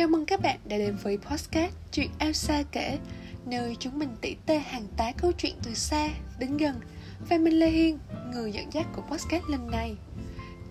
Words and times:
Chào 0.00 0.08
mừng 0.08 0.26
các 0.26 0.40
bạn 0.42 0.58
đã 0.64 0.78
đến 0.78 0.96
với 1.02 1.18
podcast 1.18 1.72
Chuyện 1.92 2.10
Elsa 2.18 2.62
kể 2.72 2.98
Nơi 3.46 3.76
chúng 3.80 3.98
mình 3.98 4.16
tỉ 4.20 4.36
tê 4.46 4.58
hàng 4.58 4.86
tá 4.96 5.12
câu 5.12 5.32
chuyện 5.32 5.54
từ 5.62 5.74
xa 5.74 6.08
đến 6.38 6.56
gần. 6.56 6.80
Và 7.28 7.38
mình 7.38 7.58
Lê 7.58 7.70
Hiên, 7.70 7.98
người 8.32 8.52
dẫn 8.52 8.72
dắt 8.72 8.86
của 8.92 9.02
podcast 9.02 9.44
lần 9.48 9.70
này. 9.70 9.96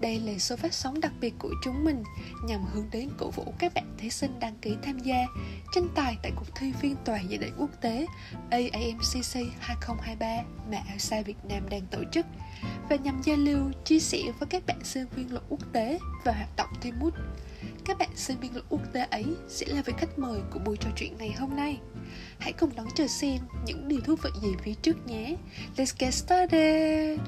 Đây 0.02 0.20
là 0.20 0.38
số 0.38 0.56
phát 0.56 0.74
sóng 0.74 1.02
đặc 1.02 1.12
biệt 1.22 1.34
của 1.40 1.54
chúng 1.64 1.84
mình 1.84 2.04
nhằm 2.44 2.66
hướng 2.74 2.86
đến 2.92 3.10
cổ 3.18 3.30
vũ 3.32 3.54
các 3.60 3.74
bạn 3.74 3.96
thí 3.98 4.10
sinh 4.10 4.40
đăng 4.40 4.56
ký 4.62 4.76
tham 4.82 5.00
gia 5.00 5.26
tranh 5.74 5.88
tài 5.96 6.18
tại 6.24 6.32
cuộc 6.36 6.56
thi 6.56 6.74
phiên 6.80 6.96
tòa 7.06 7.20
giải 7.20 7.38
định 7.38 7.54
quốc 7.58 7.82
tế 7.82 8.06
AAMCC 8.50 9.36
2023 9.60 10.44
mà 10.72 10.78
ALSA 10.88 11.22
Việt 11.22 11.38
Nam 11.50 11.70
đang 11.70 11.86
tổ 11.92 12.04
chức 12.12 12.26
và 12.90 12.96
nhằm 12.96 13.22
giao 13.22 13.38
lưu, 13.38 13.72
chia 13.86 14.00
sẻ 14.00 14.20
với 14.40 14.48
các 14.50 14.66
bạn 14.66 14.84
sinh 14.84 15.06
viên 15.16 15.32
luật 15.32 15.44
quốc 15.50 15.60
tế 15.74 16.00
và 16.24 16.32
hoạt 16.32 16.56
động 16.56 16.70
Timut. 16.82 17.14
Các 17.86 17.98
bạn 17.98 18.10
sinh 18.16 18.40
viên 18.40 18.54
luật 18.54 18.66
quốc 18.70 18.82
tế 18.94 19.06
ấy 19.12 19.26
sẽ 19.48 19.66
là 19.70 19.82
vị 19.86 19.94
khách 19.98 20.20
mời 20.20 20.40
của 20.52 20.60
buổi 20.60 20.78
trò 20.78 20.90
chuyện 20.96 21.18
ngày 21.18 21.32
hôm 21.32 21.56
nay. 21.56 21.80
Hãy 22.40 22.54
cùng 22.54 22.76
đón 22.76 22.88
chờ 22.96 23.08
xem 23.08 23.40
những 23.66 23.88
điều 23.88 24.00
thú 24.02 24.16
vị 24.16 24.30
gì 24.42 24.50
phía 24.64 24.74
trước 24.74 25.08
nhé. 25.08 25.36
Let's 25.78 25.94
get 26.00 26.14
started! 26.14 27.20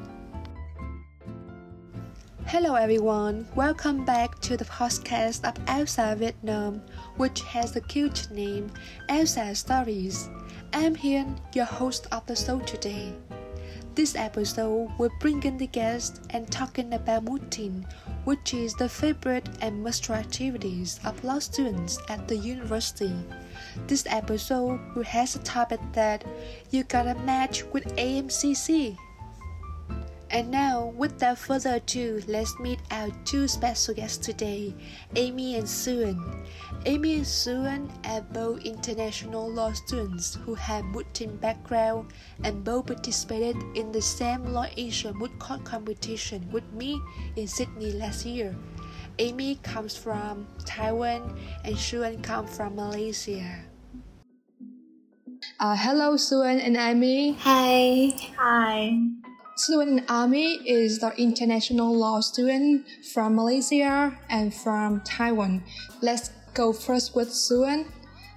Hello 2.46 2.76
everyone, 2.76 3.44
welcome 3.56 4.06
back 4.06 4.42
to 4.42 4.58
the 4.58 4.66
podcast 4.66 5.44
of 5.44 5.54
Elsa 5.68 6.16
Vietnam, 6.16 6.80
which 7.18 7.42
has 7.46 7.74
the 7.74 7.80
cute 7.80 8.30
name 8.32 8.68
Elsa 9.08 9.54
Stories. 9.54 10.28
I'm 10.72 10.96
Hien, 10.96 11.26
your 11.56 11.68
host 11.68 12.10
of 12.10 12.26
the 12.28 12.36
show 12.36 12.60
today. 12.60 13.14
This 13.94 14.16
episode 14.16 14.90
will 14.98 15.12
bring 15.20 15.44
in 15.44 15.58
the 15.58 15.68
guests 15.68 16.22
and 16.30 16.50
talking 16.50 16.94
about 16.94 17.26
mooting, 17.26 17.86
which 18.24 18.54
is 18.54 18.74
the 18.74 18.88
favorite 18.88 19.50
and 19.60 19.84
most 19.84 20.10
activities 20.10 21.02
of 21.04 21.22
law 21.26 21.40
students 21.40 22.00
at 22.08 22.26
the 22.26 22.38
university. 22.38 23.14
This 23.88 24.06
episode 24.08 24.80
will 24.96 25.04
has 25.04 25.36
a 25.36 25.40
topic 25.40 25.82
that 25.92 26.24
you 26.70 26.86
gotta 26.86 27.16
match 27.16 27.66
with 27.74 27.84
AMCC. 27.98 28.98
And 30.32 30.50
now, 30.50 30.94
without 30.96 31.38
further 31.40 31.76
ado, 31.76 32.24
let's 32.26 32.58
meet 32.58 32.80
our 32.90 33.10
two 33.26 33.50
special 33.50 33.94
guests 33.94 34.18
today, 34.18 34.74
Amy 35.18 35.56
and 35.56 35.68
Shuen. 35.68 36.48
Amy 36.86 37.16
and 37.16 37.26
Shuen 37.26 37.92
are 38.08 38.22
both 38.22 38.64
international 38.64 39.52
law 39.52 39.74
students 39.74 40.36
who 40.36 40.56
have 40.56 40.86
Muslim 40.86 41.36
background 41.36 42.14
and 42.46 42.64
both 42.64 42.88
participated 42.88 43.58
in 43.76 43.92
the 43.92 44.02
same 44.02 44.46
Law 44.54 44.68
Asia 44.78 45.12
Moot 45.14 45.38
Court 45.38 45.66
competition 45.66 46.48
with 46.50 46.64
me 46.72 47.02
in 47.36 47.46
Sydney 47.46 47.92
last 47.92 48.26
year. 48.26 48.56
Amy 49.20 49.60
comes 49.64 49.98
from 49.98 50.48
Taiwan 50.66 51.38
and 51.66 51.76
Shuen 51.76 52.24
comes 52.24 52.56
from 52.56 52.78
Malaysia. 52.78 53.66
Uh, 55.60 55.76
hello, 55.76 56.16
Shuen 56.16 56.64
and 56.64 56.78
Amy. 56.78 57.34
Hi. 57.34 58.16
Hi. 58.40 59.21
Student 59.62 60.10
Army 60.10 60.58
is 60.66 60.98
the 60.98 61.14
international 61.22 61.94
law 61.94 62.20
student 62.20 62.82
from 63.14 63.36
Malaysia 63.36 64.18
and 64.28 64.52
from 64.52 65.02
Taiwan. 65.06 65.62
Let's 66.02 66.32
go 66.56 66.74
first 66.74 67.14
with 67.14 67.30
Shuen. 67.30 67.86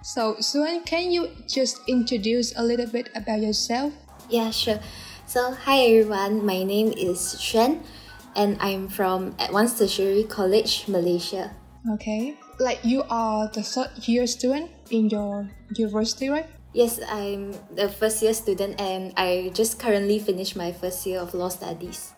So, 0.02 0.34
Shuen, 0.34 0.84
can 0.84 1.10
you 1.10 1.30
just 1.48 1.80
introduce 1.88 2.52
a 2.58 2.62
little 2.62 2.84
bit 2.86 3.08
about 3.16 3.40
yourself? 3.40 3.94
Yeah, 4.28 4.50
sure. 4.50 4.80
So, 5.24 5.56
hi 5.64 5.96
everyone. 5.96 6.44
My 6.44 6.62
name 6.62 6.92
is 6.92 7.40
Shuen, 7.40 7.80
and 8.36 8.60
I'm 8.60 8.92
from 8.92 9.32
Advanced 9.40 9.80
Tertiary 9.80 10.28
College, 10.28 10.84
Malaysia. 10.88 11.56
Okay. 11.96 12.36
Like 12.60 12.84
you 12.84 13.02
are 13.08 13.48
the 13.48 13.62
third 13.62 13.96
year 14.04 14.26
student 14.26 14.68
in 14.90 15.08
your 15.08 15.48
university, 15.72 16.28
right? 16.28 16.52
Yes, 16.74 16.98
I'm 17.08 17.54
the 17.70 17.88
first 17.88 18.20
year 18.20 18.34
student 18.34 18.80
and 18.80 19.14
I 19.16 19.52
just 19.54 19.78
currently 19.78 20.18
finished 20.18 20.56
my 20.56 20.72
first 20.72 21.06
year 21.06 21.20
of 21.20 21.32
law 21.32 21.48
studies. 21.48 22.12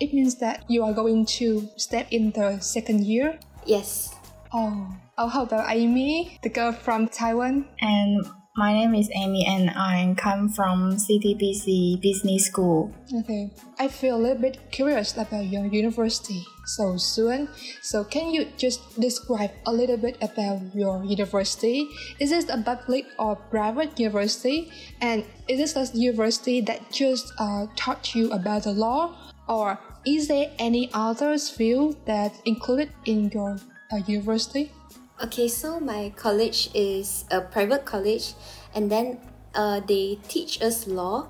It 0.00 0.12
means 0.12 0.36
that 0.36 0.64
you 0.68 0.84
are 0.84 0.92
going 0.92 1.24
to 1.40 1.66
step 1.78 2.08
in 2.10 2.30
the 2.32 2.60
second 2.60 3.06
year? 3.06 3.40
Yes. 3.64 4.14
Oh, 4.52 4.94
oh 5.16 5.28
how 5.28 5.44
about 5.44 5.64
Amy, 5.72 6.38
the 6.42 6.50
girl 6.50 6.72
from 6.72 7.08
Taiwan? 7.08 7.64
And 7.80 8.20
my 8.54 8.74
name 8.74 8.94
is 8.94 9.08
Amy 9.16 9.46
and 9.48 9.70
I 9.70 10.14
come 10.18 10.50
from 10.50 10.96
CTBC 10.96 12.02
Business 12.02 12.44
School. 12.52 12.92
Okay. 13.24 13.50
I 13.78 13.88
feel 13.88 14.16
a 14.16 14.20
little 14.20 14.42
bit 14.42 14.58
curious 14.70 15.16
about 15.16 15.46
your 15.46 15.64
university 15.64 16.44
so 16.76 16.96
soon. 16.96 17.48
So 17.82 18.04
can 18.04 18.30
you 18.30 18.46
just 18.56 18.98
describe 19.00 19.50
a 19.66 19.72
little 19.72 19.96
bit 19.96 20.16
about 20.22 20.60
your 20.74 21.04
university? 21.04 21.88
Is 22.18 22.30
this 22.30 22.48
a 22.48 22.58
public 22.58 23.06
or 23.18 23.36
private 23.36 23.98
university? 23.98 24.72
And 25.00 25.24
is 25.48 25.58
this 25.58 25.76
a 25.76 25.96
university 25.96 26.60
that 26.62 26.90
just 26.90 27.32
uh, 27.38 27.66
taught 27.76 28.14
you 28.14 28.32
about 28.32 28.64
the 28.64 28.72
law? 28.72 29.14
Or 29.48 29.78
is 30.06 30.28
there 30.28 30.50
any 30.58 30.90
other 30.94 31.36
field 31.38 31.96
that 32.06 32.32
included 32.44 32.90
in 33.04 33.30
your 33.30 33.58
uh, 33.92 33.96
university? 34.06 34.72
Okay, 35.22 35.46
so 35.46 35.78
my 35.78 36.12
college 36.16 36.70
is 36.74 37.24
a 37.30 37.40
private 37.40 37.84
college, 37.84 38.34
and 38.74 38.90
then 38.90 39.20
uh, 39.54 39.78
they 39.86 40.18
teach 40.26 40.60
us 40.60 40.88
law, 40.88 41.28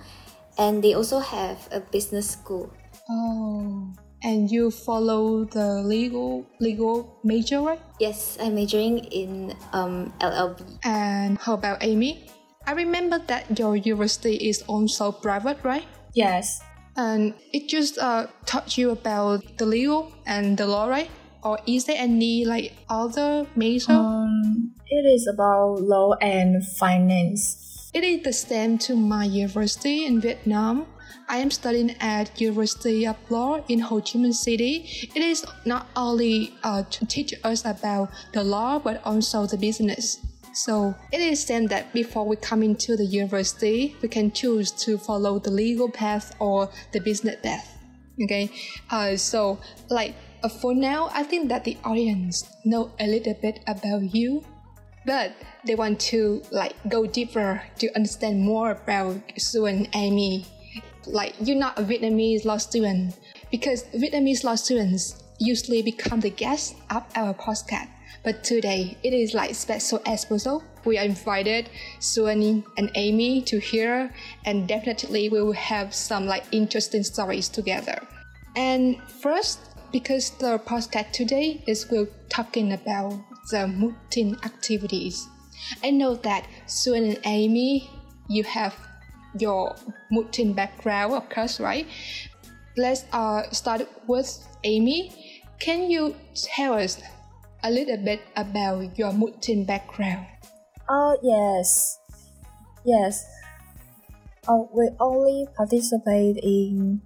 and 0.57 0.83
they 0.83 0.95
also 0.95 1.19
have 1.19 1.69
a 1.71 1.81
business 1.81 2.31
school. 2.31 2.73
Oh, 3.11 3.93
and 4.23 4.51
you 4.51 4.71
follow 4.71 5.45
the 5.45 5.83
legal 5.83 6.47
legal 6.61 7.19
major, 7.25 7.61
right? 7.61 7.81
Yes, 8.01 8.39
I'm 8.41 8.55
majoring 8.55 8.99
in 9.11 9.55
um, 9.73 10.13
LLB. 10.21 10.79
And 10.85 11.39
how 11.39 11.55
about 11.55 11.83
Amy? 11.83 12.27
I 12.67 12.73
remember 12.73 13.19
that 13.27 13.59
your 13.59 13.77
university 13.77 14.37
is 14.37 14.63
also 14.69 15.11
private, 15.11 15.59
right? 15.65 15.87
Yes. 16.15 16.63
And 16.97 17.35
it 17.53 17.69
just 17.69 17.99
uh, 17.99 18.29
taught 18.47 18.77
you 18.77 18.91
about 18.91 19.43
the 19.59 19.67
legal 19.67 20.13
and 20.27 20.57
the 20.57 20.67
law, 20.67 20.87
right? 20.87 21.11
or 21.43 21.59
is 21.67 21.85
there 21.85 21.99
any 21.99 22.45
like 22.45 22.73
other 22.89 23.47
major? 23.57 23.93
Um, 23.93 24.75
it 24.87 25.05
is 25.07 25.27
about 25.27 25.83
law 25.83 26.15
and 26.21 26.67
finance. 26.79 27.91
It 27.93 28.05
is 28.05 28.23
the 28.23 28.33
same 28.33 28.79
to 28.89 28.97
my 28.97 29.25
university 29.25 30.07
in 30.07 30.21
Vietnam. 30.21 30.87
I 31.33 31.39
am 31.39 31.51
studying 31.51 31.97
at 31.99 32.39
University 32.39 33.07
of 33.07 33.17
Law 33.31 33.65
in 33.69 33.79
Ho 33.79 34.03
Chi 34.03 34.19
Minh 34.19 34.35
City. 34.35 34.85
It 35.15 35.23
is 35.23 35.47
not 35.65 35.87
only 35.97 36.53
uh, 36.63 36.83
to 36.83 37.07
teach 37.07 37.33
us 37.43 37.65
about 37.65 38.11
the 38.35 38.45
law 38.45 38.79
but 38.79 39.01
also 39.07 39.47
the 39.47 39.57
business. 39.57 40.19
So 40.53 40.95
it 41.11 41.23
is 41.23 41.43
said 41.43 41.71
that 41.71 41.91
before 41.95 42.27
we 42.27 42.37
come 42.37 42.63
into 42.63 42.99
the 42.99 43.07
university, 43.07 43.97
we 44.03 44.09
can 44.09 44.31
choose 44.31 44.71
to 44.85 44.99
follow 44.99 45.39
the 45.39 45.51
legal 45.51 45.91
path 45.91 46.37
or 46.39 46.69
the 46.93 47.01
business 47.01 47.41
path. 47.43 47.79
Okay, 48.23 48.51
uh, 48.91 49.17
so 49.17 49.59
like 49.89 50.15
uh, 50.43 50.51
for 50.51 50.75
now, 50.75 51.09
I 51.15 51.23
think 51.23 51.49
that 51.49 51.65
the 51.65 51.79
audience 51.83 52.45
know 52.67 52.93
a 53.01 53.07
little 53.07 53.39
bit 53.41 53.61
about 53.67 54.15
you, 54.15 54.45
but 55.07 55.33
they 55.65 55.77
want 55.77 55.99
to 56.13 56.43
like 56.51 56.75
go 56.91 57.07
deeper 57.07 57.63
to 57.79 57.89
understand 57.97 58.43
more 58.43 58.73
about 58.73 59.17
Sue 59.39 59.65
and 59.65 59.89
Amy. 59.95 60.45
Like 61.07 61.35
you're 61.41 61.57
not 61.57 61.79
a 61.79 61.83
Vietnamese 61.83 62.45
law 62.45 62.59
student 62.59 63.19
because 63.51 63.85
Vietnamese 63.95 64.45
law 64.45 64.55
students 64.55 65.23
usually 65.39 65.83
become 65.83 66.21
the 66.21 66.31
guests 66.31 66.75
of 66.91 67.05
our 67.17 67.35
podcast. 67.35 67.89
But 68.25 68.45
today 68.45 68.97
it 69.03 69.13
is 69.13 69.35
like 69.35 69.55
special 69.55 70.01
episode. 70.07 70.63
We 70.85 70.99
are 70.99 71.05
invited 71.05 71.71
Suani 71.99 72.65
and 72.77 72.91
Amy 72.95 73.43
to 73.43 73.59
hear, 73.59 74.13
and 74.45 74.69
definitely 74.69 75.29
we 75.29 75.43
will 75.43 75.53
have 75.53 75.95
some 75.95 76.27
like 76.27 76.45
interesting 76.53 77.03
stories 77.03 77.49
together. 77.49 77.99
And 78.55 79.03
first, 79.03 79.61
because 79.93 80.31
the 80.39 80.59
podcast 80.59 81.13
today 81.13 81.63
is 81.67 81.91
we're 81.91 82.09
talking 82.29 82.73
about 82.73 83.19
the 83.51 83.67
mooting 83.67 84.37
activities. 84.45 85.29
I 85.83 85.91
know 85.91 86.15
that 86.17 86.47
Shuen 86.67 87.09
and 87.09 87.21
Amy, 87.25 87.91
you 88.29 88.45
have 88.45 88.75
your 89.39 89.75
mooting 90.11 90.53
background, 90.53 91.15
of 91.15 91.29
course, 91.29 91.61
right? 91.61 91.87
Let's 92.77 93.05
uh, 93.13 93.51
start 93.51 93.89
with 94.07 94.29
Amy. 94.65 95.13
Can 95.61 95.91
you 95.91 96.17
tell 96.35 96.75
us 96.75 97.01
a 97.63 97.71
little 97.71 97.99
bit 97.99 98.21
about 98.37 98.99
your 98.99 99.13
mooting 99.13 99.65
background? 99.65 100.27
Oh, 100.89 101.17
yes. 101.23 101.99
Yes. 102.85 103.25
Oh, 104.49 104.69
we 104.75 104.91
only 104.99 105.47
participate 105.57 106.39
in 106.43 107.01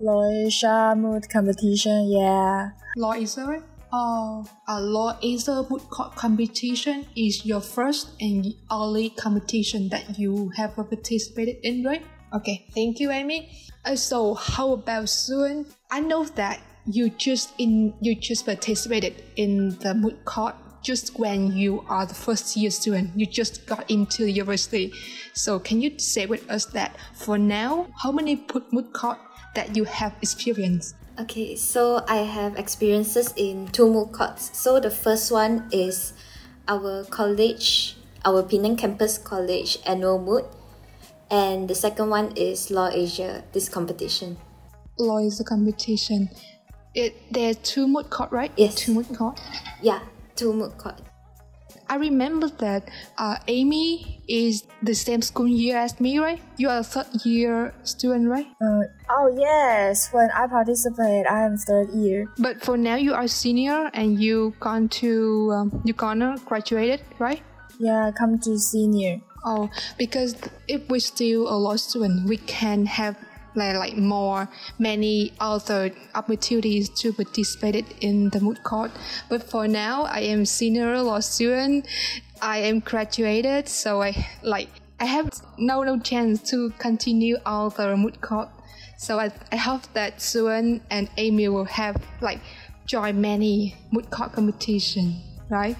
Law 0.00 0.94
Moot 0.94 1.28
competition, 1.30 2.10
yeah. 2.10 2.70
Law 2.96 3.14
Asia, 3.14 3.62
Oh, 3.96 4.44
a 4.66 4.80
Law 4.80 5.16
Asia 5.22 5.64
Moot 5.70 5.88
Court 5.88 6.16
competition 6.16 7.06
is 7.14 7.46
your 7.46 7.60
first 7.60 8.10
and 8.20 8.52
only 8.68 9.10
competition 9.10 9.88
that 9.90 10.18
you 10.18 10.50
have 10.56 10.74
participated 10.74 11.58
in, 11.62 11.84
right? 11.84 12.02
Okay, 12.34 12.66
thank 12.74 12.98
you, 12.98 13.12
Amy. 13.12 13.54
Uh, 13.84 13.94
so, 13.94 14.34
how 14.34 14.72
about 14.72 15.04
Shuen? 15.04 15.72
I 15.92 16.00
know 16.00 16.24
that 16.34 16.58
you 16.90 17.08
just 17.08 17.54
in 17.58 17.94
you 18.00 18.16
just 18.16 18.46
participated 18.46 19.14
in 19.36 19.78
the 19.78 19.94
Moot 19.94 20.24
Court 20.24 20.56
just 20.82 21.16
when 21.16 21.52
you 21.52 21.84
are 21.88 22.04
the 22.04 22.14
first 22.14 22.56
year 22.56 22.72
student, 22.72 23.12
you 23.14 23.26
just 23.26 23.64
got 23.64 23.88
into 23.88 24.26
university. 24.28 24.92
So 25.34 25.60
can 25.60 25.80
you 25.80 26.00
say 26.00 26.26
with 26.26 26.50
us 26.50 26.66
that 26.74 26.96
for 27.14 27.38
now, 27.38 27.86
how 28.02 28.10
many 28.10 28.44
moot 28.72 28.92
court 28.92 29.18
that 29.54 29.76
you 29.76 29.84
have 29.84 30.14
experienced? 30.20 30.96
Okay, 31.16 31.54
so 31.54 32.04
I 32.08 32.26
have 32.26 32.56
experiences 32.56 33.32
in 33.36 33.68
two 33.68 33.86
moot 33.86 34.10
courts. 34.10 34.50
So 34.58 34.80
the 34.80 34.90
first 34.90 35.30
one 35.30 35.68
is 35.70 36.12
our 36.66 37.04
college, 37.04 37.96
our 38.24 38.42
Penang 38.42 38.76
campus 38.76 39.16
college 39.16 39.78
annual 39.86 40.18
moot, 40.18 40.44
and 41.30 41.70
the 41.70 41.74
second 41.76 42.10
one 42.10 42.32
is 42.36 42.68
Law 42.72 42.90
Asia, 42.92 43.44
this 43.52 43.68
competition. 43.68 44.38
Law 44.98 45.18
is 45.18 45.38
a 45.38 45.44
competition. 45.44 46.30
It 46.96 47.14
there's 47.30 47.58
two 47.58 47.86
moot 47.86 48.10
court, 48.10 48.32
right? 48.32 48.50
Yes. 48.56 48.74
Two 48.74 48.94
moot 48.94 49.06
court. 49.14 49.40
Yeah, 49.80 50.00
two 50.34 50.52
moot 50.52 50.76
court. 50.78 51.00
I 51.88 51.96
remember 51.96 52.48
that 52.58 52.88
uh, 53.18 53.38
Amy 53.48 54.22
is 54.28 54.64
the 54.82 54.94
same 54.94 55.22
school 55.22 55.46
year 55.46 55.78
as 55.78 56.00
me, 56.00 56.18
right? 56.18 56.40
You 56.56 56.68
are 56.68 56.78
a 56.78 56.82
third 56.82 57.06
year 57.24 57.74
student, 57.84 58.28
right? 58.28 58.46
Uh, 58.60 58.82
oh 59.10 59.34
yes, 59.36 60.12
when 60.12 60.30
I 60.34 60.46
participate, 60.46 61.26
I 61.26 61.44
am 61.44 61.56
third 61.56 61.90
year. 61.94 62.26
But 62.38 62.62
for 62.62 62.76
now, 62.76 62.96
you 62.96 63.14
are 63.14 63.28
senior 63.28 63.90
and 63.92 64.20
you 64.20 64.54
gone 64.60 64.88
to 65.00 65.52
um, 65.52 65.82
you 65.84 65.92
gonna 65.92 66.36
graduated, 66.44 67.02
right? 67.18 67.42
Yeah, 67.78 68.10
come 68.16 68.38
to 68.40 68.58
senior. 68.58 69.20
Oh, 69.44 69.70
because 69.98 70.36
if 70.68 70.88
we're 70.88 71.00
still 71.00 71.48
a 71.48 71.56
law 71.56 71.76
student, 71.76 72.28
we 72.28 72.38
can 72.38 72.86
have 72.86 73.16
like, 73.54 73.76
like 73.76 73.96
more 73.96 74.48
many 74.78 75.32
other 75.40 75.90
opportunities 76.14 76.88
to 77.00 77.12
participate 77.12 77.86
in 78.00 78.30
the 78.30 78.40
moot 78.40 78.62
court. 78.62 78.90
But 79.28 79.42
for 79.42 79.68
now, 79.68 80.02
I 80.04 80.20
am 80.20 80.44
senior 80.44 81.00
law 81.02 81.20
student. 81.20 81.86
I 82.42 82.58
am 82.58 82.80
graduated, 82.80 83.68
so 83.68 84.02
I 84.02 84.26
like 84.42 84.68
I 85.00 85.06
have 85.06 85.30
no 85.58 85.82
no 85.82 85.98
chance 85.98 86.42
to 86.50 86.70
continue 86.78 87.36
all 87.46 87.70
the 87.70 87.96
moot 87.96 88.20
court. 88.20 88.48
So 88.96 89.18
I, 89.18 89.32
I 89.52 89.56
hope 89.56 89.82
that 89.94 90.20
soon 90.20 90.80
and 90.90 91.08
Amy 91.16 91.48
will 91.48 91.64
have 91.64 92.02
like 92.20 92.40
join 92.86 93.20
many 93.20 93.76
moot 93.90 94.10
court 94.10 94.32
competition, 94.32 95.20
right? 95.48 95.76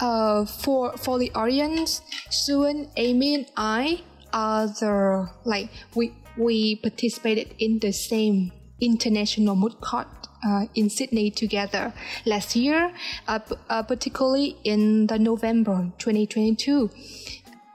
Uh, 0.00 0.44
for 0.46 0.96
for 0.96 1.18
the 1.18 1.30
audience, 1.34 2.02
soon 2.30 2.90
Amy 2.96 3.34
and 3.34 3.46
I 3.56 4.02
are 4.32 4.66
the 4.68 5.28
like 5.44 5.70
we 5.94 6.12
we 6.36 6.76
participated 6.76 7.54
in 7.58 7.78
the 7.78 7.92
same 7.92 8.52
international 8.80 9.56
moot 9.56 9.80
court 9.80 10.08
uh, 10.44 10.66
in 10.74 10.88
Sydney 10.88 11.30
together 11.30 11.92
last 12.24 12.56
year, 12.56 12.92
uh, 13.28 13.40
uh, 13.68 13.82
particularly 13.82 14.56
in 14.64 15.06
the 15.06 15.18
November 15.18 15.92
2022. 15.98 16.90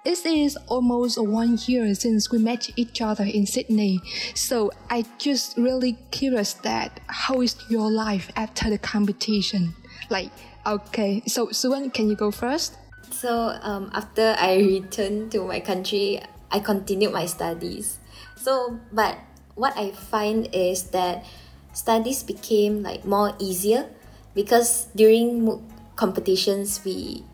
It 0.03 0.23
is 0.23 0.55
almost 0.67 1.19
one 1.19 1.57
year 1.65 1.95
since 1.95 2.29
we 2.29 2.37
met 2.37 2.69
each 2.75 3.01
other 3.01 3.23
in 3.23 3.47
Sydney, 3.47 4.01
so 4.35 4.71
I 4.89 5.03
just 5.17 5.57
really 5.57 5.97
curious 6.11 6.53
that 6.61 6.99
how 7.07 7.41
is 7.41 7.55
your 7.69 7.89
life 7.89 8.31
after 8.35 8.69
the 8.69 8.77
competition? 8.77 9.73
Like, 10.11 10.29
okay, 10.65 11.23
so 11.25 11.47
Shuen, 11.47 11.91
can 11.91 12.07
you 12.07 12.15
go 12.15 12.29
first? 12.29 12.77
So 13.09 13.57
um, 13.61 13.89
after 13.93 14.35
I 14.37 14.57
returned 14.57 15.31
to 15.31 15.43
my 15.43 15.59
country, 15.59 16.21
I 16.51 16.59
continued 16.59 17.11
my 17.11 17.25
studies. 17.25 17.97
So, 18.45 18.77
but 18.93 19.17
what 19.55 19.73
I 19.75 19.89
find 19.89 20.47
is 20.53 20.93
that 20.93 21.25
studies 21.73 22.21
became 22.21 22.83
like 22.83 23.03
more 23.03 23.33
easier 23.39 23.89
because 24.35 24.85
during 24.95 25.65
competitions 25.95 26.85
we 26.85 27.25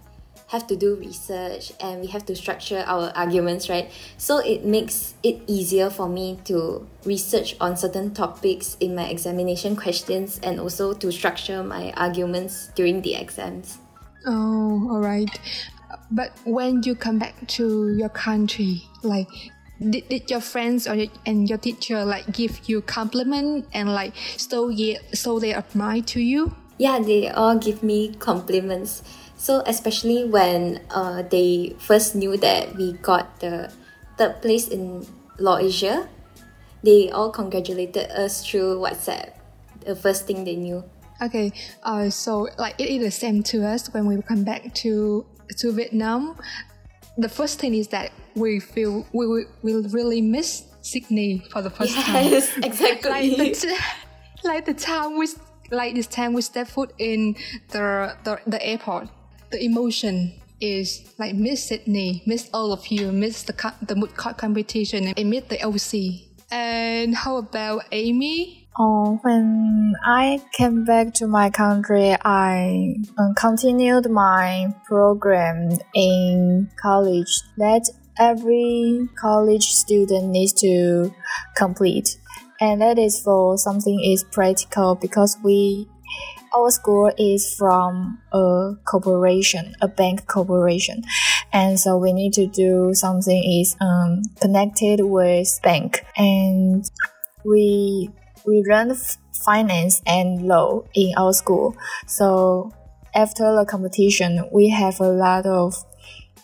have 0.48 0.66
to 0.68 0.78
do 0.78 0.96
research 0.96 1.74
and 1.82 2.00
we 2.00 2.08
have 2.08 2.26
to 2.28 2.36
structure 2.36 2.86
our 2.88 3.12
arguments, 3.14 3.68
right? 3.68 3.92
So 4.16 4.40
it 4.40 4.64
makes 4.64 5.16
it 5.22 5.44
easier 5.48 5.90
for 5.90 6.08
me 6.08 6.40
to 6.46 6.88
research 7.04 7.58
on 7.60 7.76
certain 7.76 8.14
topics 8.14 8.78
in 8.80 8.96
my 8.96 9.10
examination 9.12 9.76
questions 9.76 10.40
and 10.42 10.62
also 10.62 10.94
to 10.94 11.12
structure 11.12 11.62
my 11.62 11.92
arguments 11.98 12.72
during 12.74 13.02
the 13.02 13.16
exams. 13.16 13.80
Oh, 14.26 14.88
all 14.90 15.02
right. 15.02 15.28
But 16.10 16.32
when 16.46 16.84
you 16.84 16.96
come 16.96 17.20
back 17.20 17.36
to 17.60 17.94
your 17.98 18.10
country, 18.10 18.84
like 19.04 19.28
did, 19.82 20.08
did 20.10 20.30
your 20.30 20.42
friends 20.42 20.88
or 20.88 20.96
your, 20.96 21.08
and 21.26 21.50
your 21.50 21.58
teacher 21.58 22.06
like 22.06 22.32
give 22.32 22.70
you 22.70 22.82
compliment 22.82 23.66
and 23.74 23.94
like 23.94 24.14
so 24.38 24.70
yeah 24.70 25.00
so 25.14 25.40
they 25.40 25.54
admire 25.54 26.02
to 26.02 26.22
you? 26.22 26.56
Yeah 26.78 27.00
they 27.00 27.30
all 27.30 27.58
give 27.58 27.82
me 27.82 28.14
compliments. 28.20 29.04
So 29.38 29.64
especially 29.66 30.26
when 30.26 30.82
uh, 30.92 31.24
they 31.24 31.76
first 31.80 32.14
knew 32.14 32.38
that 32.38 32.76
we 32.76 32.94
got 32.94 33.40
the 33.40 33.74
third 34.18 34.42
place 34.42 34.68
in 34.68 35.08
law 35.40 35.58
asia 35.58 36.08
they 36.84 37.10
all 37.10 37.32
congratulated 37.32 38.12
us 38.12 38.46
through 38.46 38.78
whatsapp 38.78 39.34
the 39.86 39.96
first 39.96 40.28
thing 40.28 40.46
they 40.46 40.56
knew. 40.56 40.84
Okay 41.22 41.52
uh, 41.82 42.10
so 42.10 42.50
like 42.58 42.76
it 42.78 42.90
is 42.90 43.04
the 43.04 43.12
same 43.12 43.42
to 43.44 43.66
us 43.66 43.92
when 43.94 44.06
we 44.06 44.22
come 44.22 44.44
back 44.44 44.74
to 44.86 45.26
to 45.58 45.72
vietnam 45.72 46.38
the 47.18 47.30
first 47.30 47.60
thing 47.60 47.74
is 47.74 47.88
that 47.90 48.12
we 48.36 48.60
feel 48.60 49.06
we 49.14 49.46
will 49.62 49.84
really 49.90 50.22
miss 50.22 50.64
Sydney 50.82 51.44
for 51.52 51.62
the 51.62 51.70
first 51.70 51.96
yes, 51.96 52.06
time. 52.06 52.26
Yes, 52.32 52.58
exactly. 52.64 53.36
like, 53.36 53.60
the, 53.60 53.80
like 54.44 54.66
the 54.66 54.74
time 54.74 55.18
we 55.18 55.28
like 55.72 55.96
this 55.96 56.08
time 56.08 56.34
we 56.34 56.42
step 56.42 56.68
foot 56.68 56.94
in 56.98 57.36
the, 57.70 58.16
the 58.24 58.40
the 58.48 58.66
airport, 58.66 59.10
the 59.52 59.64
emotion 59.64 60.34
is 60.60 61.14
like 61.18 61.36
miss 61.36 61.66
Sydney, 61.66 62.24
miss 62.26 62.50
all 62.54 62.72
of 62.72 62.88
you, 62.88 63.12
miss 63.12 63.44
the 63.44 63.54
the 63.82 63.96
court 64.16 64.38
competition, 64.38 65.08
and 65.08 65.30
miss 65.30 65.46
the 65.46 65.58
LC. 65.58 66.28
And 66.52 67.16
how 67.16 67.38
about 67.38 67.86
Amy? 67.92 68.61
Oh, 68.80 69.20
when 69.22 69.96
I 70.06 70.42
came 70.54 70.86
back 70.86 71.14
to 71.16 71.28
my 71.28 71.50
country, 71.50 72.16
I 72.24 72.96
um, 73.18 73.36
continued 73.36 74.10
my 74.10 74.74
program 74.86 75.78
in 75.94 76.70
college 76.82 77.42
that 77.58 77.90
every 78.18 79.10
college 79.20 79.66
student 79.66 80.30
needs 80.30 80.54
to 80.62 81.14
complete. 81.58 82.18
And 82.62 82.82
that 82.82 82.98
is 82.98 83.22
for 83.22 83.58
something 83.58 84.00
is 84.06 84.24
practical 84.24 84.96
because 84.96 85.38
we 85.44 85.90
our 86.56 86.70
school 86.70 87.12
is 87.18 87.56
from 87.58 88.20
a 88.32 88.74
corporation, 88.86 89.74
a 89.82 89.88
bank 89.88 90.28
corporation, 90.28 91.02
and 91.54 91.80
so 91.80 91.98
we 91.98 92.12
need 92.12 92.34
to 92.34 92.46
do 92.48 92.92
something 92.94 93.42
is 93.62 93.76
um, 93.80 94.22
connected 94.42 95.00
with 95.02 95.48
bank, 95.64 96.06
and 96.18 96.84
we 97.46 98.10
we 98.46 98.64
run 98.68 98.96
finance 99.46 100.02
and 100.06 100.48
law 100.48 100.84
in 100.94 101.14
our 101.18 101.34
school. 101.34 101.76
So 102.08 102.72
after 103.14 103.44
the 103.56 103.66
competition, 103.66 104.48
we 104.52 104.70
have 104.70 105.00
a 105.00 105.10
lot 105.10 105.46
of 105.46 105.76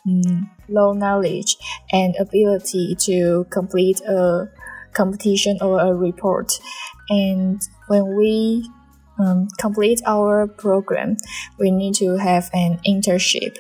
um, 0.07 0.49
law 0.69 0.93
knowledge 0.93 1.57
and 1.91 2.15
ability 2.19 2.95
to 2.99 3.45
complete 3.49 4.01
a 4.01 4.49
competition 4.93 5.57
or 5.61 5.79
a 5.79 5.93
report. 5.93 6.51
And 7.09 7.61
when 7.87 8.15
we 8.15 8.69
um, 9.19 9.47
complete 9.59 10.01
our 10.05 10.47
program, 10.47 11.17
we 11.59 11.71
need 11.71 11.95
to 11.95 12.17
have 12.17 12.49
an 12.53 12.79
internship. 12.85 13.57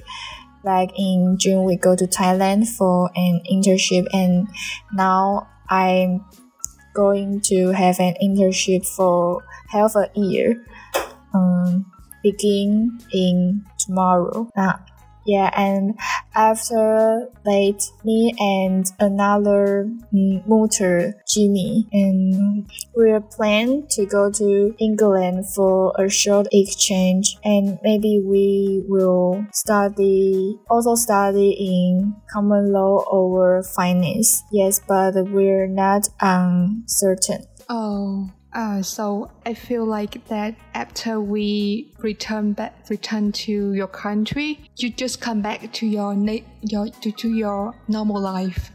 Like 0.63 0.91
in 0.97 1.37
June, 1.39 1.63
we 1.63 1.77
go 1.77 1.95
to 1.95 2.05
Thailand 2.05 2.67
for 2.67 3.09
an 3.15 3.41
internship, 3.49 4.05
and 4.11 4.47
now 4.91 5.47
I'm 5.69 6.25
going 6.97 7.39
to 7.41 7.71
have 7.71 7.99
an 7.99 8.15
internship 8.17 8.83
for 8.97 9.45
half 9.69 9.95
a 9.95 10.09
year, 10.15 10.65
um, 11.33 11.85
begin 12.23 12.99
in 13.13 13.63
tomorrow. 13.77 14.49
Uh, 14.57 14.73
yeah, 15.27 15.51
and 15.55 15.93
after 16.37 17.27
that, 17.43 17.83
me 18.05 18.33
and 18.37 18.85
another 18.99 19.89
mooter, 20.13 21.13
Jimmy, 21.27 21.87
and 21.91 22.69
we're 22.95 23.19
planning 23.19 23.87
to 23.89 24.05
go 24.05 24.31
to 24.31 24.75
England 24.79 25.45
for 25.55 25.93
a 25.97 26.07
short 26.07 26.47
exchange, 26.51 27.37
and 27.43 27.79
maybe 27.83 28.21
we 28.23 28.83
will 28.87 29.45
study, 29.51 30.59
also 30.69 30.93
study 30.95 31.51
in 31.59 32.15
common 32.31 32.71
law 32.71 33.03
or 33.09 33.63
finance. 33.63 34.43
Yes, 34.51 34.79
but 34.87 35.15
we're 35.15 35.67
not 35.67 36.07
um, 36.21 36.83
uncertain. 36.83 37.45
Oh. 37.67 38.29
Uh, 38.57 38.81
so 38.81 39.29
I 39.45 39.53
feel 39.53 39.85
like 39.85 40.27
that 40.29 40.55
after 40.73 41.21
we 41.21 41.93
return 41.99 42.53
back, 42.53 42.89
return 42.89 43.31
to 43.45 43.73
your 43.73 43.87
country, 43.87 44.67
you 44.77 44.89
just 44.89 45.21
come 45.21 45.43
back 45.43 45.71
to 45.73 45.85
your 45.85 46.15
na- 46.15 46.47
your 46.61 46.87
to, 46.87 47.11
to 47.11 47.29
your 47.29 47.75
normal 47.87 48.19
life, 48.19 48.71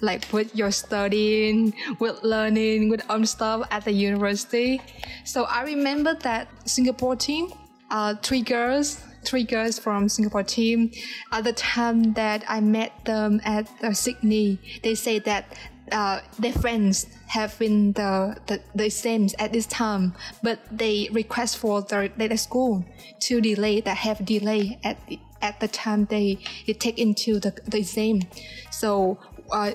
like 0.00 0.26
with 0.32 0.52
your 0.56 0.72
studying, 0.72 1.72
with 2.00 2.20
learning, 2.24 2.90
with 2.90 3.08
own 3.08 3.24
stuff 3.24 3.68
at 3.70 3.84
the 3.84 3.92
university. 3.92 4.82
So 5.24 5.44
I 5.44 5.62
remember 5.62 6.14
that 6.14 6.48
Singapore 6.68 7.14
team, 7.14 7.52
uh, 7.88 8.16
three 8.16 8.42
girls 8.42 9.00
three 9.24 9.44
girls 9.44 9.78
from 9.78 10.08
Singapore 10.08 10.42
team. 10.42 10.90
At 11.32 11.44
the 11.44 11.52
time 11.52 12.14
that 12.14 12.44
I 12.48 12.60
met 12.60 13.04
them 13.04 13.40
at 13.44 13.68
uh, 13.82 13.92
Sydney, 13.92 14.58
they 14.82 14.94
say 14.94 15.18
that 15.20 15.44
uh, 15.92 16.20
their 16.38 16.52
friends 16.52 17.06
have 17.28 17.58
been 17.58 17.92
the, 17.92 18.36
the, 18.46 18.60
the 18.74 18.90
same 18.90 19.28
at 19.38 19.52
this 19.52 19.66
time, 19.66 20.14
but 20.42 20.58
they 20.70 21.08
request 21.12 21.58
for 21.58 21.82
the, 21.82 22.10
the 22.16 22.36
school 22.36 22.84
to 23.20 23.40
delay 23.40 23.80
that 23.80 23.96
have 23.98 24.24
delay 24.24 24.78
at 24.84 25.06
the, 25.06 25.18
at 25.42 25.58
the 25.60 25.68
time 25.68 26.04
they, 26.06 26.38
they 26.66 26.72
take 26.72 26.98
into 26.98 27.40
the, 27.40 27.52
the 27.66 27.78
exam. 27.78 28.22
So 28.70 29.18
uh, 29.52 29.72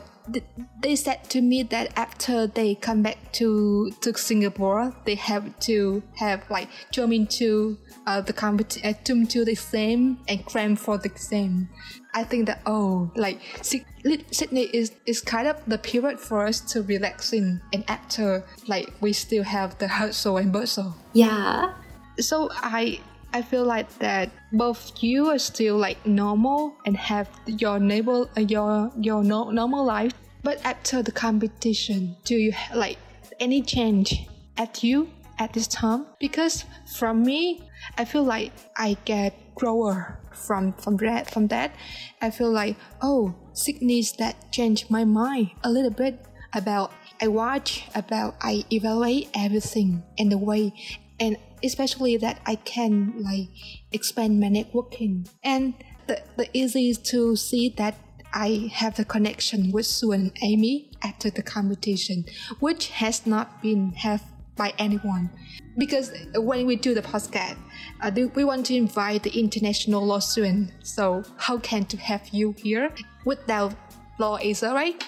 they 0.82 0.96
said 0.96 1.24
to 1.30 1.42
me 1.42 1.64
that 1.64 1.92
after 1.96 2.48
they 2.48 2.76
come 2.76 3.02
back 3.04 3.32
to 3.34 3.92
to 4.02 4.18
Singapore, 4.18 4.96
they 5.06 5.16
have 5.16 5.58
to 5.62 6.02
have 6.16 6.50
like 6.50 6.70
jump 6.92 7.14
into 7.14 7.78
uh, 8.08 8.22
the 8.22 8.34
competition, 8.34 8.90
uh, 8.90 8.94
jump 9.04 9.30
to 9.30 9.46
the 9.46 9.52
exam 9.52 10.20
and 10.28 10.46
cram 10.46 10.76
for 10.76 10.98
the 10.98 11.10
exam. 11.10 11.70
I 12.14 12.24
think 12.24 12.48
that 12.48 12.62
oh, 12.66 13.12
like 13.16 13.40
Sydney 13.62 14.64
is 14.74 14.92
is 15.06 15.22
kind 15.22 15.48
of 15.48 15.62
the 15.68 15.78
period 15.78 16.20
for 16.20 16.46
us 16.46 16.60
to 16.74 16.82
relax 16.82 17.34
in, 17.34 17.62
and 17.74 17.84
after 17.88 18.44
like 18.68 18.94
we 19.02 19.14
still 19.14 19.44
have 19.44 19.78
the 19.78 19.88
hustle 19.88 20.38
and 20.38 20.52
bustle. 20.52 20.96
Yeah. 21.14 21.74
So 22.18 22.50
I 22.54 23.02
I 23.36 23.42
feel 23.42 23.66
like 23.66 23.90
that 24.00 24.32
both 24.54 25.04
you 25.04 25.28
are 25.28 25.38
still 25.38 25.76
like 25.76 26.00
normal 26.06 26.74
and 26.86 26.96
have 26.96 27.28
your 27.46 27.80
neighbor 27.80 28.30
uh, 28.38 28.40
your 28.40 28.90
your 28.98 29.26
no, 29.26 29.52
normal 29.52 29.84
life. 29.84 30.14
But 30.42 30.64
after 30.64 31.04
the 31.04 31.12
competition, 31.12 32.16
do 32.24 32.36
you 32.36 32.54
like 32.74 32.98
any 33.42 33.62
change 33.62 34.26
at 34.56 34.86
you 34.86 35.10
at 35.38 35.52
this 35.52 35.68
time? 35.68 36.06
Because 36.18 36.64
from 36.88 37.24
me, 37.24 37.68
I 37.98 38.06
feel 38.06 38.24
like 38.24 38.54
I 38.78 38.96
get 39.04 39.36
grower 39.54 40.18
from 40.32 40.72
from 40.72 40.96
that 41.04 41.30
from 41.30 41.48
that. 41.48 41.76
I 42.22 42.30
feel 42.32 42.54
like 42.54 42.78
oh, 43.02 43.36
sickness 43.52 44.14
that 44.14 44.50
changed 44.54 44.90
my 44.90 45.04
mind 45.04 45.52
a 45.66 45.70
little 45.70 45.92
bit 45.92 46.24
about 46.54 46.94
I 47.20 47.28
watch 47.28 47.84
about 47.96 48.36
I 48.40 48.64
evaluate 48.72 49.28
everything 49.36 50.04
in 50.16 50.30
the 50.30 50.38
way 50.38 50.72
and 51.20 51.36
especially 51.66 52.18
that 52.18 52.40
I 52.46 52.56
can 52.56 53.16
like 53.18 53.50
expand 53.92 54.40
my 54.40 54.48
networking 54.48 55.28
and 55.44 55.74
the, 56.08 56.22
the 56.38 56.50
easy 56.54 56.94
to 56.94 57.36
see 57.36 57.70
that 57.78 57.96
I 58.34 58.70
have 58.74 58.98
the 58.98 59.06
connection 59.06 59.72
with 59.72 59.86
Sue 59.86 60.12
and 60.12 60.32
Amy 60.42 60.92
after 61.02 61.30
the 61.30 61.42
competition, 61.42 62.26
which 62.60 62.90
has 62.90 63.26
not 63.26 63.62
been 63.62 63.94
have 63.94 64.24
by 64.58 64.74
anyone. 64.78 65.30
Because 65.78 66.12
when 66.36 66.66
we 66.66 66.76
do 66.76 66.94
the 66.94 67.02
podcast, 67.02 67.58
uh, 68.02 68.12
we 68.36 68.44
want 68.44 68.66
to 68.68 68.76
invite 68.76 69.24
the 69.24 69.38
international 69.40 70.06
law 70.06 70.20
student. 70.20 70.72
So 70.84 71.24
how 71.38 71.58
can 71.60 71.86
to 71.86 71.98
have 71.98 72.28
you 72.30 72.56
here 72.58 72.92
without 73.26 73.74
law 74.20 74.38
is 74.42 74.64
right? 74.64 75.02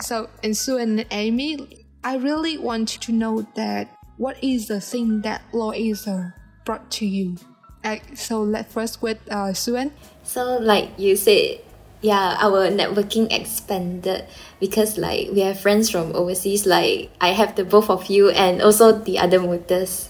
So 0.00 0.28
in 0.42 0.54
Sue 0.54 0.78
and 0.78 1.06
Amy, 1.10 1.86
I 2.04 2.16
really 2.16 2.58
want 2.58 2.88
to 2.88 3.12
know 3.12 3.46
that 3.56 3.97
what 4.18 4.36
is 4.42 4.66
the 4.66 4.80
thing 4.80 5.22
that 5.22 5.42
law 5.52 5.72
Acer 5.72 6.34
brought 6.64 6.90
to 7.00 7.06
you? 7.06 7.36
Uh, 7.82 7.96
so 8.14 8.42
let's 8.42 8.72
first 8.72 9.00
with 9.00 9.18
uh, 9.30 9.54
Shuen. 9.54 9.92
So 10.24 10.58
like 10.58 10.90
you 10.98 11.16
said, 11.16 11.60
yeah, 12.02 12.36
our 12.38 12.68
networking 12.68 13.32
expanded 13.32 14.26
because 14.60 14.98
like 14.98 15.30
we 15.32 15.40
have 15.40 15.58
friends 15.58 15.88
from 15.88 16.14
overseas. 16.14 16.66
Like 16.66 17.10
I 17.20 17.28
have 17.32 17.54
the 17.54 17.64
both 17.64 17.88
of 17.88 18.06
you 18.06 18.30
and 18.30 18.60
also 18.60 18.92
the 18.92 19.18
other 19.18 19.38
mooters. 19.38 20.08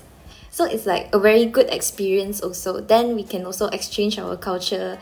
So 0.50 0.64
it's 0.64 0.86
like 0.86 1.14
a 1.14 1.18
very 1.18 1.44
good 1.44 1.68
experience 1.70 2.40
also. 2.40 2.80
Then 2.80 3.14
we 3.14 3.22
can 3.22 3.44
also 3.44 3.68
exchange 3.68 4.18
our 4.18 4.36
culture 4.36 4.98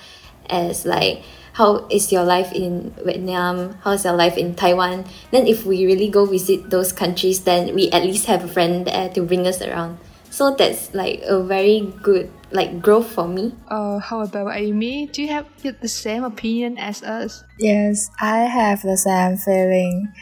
as 0.51 0.85
like 0.85 1.23
how 1.57 1.87
is 1.89 2.13
your 2.13 2.23
life 2.23 2.53
in 2.53 2.93
Vietnam? 3.03 3.79
How's 3.81 4.05
your 4.05 4.13
life 4.13 4.37
in 4.37 4.55
Taiwan? 4.55 5.07
Then 5.31 5.47
if 5.47 5.65
we 5.65 5.87
really 5.87 6.11
go 6.11 6.27
visit 6.27 6.69
those 6.69 6.93
countries, 6.93 7.49
then 7.49 7.75
we 7.75 7.89
at 7.93 8.03
least 8.03 8.27
have 8.27 8.45
a 8.45 8.49
friend 8.49 8.87
there 8.87 9.09
to 9.17 9.23
bring 9.23 9.47
us 9.47 9.63
around. 9.63 9.97
So 10.29 10.55
that's 10.55 10.93
like 10.93 11.23
a 11.25 11.43
very 11.43 11.95
good 12.03 12.31
like 12.53 12.83
growth 12.83 13.09
for 13.09 13.27
me. 13.27 13.55
Uh, 13.69 13.99
how 14.01 14.21
about 14.21 14.55
Amy? 14.55 15.07
Do 15.07 15.23
you 15.23 15.29
have 15.29 15.49
the 15.63 15.89
same 15.89 16.25
opinion 16.25 16.77
as 16.77 17.03
us? 17.03 17.43
Yes, 17.59 18.11
I 18.21 18.41
have 18.45 18.83
the 18.83 18.99
same 18.99 19.39
feeling. 19.39 20.13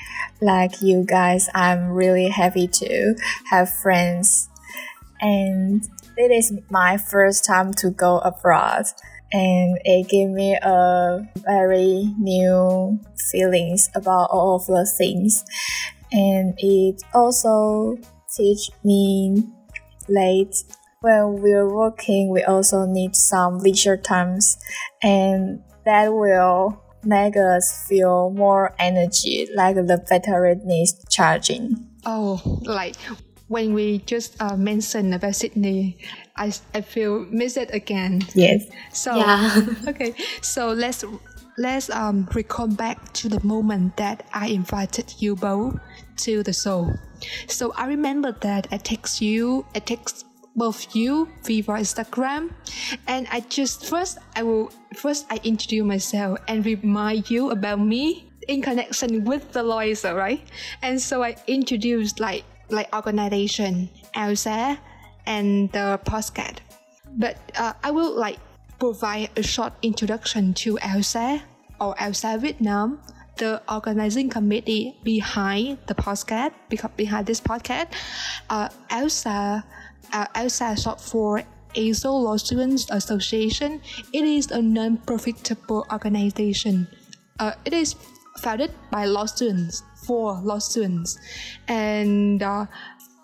Like 0.40 0.80
you 0.82 1.02
guys, 1.02 1.48
I'm 1.52 1.90
really 1.90 2.28
happy 2.28 2.68
to 2.68 3.16
have 3.50 3.74
friends. 3.74 4.48
And 5.20 5.82
it 6.16 6.30
is 6.30 6.52
my 6.70 6.96
first 6.96 7.44
time 7.44 7.72
to 7.82 7.90
go 7.90 8.18
abroad 8.18 8.86
and 9.34 9.78
it 9.84 10.08
gave 10.08 10.28
me 10.28 10.56
a 10.62 11.28
very 11.44 12.08
new 12.20 13.00
feelings 13.32 13.90
about 13.96 14.30
all 14.30 14.54
of 14.54 14.66
the 14.66 14.88
things. 14.96 15.44
And 16.12 16.54
it 16.58 17.02
also 17.12 17.98
teach 18.36 18.70
me 18.84 19.42
late 20.08 20.54
when 21.00 21.42
we're 21.42 21.68
working 21.68 22.30
we 22.30 22.42
also 22.44 22.86
need 22.86 23.14
some 23.14 23.58
leisure 23.58 23.96
times 23.96 24.56
and 25.02 25.62
that 25.84 26.12
will 26.12 26.80
make 27.04 27.36
us 27.36 27.86
feel 27.86 28.30
more 28.30 28.74
energy 28.78 29.46
like 29.54 29.76
the 29.76 30.02
battery 30.08 30.54
needs 30.64 30.94
charging. 31.10 31.88
Oh 32.06 32.40
like 32.62 32.96
when 33.54 33.73
we 33.73 33.99
just 33.99 34.34
uh, 34.42 34.56
mentioned 34.56 35.14
about 35.14 35.37
Sydney, 35.37 35.96
I, 36.34 36.52
I 36.75 36.80
feel 36.80 37.25
miss 37.30 37.56
it 37.56 37.73
again. 37.73 38.23
Yes. 38.34 38.66
So 38.92 39.14
yeah. 39.14 39.64
okay. 39.88 40.12
So 40.42 40.73
let's 40.73 41.04
let's 41.56 41.88
um 41.88 42.28
recall 42.34 42.66
back 42.66 43.12
to 43.12 43.28
the 43.28 43.38
moment 43.46 43.96
that 43.96 44.26
I 44.34 44.49
invited 44.49 45.14
you 45.23 45.37
both 45.37 45.78
to 46.26 46.42
the 46.42 46.52
show. 46.52 46.90
So 47.46 47.73
I 47.78 47.87
remember 47.87 48.32
that 48.40 48.66
I 48.73 48.78
text 48.78 49.23
you, 49.23 49.64
I 49.73 49.78
text 49.78 50.26
both 50.56 50.96
you 50.96 51.28
via 51.44 51.62
Instagram, 51.62 52.50
and 53.06 53.28
I 53.30 53.38
just 53.46 53.87
first 53.87 54.18
I 54.34 54.42
will 54.42 54.73
first 54.96 55.26
I 55.30 55.38
introduce 55.44 55.84
myself 55.84 56.40
and 56.49 56.66
remind 56.66 57.30
you 57.30 57.50
about 57.50 57.78
me 57.78 58.26
in 58.49 58.62
connection 58.62 59.23
with 59.23 59.52
the 59.52 59.62
lawyers, 59.62 60.02
right? 60.02 60.42
And 60.82 61.00
so 61.00 61.23
I 61.23 61.37
introduced 61.46 62.18
like 62.18 62.44
like 62.68 62.94
organization, 62.94 63.90
ALSA, 64.14 64.78
and 65.26 65.71
the 65.73 66.00
postcard. 66.04 66.61
But 67.16 67.37
uh, 67.56 67.73
I 67.83 67.90
will 67.90 68.16
like 68.18 68.38
provide 68.78 69.30
a 69.37 69.42
short 69.42 69.73
introduction 69.83 70.54
to 70.54 70.76
ALSA 70.78 71.42
or 71.80 71.94
ALSA 71.97 72.40
Vietnam, 72.40 73.00
the 73.37 73.62
organizing 73.73 74.28
committee 74.28 74.97
behind 75.04 75.78
the 75.87 75.94
podcast, 75.94 76.52
behind 76.97 77.26
this 77.26 77.40
podcast. 77.40 77.88
Uh, 78.50 78.68
ALSA, 78.90 79.64
uh, 80.12 80.26
ALSA 80.35 80.83
short 80.83 81.00
for 81.00 81.42
Asia 81.75 82.11
Law 82.11 82.37
Students 82.37 82.87
Association. 82.90 83.80
It 84.12 84.25
is 84.25 84.50
a 84.50 84.62
non-profitable 84.62 85.87
organization. 85.90 86.87
Uh, 87.38 87.52
it 87.64 87.73
is 87.73 87.94
founded 88.38 88.72
by 88.90 89.04
law 89.04 89.26
students 89.26 89.82
for 90.06 90.40
law 90.42 90.58
students. 90.58 91.18
And 91.68 92.42
uh, 92.42 92.66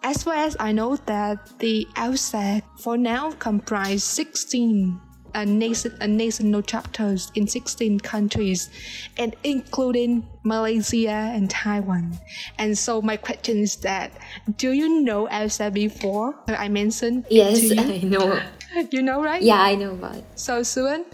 as 0.03 0.23
far 0.23 0.35
as 0.35 0.57
I 0.59 0.73
know 0.73 0.97
that 1.07 1.59
the 1.59 1.87
ALSA 1.97 2.63
for 2.79 2.97
now 2.97 3.33
comprise 3.33 4.05
16 4.05 5.01
uh, 5.35 5.45
nation, 5.45 5.97
uh, 6.01 6.07
national 6.07 6.63
chapters 6.63 7.31
in 7.35 7.47
16 7.47 8.01
countries 8.01 8.69
and 9.17 9.37
including 9.45 10.27
Malaysia 10.43 11.31
and 11.35 11.49
Taiwan. 11.51 12.19
And 12.59 12.77
so 12.77 13.01
my 13.03 13.17
question 13.17 13.59
is 13.59 13.77
that 13.77 14.13
do 14.57 14.73
you 14.73 15.03
know 15.03 15.29
ALSA 15.29 15.73
before 15.73 16.35
I 16.49 16.69
mentioned? 16.69 17.27
Yes, 17.31 17.71
I 17.77 17.99
know. 17.99 18.41
You 18.93 19.03
know, 19.03 19.21
right? 19.21 19.43
Yeah, 19.43 19.61
I 19.61 19.75
know 19.75 19.95
about. 19.95 20.23
So 20.39 20.61
Shuen, 20.61 21.05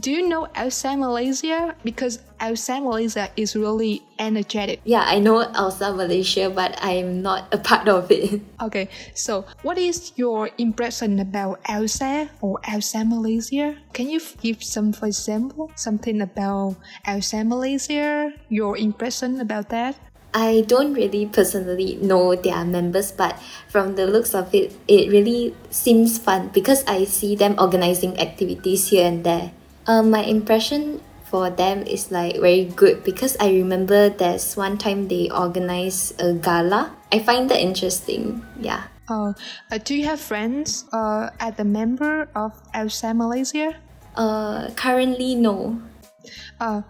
do 0.00 0.10
you 0.10 0.28
know 0.28 0.46
ALSA 0.54 0.98
Malaysia? 0.98 1.74
Because 1.82 2.18
ALSA 2.40 2.82
Malaysia 2.82 3.28
is 3.36 3.56
really 3.56 4.02
energetic. 4.18 4.80
Yeah, 4.84 5.04
I 5.06 5.18
know 5.18 5.44
ALSA 5.44 5.96
Malaysia, 5.96 6.50
but 6.50 6.76
I'm 6.82 7.22
not 7.22 7.48
a 7.52 7.58
part 7.58 7.88
of 7.88 8.10
it. 8.10 8.40
Okay, 8.66 8.88
so 9.14 9.44
what 9.62 9.78
is 9.78 10.12
your 10.16 10.50
impression 10.58 11.20
about 11.20 11.62
ALSA 11.68 12.28
or 12.40 12.58
ALSA 12.66 13.04
Malaysia? 13.06 13.76
Can 13.92 14.10
you 14.10 14.18
give 14.42 14.64
some, 14.64 14.92
for 14.92 15.06
example, 15.06 15.70
something 15.76 16.20
about 16.20 16.76
ALSA 17.06 17.46
Malaysia? 17.46 18.32
Your 18.48 18.76
impression 18.76 19.40
about 19.40 19.68
that? 19.70 19.94
I 20.36 20.68
don't 20.68 20.92
really 20.92 21.24
personally 21.24 21.96
know 21.96 22.36
their 22.36 22.64
members, 22.64 23.12
but 23.12 23.40
from 23.68 23.96
the 23.96 24.04
looks 24.04 24.34
of 24.34 24.52
it, 24.52 24.76
it 24.88 25.08
really 25.08 25.56
seems 25.70 26.18
fun 26.18 26.50
because 26.52 26.84
I 26.84 27.04
see 27.04 27.36
them 27.36 27.56
organizing 27.56 28.20
activities 28.20 28.88
here 28.92 29.06
and 29.06 29.24
there. 29.24 29.52
Um, 29.86 30.10
my 30.10 30.20
impression 30.24 31.00
for 31.26 31.50
them 31.50 31.82
is 31.82 32.10
like 32.10 32.38
very 32.38 32.64
good 32.64 33.02
because 33.02 33.36
I 33.40 33.50
remember 33.50 34.08
there's 34.08 34.56
one 34.56 34.78
time 34.78 35.08
they 35.08 35.28
organized 35.30 36.20
a 36.22 36.34
gala. 36.34 36.94
I 37.10 37.18
find 37.18 37.50
that 37.50 37.60
interesting. 37.60 38.46
Yeah. 38.60 38.84
Uh, 39.08 39.32
uh, 39.70 39.78
do 39.78 39.94
you 39.94 40.04
have 40.06 40.20
friends 40.20 40.84
uh, 40.92 41.30
at 41.38 41.56
the 41.56 41.64
member 41.64 42.28
of 42.34 42.52
ALSA 42.74 43.14
Malaysia? 43.14 43.74
Uh, 44.16 44.70
currently, 44.74 45.34
no. 45.34 45.82
Uh, 46.58 46.82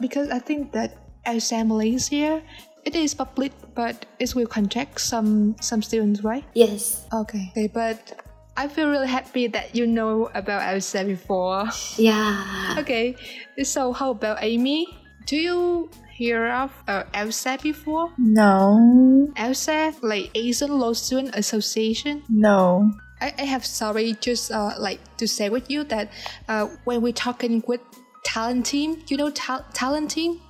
because 0.00 0.28
I 0.30 0.38
think 0.38 0.72
that 0.72 0.96
ALSA 1.26 1.66
Malaysia, 1.66 2.42
it 2.84 2.94
is 2.94 3.14
public, 3.14 3.52
but 3.74 4.06
it 4.18 4.34
will 4.34 4.46
contact 4.46 5.00
some 5.00 5.54
some 5.60 5.82
students, 5.82 6.22
right? 6.22 6.42
Yes. 6.54 7.06
Okay. 7.12 7.50
Okay, 7.54 7.70
but 7.70 8.21
I 8.56 8.68
feel 8.68 8.88
really 8.88 9.08
happy 9.08 9.46
that 9.48 9.74
you 9.74 9.86
know 9.86 10.30
about 10.34 10.62
ALSA 10.62 11.06
before. 11.06 11.68
Yeah. 11.96 12.76
okay, 12.78 13.16
so 13.62 13.92
how 13.92 14.10
about 14.10 14.38
Amy? 14.42 14.86
Do 15.26 15.36
you 15.36 15.90
hear 16.12 16.48
of 16.48 16.70
uh, 16.86 17.04
ALSA 17.14 17.62
before? 17.62 18.12
No, 18.18 19.28
LSAT, 19.36 20.02
like 20.02 20.30
Asian 20.34 20.78
Law 20.78 20.92
Student 20.92 21.34
Association. 21.34 22.22
no. 22.28 22.92
I, 23.22 23.32
I 23.38 23.42
have 23.42 23.64
sorry 23.64 24.16
just 24.20 24.50
uh, 24.50 24.74
like 24.78 24.98
to 25.18 25.28
say 25.28 25.48
with 25.48 25.70
you 25.70 25.84
that 25.84 26.10
uh, 26.48 26.66
when 26.84 27.02
we're 27.02 27.12
talking 27.12 27.62
with 27.68 27.80
talent 28.24 28.66
team, 28.66 29.00
you 29.06 29.16
know 29.16 29.30
ta- 29.30 29.64
talent 29.72 30.10
team, 30.10 30.40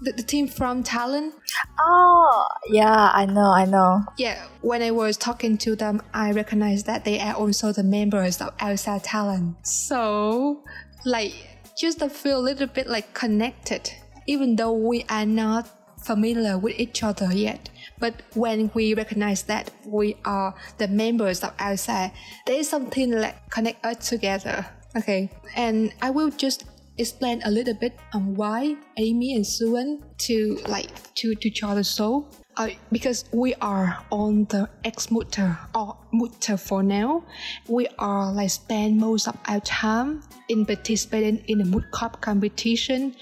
the, 0.00 0.12
the 0.12 0.22
team 0.22 0.48
from 0.48 0.82
talent. 0.82 1.34
Oh, 1.80 2.46
yeah, 2.68 3.10
I 3.12 3.26
know, 3.26 3.52
I 3.52 3.64
know. 3.64 4.02
Yeah, 4.16 4.46
when 4.60 4.82
I 4.82 4.90
was 4.90 5.16
talking 5.16 5.58
to 5.58 5.76
them, 5.76 6.02
I 6.14 6.32
recognized 6.32 6.86
that 6.86 7.04
they 7.04 7.20
are 7.20 7.34
also 7.34 7.72
the 7.72 7.82
members 7.82 8.40
of 8.40 8.56
ALSA 8.58 9.00
Talent. 9.02 9.66
So, 9.66 10.62
like, 11.04 11.34
just 11.76 12.00
to 12.00 12.08
feel 12.08 12.38
a 12.38 12.42
little 12.42 12.66
bit 12.66 12.88
like 12.88 13.14
connected, 13.14 13.92
even 14.26 14.56
though 14.56 14.72
we 14.72 15.04
are 15.08 15.26
not 15.26 15.68
familiar 16.04 16.58
with 16.58 16.78
each 16.78 17.02
other 17.02 17.32
yet. 17.32 17.70
But 17.98 18.22
when 18.34 18.70
we 18.74 18.94
recognize 18.94 19.42
that 19.44 19.70
we 19.84 20.16
are 20.24 20.54
the 20.78 20.88
members 20.88 21.42
of 21.42 21.56
ALSA, 21.58 22.12
there 22.46 22.56
is 22.58 22.68
something 22.68 23.10
like 23.12 23.50
connect 23.50 23.84
us 23.84 24.08
together. 24.08 24.66
Okay, 24.96 25.30
and 25.54 25.92
I 26.00 26.10
will 26.10 26.30
just 26.30 26.64
explain 26.98 27.42
a 27.44 27.50
little 27.50 27.74
bit 27.74 27.98
on 28.12 28.34
why 28.34 28.76
Amy 28.96 29.34
and 29.34 29.44
Shuen 29.44 30.02
to 30.26 30.58
like 30.68 30.90
to 31.14 31.34
to 31.34 31.50
join 31.50 31.76
the 31.76 31.84
show. 31.84 32.26
Uh, 32.56 32.70
because 32.90 33.24
we 33.32 33.54
are 33.60 34.04
on 34.10 34.44
the 34.46 34.68
ex 34.84 35.06
mooter 35.06 35.56
or 35.76 35.96
mooter 36.12 36.58
for 36.58 36.82
now, 36.82 37.24
we 37.68 37.86
are 37.98 38.32
like 38.32 38.50
spend 38.50 38.98
most 38.98 39.28
of 39.28 39.36
our 39.46 39.60
time 39.60 40.22
in 40.48 40.66
participating 40.66 41.38
in 41.46 41.58
the 41.58 41.64
moot 41.64 41.84
court 41.92 42.20
competition. 42.20 43.14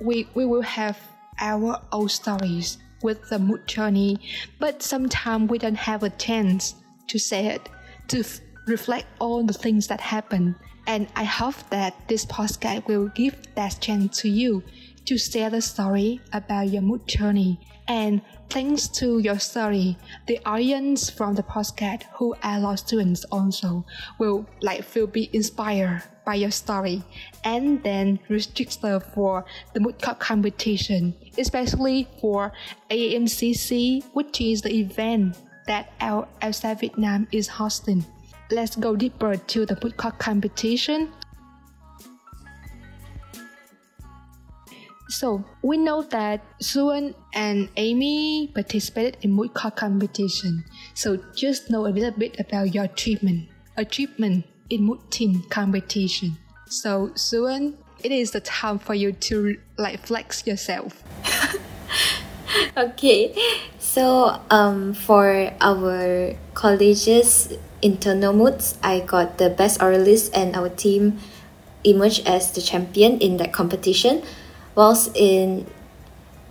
We 0.00 0.28
we 0.34 0.46
will 0.46 0.62
have 0.62 0.96
our 1.40 1.82
own 1.90 2.08
stories 2.08 2.78
with 3.02 3.28
the 3.28 3.38
moot 3.38 3.66
journey, 3.66 4.18
but 4.60 4.82
sometimes 4.82 5.50
we 5.50 5.58
don't 5.58 5.76
have 5.76 6.02
a 6.04 6.10
chance 6.10 6.74
to 7.08 7.18
say 7.18 7.46
it, 7.46 7.68
to 8.08 8.20
f- 8.20 8.40
reflect 8.66 9.06
on 9.20 9.46
the 9.46 9.52
things 9.52 9.86
that 9.88 10.00
happen. 10.00 10.56
And 10.86 11.08
I 11.16 11.24
hope 11.24 11.56
that 11.70 11.94
this 12.08 12.26
podcast 12.26 12.86
will 12.86 13.08
give 13.08 13.36
that 13.54 13.78
chance 13.80 14.20
to 14.20 14.28
you 14.28 14.62
to 15.06 15.18
share 15.18 15.50
the 15.50 15.60
story 15.60 16.20
about 16.32 16.68
your 16.68 16.82
moot 16.82 17.06
journey. 17.06 17.60
And 17.86 18.22
thanks 18.48 18.88
to 18.88 19.18
your 19.18 19.38
story, 19.38 19.98
the 20.26 20.40
audience 20.46 21.10
from 21.10 21.34
the 21.34 21.42
podcast 21.42 22.04
who 22.14 22.34
are 22.42 22.60
law 22.60 22.74
students 22.76 23.24
also 23.24 23.84
will 24.18 24.46
like 24.62 24.84
feel 24.84 25.06
be 25.06 25.28
inspired 25.34 26.02
by 26.24 26.36
your 26.36 26.50
story 26.50 27.02
and 27.44 27.82
then 27.82 28.18
register 28.30 29.00
for 29.00 29.44
the 29.74 29.80
moot 29.80 30.00
court 30.00 30.18
competition, 30.18 31.14
especially 31.36 32.08
for 32.20 32.52
AMCC, 32.90 34.02
which 34.14 34.40
is 34.40 34.62
the 34.62 34.74
event 34.74 35.36
that 35.66 35.92
our 36.00 36.26
ALSA 36.40 36.80
Vietnam 36.80 37.26
is 37.32 37.48
hosting. 37.48 38.04
Let's 38.50 38.76
go 38.76 38.94
deeper 38.96 39.36
to 39.36 39.66
the 39.66 39.78
moot 39.82 39.96
court 39.96 40.18
competition. 40.18 41.12
So 45.08 45.44
we 45.62 45.76
know 45.76 46.02
that 46.02 46.42
Shuen 46.60 47.14
and 47.34 47.68
Amy 47.76 48.50
participated 48.54 49.18
in 49.22 49.32
moot 49.32 49.54
court 49.54 49.76
competition. 49.76 50.64
So 50.94 51.16
just 51.34 51.70
know 51.70 51.86
a 51.86 51.88
little 51.88 52.10
bit 52.10 52.38
about 52.40 52.74
your 52.74 52.84
achievement, 52.84 53.48
achievement 53.76 54.44
in 54.70 54.82
mood 54.82 55.00
team 55.10 55.42
competition. 55.50 56.36
So 56.68 57.08
Shuen, 57.14 57.74
it 58.02 58.12
is 58.12 58.32
the 58.32 58.40
time 58.40 58.78
for 58.78 58.94
you 58.94 59.12
to 59.12 59.56
like 59.78 60.06
flex 60.06 60.46
yourself. 60.46 61.02
Okay. 62.76 63.34
So, 63.78 64.40
um, 64.50 64.94
for 64.94 65.52
our 65.60 66.34
college's 66.54 67.52
internal 67.84 68.32
moots, 68.32 68.78
I 68.82 69.00
got 69.00 69.36
the 69.36 69.50
best 69.52 69.78
oralist, 69.78 70.32
and 70.32 70.56
our 70.56 70.72
team 70.72 71.20
emerged 71.84 72.26
as 72.26 72.50
the 72.50 72.64
champion 72.64 73.20
in 73.20 73.36
that 73.36 73.52
competition. 73.52 74.24
Whilst 74.74 75.14
in 75.14 75.68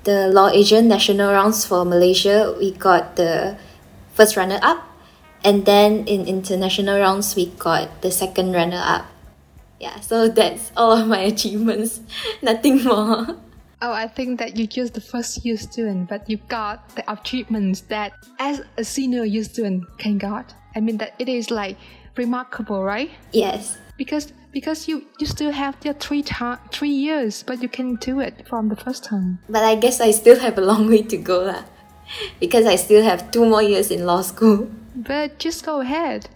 the 0.06 0.30
Law 0.30 0.50
Asian 0.54 0.88
national 0.88 1.34
rounds 1.34 1.65
for 1.65 1.84
Malaysia, 1.84 2.54
we 2.58 2.72
got 2.72 3.17
the 3.17 3.58
first 4.13 4.38
runner 4.38 4.60
up, 4.62 4.86
and 5.43 5.65
then 5.65 6.06
in 6.06 6.30
international 6.30 7.00
rounds, 7.02 7.36
we 7.36 7.48
got 7.58 8.02
the 8.06 8.12
second 8.12 8.54
runner 8.54 8.80
up. 8.80 9.10
Yeah, 9.82 10.00
so 10.00 10.28
that's 10.38 10.72
all 10.78 10.93
of 10.93 11.08
my 11.08 11.19
achievements. 11.26 12.00
Nothing 12.41 12.84
more. 12.86 13.41
Oh, 13.84 13.91
I 13.91 14.08
think 14.08 14.39
that 14.39 14.56
you're 14.56 14.67
just 14.67 14.93
the 14.93 15.02
first 15.02 15.43
year 15.43 15.58
student, 15.58 16.08
but 16.08 16.30
you 16.30 16.38
got 16.48 16.96
the 16.96 17.04
achievements 17.12 17.82
that 17.91 18.13
as 18.39 18.62
a 18.78 18.84
senior 18.84 19.26
year 19.26 19.43
student 19.43 19.84
can 19.98 20.17
got. 20.17 20.54
I 20.75 20.79
mean 20.79 20.97
that 20.97 21.13
it 21.19 21.29
is 21.29 21.51
like 21.51 21.77
remarkable, 22.17 22.83
right? 22.83 23.12
Yes. 23.31 23.77
Because 23.97 24.33
because 24.51 24.88
you 24.88 25.05
you 25.19 25.27
still 25.27 25.51
have 25.51 25.75
your 25.83 25.93
three 25.93 26.23
time 26.23 26.59
three 26.71 26.93
years, 26.93 27.43
but 27.43 27.62
you 27.62 27.69
can 27.69 27.95
do 27.95 28.19
it 28.19 28.47
from 28.47 28.69
the 28.69 28.75
first 28.75 29.03
time. 29.03 29.39
But 29.49 29.63
I 29.63 29.75
guess 29.75 30.01
I 30.01 30.12
still 30.12 30.39
have 30.39 30.57
a 30.57 30.62
long 30.62 30.88
way 30.89 31.03
to 31.03 31.17
go 31.17 31.43
lah. 31.43 31.63
Because 32.39 32.65
I 32.65 32.75
still 32.75 33.01
have 33.03 33.31
two 33.31 33.45
more 33.45 33.63
years 33.63 33.89
in 33.89 34.05
law 34.05 34.21
school. 34.21 34.69
But 34.95 35.39
just 35.39 35.65
go 35.65 35.81
ahead 35.81 36.29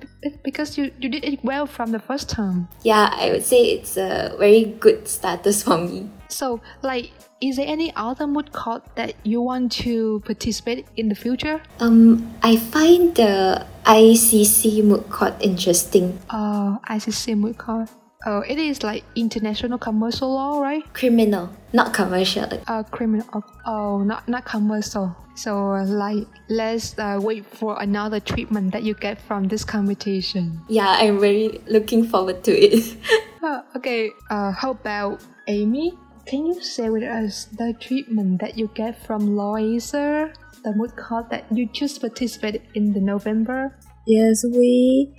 because 0.43 0.77
you 0.77 0.91
you 0.99 1.09
did 1.09 1.23
it 1.23 1.43
well 1.43 1.65
from 1.67 1.91
the 1.91 1.99
first 1.99 2.29
time. 2.29 2.67
Yeah, 2.83 3.13
I 3.13 3.29
would 3.31 3.45
say 3.45 3.77
it's 3.77 3.97
a 3.97 4.35
very 4.39 4.65
good 4.65 5.07
status 5.07 5.63
for 5.63 5.77
me. 5.77 6.09
So 6.29 6.61
like, 6.81 7.11
is 7.41 7.57
there 7.57 7.67
any 7.67 7.93
other 7.95 8.25
moot 8.27 8.51
court 8.51 8.83
that 8.95 9.13
you 9.23 9.41
want 9.41 9.71
to 9.83 10.21
participate 10.25 10.87
in 10.95 11.09
the 11.09 11.15
future? 11.15 11.61
Um, 11.79 12.33
I 12.41 12.57
find 12.57 13.13
the 13.15 13.65
ICC 13.85 14.83
moot 14.83 15.09
court 15.09 15.33
interesting. 15.39 16.19
Uh, 16.29 16.77
ICC 16.89 17.37
moot 17.37 17.57
court. 17.57 17.89
Oh, 18.25 18.39
it 18.41 18.57
is 18.57 18.81
like 18.83 19.03
international 19.15 19.77
commercial 19.77 20.33
law, 20.33 20.59
right? 20.59 20.83
Criminal, 20.93 21.49
not 21.71 21.93
commercial. 21.93 22.49
uh, 22.67 22.83
criminal. 22.83 23.25
Oh, 23.31 23.43
oh, 23.65 24.03
not 24.03 24.27
not 24.27 24.43
commercial. 24.43 25.15
So 25.35 25.73
uh, 25.75 25.85
like, 25.85 26.25
let's 26.49 26.97
uh, 26.97 27.19
wait 27.21 27.45
for 27.45 27.79
another 27.79 28.19
treatment 28.19 28.73
that 28.73 28.81
you 28.81 28.95
get 28.95 29.21
from 29.21 29.47
this 29.47 29.63
competition. 29.63 30.61
Yeah, 30.67 30.97
I'm 30.97 31.19
very 31.19 31.61
looking 31.67 32.03
forward 32.09 32.43
to 32.45 32.51
it. 32.51 32.97
Uh, 33.43 33.61
okay. 33.77 34.09
Uh, 34.31 34.51
how 34.51 34.71
about 34.71 35.21
Amy? 35.47 35.93
Can 36.27 36.45
you 36.45 36.61
share 36.61 36.91
with 36.91 37.03
us 37.03 37.45
the 37.45 37.73
treatment 37.79 38.41
that 38.41 38.57
you 38.57 38.69
get 38.75 39.01
from 39.05 39.37
Law 39.37 39.55
Asia, 39.55 40.33
the 40.61 40.73
moot 40.75 40.91
court 40.97 41.29
that 41.29 41.45
you 41.49 41.69
just 41.71 42.01
participated 42.01 42.63
in 42.73 42.91
the 42.91 42.99
November? 42.99 43.79
Yes, 44.05 44.43
we 44.43 45.15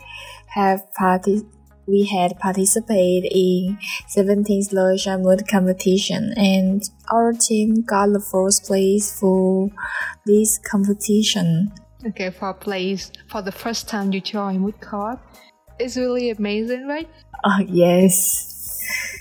have 0.48 0.82
parti- 0.92 1.48
we 1.86 2.04
had 2.04 2.38
participated 2.38 3.24
in 3.32 3.78
17th 4.14 4.70
Malaysia 4.70 5.16
Moot 5.16 5.48
competition 5.48 6.34
and 6.36 6.82
our 7.10 7.32
team 7.32 7.80
got 7.88 8.12
the 8.12 8.20
first 8.20 8.64
place 8.64 9.18
for 9.18 9.70
this 10.26 10.58
competition. 10.58 11.72
Okay, 12.04 12.28
for 12.28 12.50
a 12.50 12.54
place 12.54 13.10
for 13.30 13.40
the 13.40 13.52
first 13.52 13.88
time 13.88 14.12
you 14.12 14.20
join 14.20 14.60
moot 14.60 14.78
court. 14.82 15.18
It's 15.78 15.96
really 15.96 16.28
amazing, 16.28 16.86
right? 16.86 17.08
Oh 17.44 17.64
yes. 17.66 19.17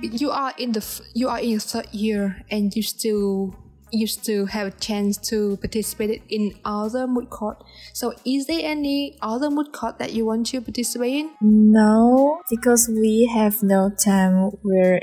You 0.00 0.30
are 0.30 0.52
in 0.58 0.72
the 0.72 0.84
you 1.14 1.28
are 1.28 1.38
in 1.38 1.50
your 1.50 1.60
third 1.60 1.88
year 1.92 2.44
and 2.50 2.74
you 2.74 2.82
still 2.82 3.56
you 3.92 4.06
still 4.06 4.46
have 4.46 4.66
a 4.66 4.70
chance 4.70 5.16
to 5.16 5.56
participate 5.58 6.22
in 6.28 6.54
other 6.64 7.06
moot 7.06 7.30
court. 7.30 7.62
So 7.92 8.14
is 8.24 8.46
there 8.46 8.60
any 8.62 9.16
other 9.22 9.50
moot 9.50 9.72
court 9.72 9.98
that 9.98 10.12
you 10.12 10.26
want 10.26 10.46
to 10.48 10.60
participate 10.60 11.14
in? 11.14 11.30
No, 11.40 12.40
because 12.50 12.88
we 12.88 13.30
have 13.32 13.62
no 13.62 13.90
time. 13.90 14.50
We 14.62 15.00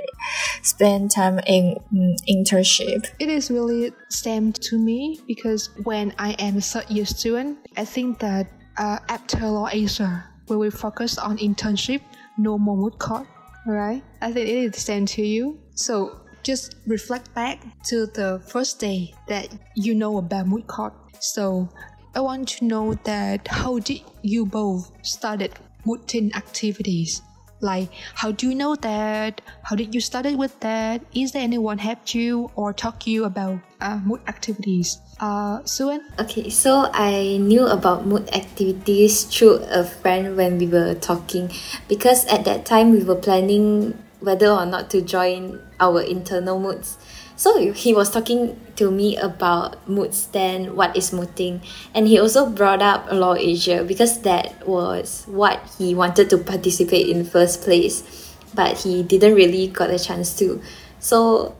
spend 0.61 1.11
time 1.11 1.39
in 1.47 1.77
mm, 1.93 2.15
internship. 2.29 3.07
It 3.19 3.29
is 3.29 3.49
really 3.49 3.91
same 4.09 4.51
to 4.53 4.77
me 4.77 5.21
because 5.27 5.69
when 5.83 6.13
I 6.17 6.31
am 6.33 6.57
a 6.57 6.61
third 6.61 6.89
year 6.89 7.05
student, 7.05 7.59
I 7.77 7.85
think 7.85 8.19
that 8.19 8.47
uh, 8.77 8.99
after 9.07 9.39
Law 9.47 9.69
Asia, 9.71 10.25
we 10.49 10.57
will 10.57 10.71
focus 10.71 11.17
on 11.17 11.37
internship, 11.37 12.01
no 12.37 12.57
more 12.57 12.75
moot 12.75 12.99
court. 12.99 13.27
Alright? 13.67 14.03
I 14.21 14.31
think 14.31 14.49
it 14.49 14.57
is 14.57 14.71
the 14.71 14.79
same 14.79 15.05
to 15.05 15.25
you. 15.25 15.59
So 15.75 16.19
just 16.43 16.75
reflect 16.85 17.33
back 17.33 17.63
to 17.85 18.07
the 18.07 18.41
first 18.45 18.79
day 18.79 19.13
that 19.27 19.47
you 19.75 19.95
know 19.95 20.17
about 20.17 20.47
moot 20.47 20.67
court. 20.67 20.93
So 21.19 21.69
I 22.13 22.19
want 22.19 22.49
to 22.49 22.65
know 22.65 22.93
that 23.05 23.47
how 23.47 23.79
did 23.79 24.01
you 24.21 24.45
both 24.45 24.91
started 25.01 25.53
mooting 25.85 26.33
activities? 26.35 27.21
Like, 27.61 27.89
how 28.13 28.31
do 28.33 28.49
you 28.49 28.55
know 28.55 28.75
that? 28.75 29.39
How 29.63 29.77
did 29.77 29.95
you 29.95 30.01
started 30.01 30.37
with 30.37 30.59
that? 30.59 31.01
Is 31.15 31.31
there 31.31 31.41
anyone 31.41 31.77
helped 31.77 32.13
you 32.13 32.51
or 32.55 32.73
talk 32.73 33.07
you 33.07 33.23
about 33.23 33.59
uh, 33.83 33.99
mood 33.99 34.21
activities? 34.27 34.97
Uh, 35.19 35.59
Shuen? 35.67 36.01
Okay, 36.17 36.49
so 36.49 36.89
I 36.93 37.37
knew 37.37 37.67
about 37.67 38.07
mood 38.07 38.29
activities 38.33 39.27
through 39.27 39.59
a 39.67 39.83
friend 39.83 40.37
when 40.39 40.57
we 40.57 40.65
were 40.65 40.95
talking 40.95 41.51
because 41.91 42.25
at 42.31 42.45
that 42.45 42.65
time 42.65 42.91
we 42.91 43.03
were 43.03 43.19
planning 43.19 43.99
whether 44.21 44.47
or 44.47 44.65
not 44.65 44.89
to 44.91 45.01
join 45.01 45.59
our 45.79 46.01
internal 46.01 46.57
moots. 46.59 46.97
So 47.35 47.73
he 47.73 47.93
was 47.93 48.09
talking 48.09 48.55
to 48.77 48.89
me 48.89 49.17
about 49.17 49.75
mood 49.89 50.13
stand, 50.13 50.77
what 50.77 50.95
is 50.95 51.11
mooting, 51.11 51.61
and 51.93 52.07
he 52.07 52.17
also 52.17 52.47
brought 52.47 52.81
up 52.81 53.11
Law 53.11 53.35
Asia 53.35 53.83
because 53.83 54.21
that 54.21 54.65
was 54.65 55.25
what 55.27 55.59
he 55.77 55.93
wanted 55.93 56.29
to 56.29 56.37
participate 56.37 57.09
in 57.09 57.25
first 57.25 57.61
place, 57.61 58.31
but 58.53 58.77
he 58.77 59.03
didn't 59.03 59.35
really 59.35 59.67
got 59.67 59.89
a 59.89 59.99
chance 59.99 60.37
to. 60.39 60.61
So 60.99 61.55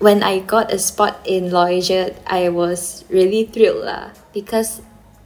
when 0.00 0.22
I 0.24 0.40
got 0.40 0.72
a 0.72 0.78
spot 0.78 1.20
in 1.24 1.52
Law 1.52 1.68
I 1.68 2.48
was 2.48 3.04
really 3.08 3.44
thrilled 3.44 3.84
lah, 3.84 4.10
because 4.32 4.80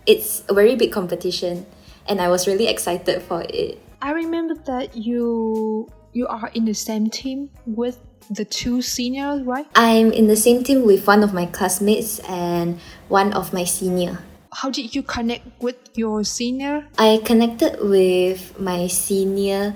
it's 0.04 0.42
a 0.50 0.54
very 0.54 0.74
big 0.74 0.92
competition 0.92 1.64
and 2.06 2.20
I 2.20 2.28
was 2.28 2.46
really 2.46 2.66
excited 2.66 3.22
for 3.22 3.46
it. 3.48 3.80
I 4.02 4.10
remember 4.12 4.54
that 4.66 4.98
you 4.98 5.88
you 6.12 6.26
are 6.26 6.50
in 6.54 6.66
the 6.66 6.74
same 6.74 7.08
team 7.08 7.50
with 7.66 7.98
the 8.28 8.44
two 8.44 8.82
seniors, 8.82 9.42
right? 9.42 9.66
I'm 9.74 10.12
in 10.12 10.26
the 10.26 10.36
same 10.36 10.62
team 10.62 10.84
with 10.84 11.06
one 11.06 11.22
of 11.22 11.32
my 11.32 11.46
classmates 11.46 12.18
and 12.28 12.78
one 13.08 13.32
of 13.32 13.52
my 13.54 13.64
senior. 13.64 14.18
How 14.52 14.70
did 14.70 14.94
you 14.94 15.02
connect 15.02 15.46
with 15.62 15.76
your 15.94 16.22
senior? 16.22 16.86
I 16.98 17.22
connected 17.24 17.78
with 17.82 18.58
my 18.58 18.86
senior 18.86 19.74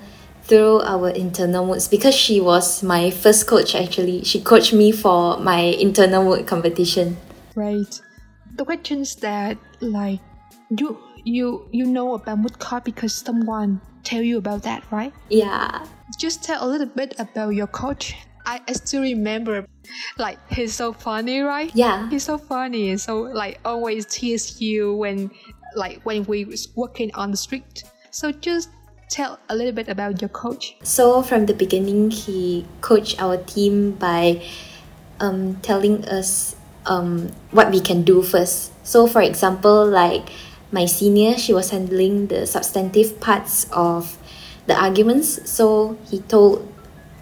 through 0.49 0.81
our 0.81 1.09
internal 1.09 1.65
moots 1.65 1.87
because 1.87 2.15
she 2.15 2.41
was 2.41 2.83
my 2.83 3.11
first 3.11 3.47
coach 3.47 3.75
actually. 3.75 4.23
She 4.23 4.41
coached 4.41 4.73
me 4.73 4.91
for 4.91 5.37
my 5.37 5.59
internal 5.77 6.23
moot 6.23 6.47
competition. 6.47 7.17
Right. 7.55 8.01
The 8.55 8.65
questions 8.65 9.15
that 9.17 9.57
like 9.79 10.19
you 10.75 10.97
you 11.23 11.69
you 11.71 11.85
know 11.85 12.15
about 12.15 12.39
moot 12.39 12.57
court 12.59 12.83
because 12.83 13.13
someone 13.13 13.79
tell 14.03 14.21
you 14.21 14.37
about 14.37 14.63
that, 14.63 14.83
right? 14.91 15.13
Yeah. 15.29 15.85
Just 16.17 16.43
tell 16.43 16.65
a 16.65 16.67
little 16.67 16.87
bit 16.89 17.13
about 17.19 17.53
your 17.53 17.67
coach 17.67 18.15
I, 18.45 18.61
I 18.67 18.73
still 18.73 19.01
remember 19.01 19.67
like 20.17 20.39
he's 20.51 20.73
so 20.73 20.91
funny 20.93 21.41
right 21.41 21.69
yeah 21.75 22.09
he's 22.09 22.23
so 22.23 22.37
funny 22.37 22.97
so 22.97 23.21
like 23.21 23.59
always 23.65 24.05
tease 24.07 24.59
you 24.59 24.95
when 24.95 25.29
like 25.75 26.01
when 26.03 26.23
we 26.25 26.45
was 26.45 26.69
walking 26.75 27.11
on 27.13 27.29
the 27.29 27.37
street 27.37 27.83
so 28.09 28.31
just 28.31 28.69
tell 29.09 29.39
a 29.49 29.55
little 29.55 29.73
bit 29.73 29.89
about 29.89 30.21
your 30.21 30.29
coach? 30.29 30.77
So 30.83 31.21
from 31.21 31.47
the 31.47 31.53
beginning 31.53 32.11
he 32.11 32.65
coached 32.81 33.21
our 33.21 33.37
team 33.37 33.91
by 33.91 34.45
um, 35.19 35.57
telling 35.61 36.05
us 36.05 36.55
um, 36.85 37.29
what 37.51 37.71
we 37.71 37.81
can 37.81 38.03
do 38.03 38.21
first. 38.21 38.71
So 38.85 39.07
for 39.07 39.21
example 39.21 39.85
like 39.85 40.29
my 40.71 40.85
senior 40.85 41.37
she 41.37 41.53
was 41.53 41.71
handling 41.71 42.27
the 42.27 42.45
substantive 42.45 43.19
parts 43.19 43.65
of 43.73 44.17
the 44.67 44.77
arguments. 44.77 45.49
So 45.49 45.97
he 46.09 46.19
told 46.21 46.71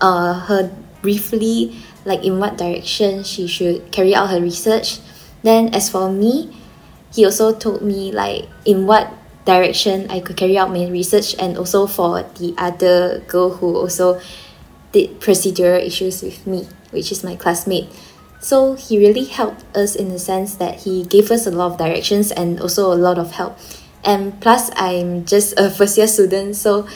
uh, 0.02 0.46
her 0.52 0.70
briefly 1.02 1.76
like 2.06 2.24
in 2.24 2.40
what 2.40 2.58
direction 2.58 3.24
she 3.24 3.48
should 3.48 3.92
carry 3.92 4.14
out 4.14 4.30
her 4.30 4.42
research. 4.42 5.00
Then 5.44 5.74
as 5.74 5.90
for 5.90 6.12
me, 6.12 6.56
he 7.14 7.24
also 7.24 7.54
told 7.56 7.82
me 7.82 8.12
like 8.12 8.48
in 8.66 8.86
what 8.86 9.12
direction 9.48 10.12
I 10.12 10.20
could 10.20 10.36
carry 10.36 10.60
out 10.60 10.70
my 10.70 10.86
research 10.88 11.34
and 11.40 11.58
also 11.58 11.88
for 11.88 12.22
the 12.38 12.54
other 12.60 13.24
girl 13.28 13.58
who 13.58 13.76
also 13.76 14.20
did 14.92 15.20
procedural 15.20 15.80
issues 15.80 16.22
with 16.22 16.46
me, 16.46 16.68
which 16.92 17.12
is 17.12 17.24
my 17.24 17.36
classmate. 17.36 17.90
So 18.40 18.76
he 18.76 19.00
really 19.00 19.24
helped 19.24 19.64
us 19.76 19.96
in 19.96 20.10
the 20.10 20.20
sense 20.20 20.56
that 20.56 20.84
he 20.84 21.04
gave 21.04 21.32
us 21.32 21.48
a 21.48 21.52
lot 21.52 21.72
of 21.72 21.78
directions 21.80 22.32
and 22.32 22.60
also 22.60 22.94
a 22.94 23.00
lot 23.00 23.18
of 23.18 23.32
help. 23.32 23.58
And 24.04 24.40
plus 24.40 24.70
I'm 24.76 25.26
just 25.26 25.58
a 25.58 25.70
first 25.78 25.98
year 25.98 26.08
student, 26.08 26.56
so 26.56 26.88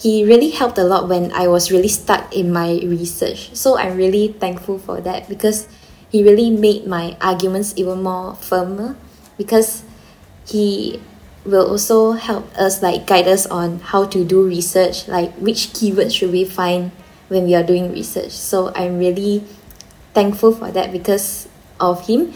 he 0.00 0.24
really 0.24 0.50
helped 0.50 0.78
a 0.78 0.84
lot 0.84 1.08
when 1.08 1.30
I 1.32 1.46
was 1.46 1.70
really 1.70 1.88
stuck 1.88 2.34
in 2.34 2.52
my 2.52 2.80
research. 2.82 3.54
So 3.54 3.78
I'm 3.78 3.96
really 3.96 4.32
thankful 4.32 4.78
for 4.78 5.00
that 5.02 5.28
because 5.28 5.68
he 6.08 6.24
really 6.24 6.50
made 6.50 6.86
my 6.86 7.16
arguments 7.20 7.74
even 7.76 8.02
more 8.02 8.34
firmer 8.34 8.96
because 9.36 9.84
he 10.46 11.00
will 11.48 11.66
also 11.68 12.12
help 12.12 12.54
us 12.56 12.82
like 12.82 13.06
guide 13.06 13.26
us 13.26 13.46
on 13.46 13.80
how 13.80 14.04
to 14.06 14.24
do 14.24 14.46
research 14.46 15.08
like 15.08 15.32
which 15.36 15.68
keywords 15.72 16.14
should 16.14 16.30
we 16.30 16.44
find 16.44 16.90
when 17.28 17.44
we 17.44 17.54
are 17.54 17.62
doing 17.62 17.92
research. 17.92 18.32
So 18.32 18.72
i'm 18.74 18.98
really 18.98 19.44
thankful 20.14 20.52
for 20.52 20.70
that 20.70 20.92
because 20.92 21.48
of 21.80 22.06
him. 22.06 22.32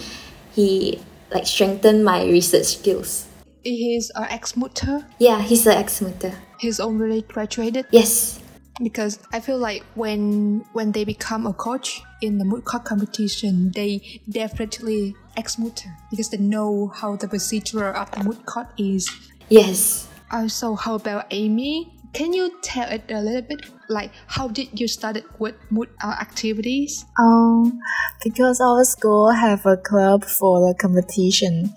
He 0.53 1.01
like 1.31 1.47
strengthened 1.47 2.05
my 2.05 2.25
research 2.25 2.67
skills. 2.67 3.27
He's 3.63 4.11
an 4.17 4.25
ex-mooter 4.25 5.07
yeah 5.21 5.41
he's 5.41 5.67
an 5.67 5.79
ex-mooter 5.79 6.35
he's 6.63 6.81
already 6.81 7.23
graduated? 7.23 7.87
Yes. 7.91 8.41
Because 8.83 9.19
I 9.33 9.41
feel 9.41 9.59
like 9.59 9.85
when 9.95 10.65
when 10.73 10.93
they 10.93 11.05
become 11.05 11.47
a 11.47 11.53
coach 11.53 12.01
in 12.23 12.39
the 12.39 12.45
moot 12.45 12.65
competition, 12.65 13.71
they 13.75 14.23
definitely 14.31 15.15
ex-mooter 15.37 15.95
because 16.11 16.31
they 16.31 16.39
know 16.39 16.93
how 16.95 17.17
the 17.17 17.29
procedure 17.29 17.91
of 17.91 18.11
the 18.13 18.25
moot 18.25 18.45
court 18.47 18.69
is. 18.79 19.09
Yes. 19.49 20.09
Also, 20.31 20.75
how 20.75 20.95
about 20.95 21.27
Amy? 21.31 21.93
Can 22.13 22.35
you 22.35 22.53
tell 22.61 22.91
it 22.91 23.11
a 23.11 23.21
little 23.21 23.43
bit? 23.43 23.67
Like, 23.89 24.13
how 24.27 24.49
did 24.49 24.79
you 24.79 24.87
start 24.87 25.25
with 25.39 25.55
mood 25.71 25.89
uh, 26.03 26.15
activities? 26.21 27.07
Um, 27.19 27.81
because 28.23 28.61
our 28.61 28.85
school 28.85 29.31
have 29.31 29.65
a 29.65 29.79
club 29.79 30.25
for 30.25 30.61
the 30.61 30.75
competition, 30.79 31.73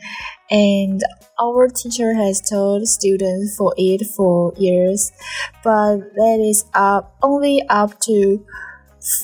and 0.51 1.01
our 1.39 1.69
teacher 1.69 2.13
has 2.13 2.41
told 2.41 2.87
students 2.87 3.55
for 3.55 3.73
it 3.77 4.05
for 4.07 4.53
years, 4.57 5.11
but 5.63 5.97
that 5.97 6.39
is 6.41 6.65
up 6.73 7.15
only 7.23 7.63
up 7.69 7.99
to 8.01 8.45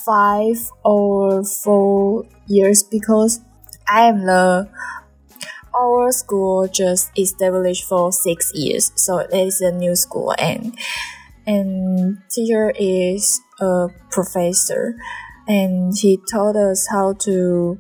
five 0.06 0.70
or 0.86 1.44
four 1.44 2.26
years 2.48 2.84
because 2.84 3.42
I 3.94 4.04
am 4.04 4.26
the 4.26 4.70
our 5.76 6.12
school 6.14 6.70
just 6.70 7.12
established 7.18 7.84
for 7.84 8.14
six 8.14 8.50
years, 8.56 8.94
so 8.96 9.18
it 9.18 9.34
is 9.34 9.60
a 9.60 9.74
new 9.74 9.98
school 9.98 10.34
and 10.40 10.78
and 11.46 12.18
teacher 12.30 12.72
is 12.80 13.42
a 13.60 13.90
professor 14.10 14.96
and 15.46 15.94
he 15.98 16.18
taught 16.32 16.56
us 16.56 16.88
how 16.90 17.12
to 17.26 17.80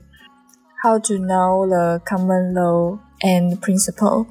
how 0.83 0.99
to 0.99 1.17
know 1.17 1.65
the 1.69 2.01
common 2.03 2.55
law 2.55 2.99
and 3.23 3.61
principle. 3.61 4.27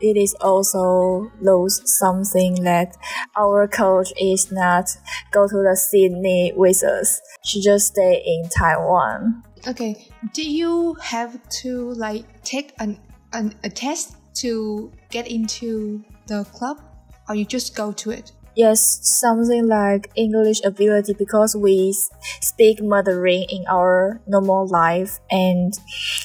It 0.00 0.16
is 0.16 0.36
also 0.40 1.32
those 1.42 1.82
something 1.98 2.62
that 2.62 2.96
our 3.36 3.66
coach 3.66 4.12
is 4.16 4.52
not 4.52 4.86
go 5.32 5.48
to 5.48 5.56
the 5.68 5.74
Sydney 5.74 6.52
with 6.54 6.84
us. 6.84 7.20
She 7.44 7.60
just 7.60 7.88
stay 7.88 8.22
in 8.24 8.48
Taiwan. 8.48 9.42
Okay. 9.66 10.08
Do 10.32 10.42
you 10.42 10.94
have 10.94 11.36
to 11.62 11.92
like 11.94 12.42
take 12.44 12.72
an, 12.78 12.98
an 13.32 13.54
a 13.64 13.68
test 13.70 14.16
to 14.36 14.92
get 15.10 15.26
into 15.26 16.04
the 16.26 16.44
club, 16.44 16.80
or 17.28 17.34
you 17.34 17.44
just 17.44 17.74
go 17.74 17.92
to 17.92 18.10
it? 18.10 18.32
Yes, 18.56 18.98
something 19.02 19.68
like 19.68 20.10
English 20.16 20.64
ability 20.64 21.14
because 21.14 21.54
we 21.54 21.94
speak 22.40 22.82
Mandarin 22.82 23.46
in 23.48 23.64
our 23.68 24.20
normal 24.26 24.66
life, 24.66 25.20
and 25.30 25.74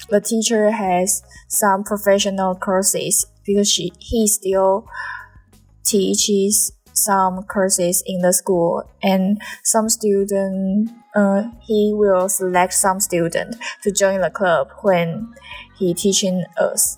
the 0.10 0.20
teacher 0.20 0.72
has 0.72 1.22
some 1.48 1.84
professional 1.84 2.56
courses 2.56 3.26
because 3.46 3.70
she 3.70 3.94
he 4.00 4.28
still 4.28 4.88
teaches 5.86 6.72
some 6.94 7.44
courses 7.44 8.04
in 8.06 8.22
the 8.22 8.34
school, 8.34 8.84
and 9.02 9.42
some 9.64 9.90
student 9.90 10.92
uh, 11.16 11.44
he 11.62 11.92
will 11.94 12.30
select 12.30 12.74
some 12.74 13.00
student 13.00 13.56
to 13.84 13.92
join 13.92 14.22
the 14.22 14.30
club 14.30 14.70
when 14.82 15.34
he 15.78 15.94
teaching 15.94 16.46
us. 16.58 16.98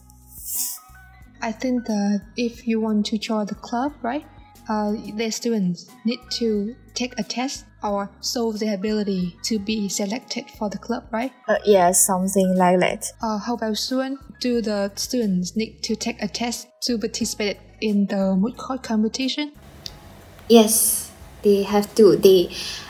I 1.41 1.51
think 1.51 1.85
that 1.85 2.21
if 2.37 2.67
you 2.67 2.79
want 2.79 3.05
to 3.07 3.17
join 3.17 3.45
the 3.45 3.55
club, 3.55 3.93
right? 4.01 4.25
uh, 4.69 4.93
their 5.15 5.31
students 5.31 5.87
need 6.05 6.19
to 6.31 6.75
take 6.93 7.17
a 7.19 7.23
test 7.23 7.65
or 7.83 8.09
show 8.23 8.51
their 8.51 8.75
ability 8.75 9.37
to 9.43 9.59
be 9.59 9.89
selected 9.89 10.49
for 10.57 10.69
the 10.69 10.77
club, 10.77 11.03
right? 11.11 11.31
Uh, 11.47 11.57
yes, 11.65 12.05
something 12.05 12.55
like 12.55 12.79
that. 12.79 13.05
Uh, 13.21 13.37
how 13.37 13.55
about 13.55 13.77
students? 13.77 14.23
Do 14.39 14.61
the 14.61 14.91
students 14.95 15.55
need 15.55 15.83
to 15.83 15.95
take 15.95 16.21
a 16.21 16.27
test 16.27 16.67
to 16.83 16.97
participate 16.97 17.57
in 17.81 18.07
the 18.07 18.35
moot 18.35 18.57
court 18.57 18.83
competition? 18.83 19.53
Yes, 20.47 21.09
they 21.41 21.63
have 21.63 21.93
to. 21.95 22.15
They, 22.17 22.49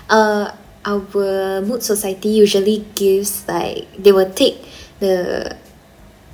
uh, 0.10 0.52
our 0.86 1.62
moot 1.62 1.82
society 1.84 2.30
usually 2.30 2.86
gives 2.96 3.48
like 3.48 3.88
they 3.98 4.12
will 4.12 4.30
take 4.32 4.62
the 5.00 5.56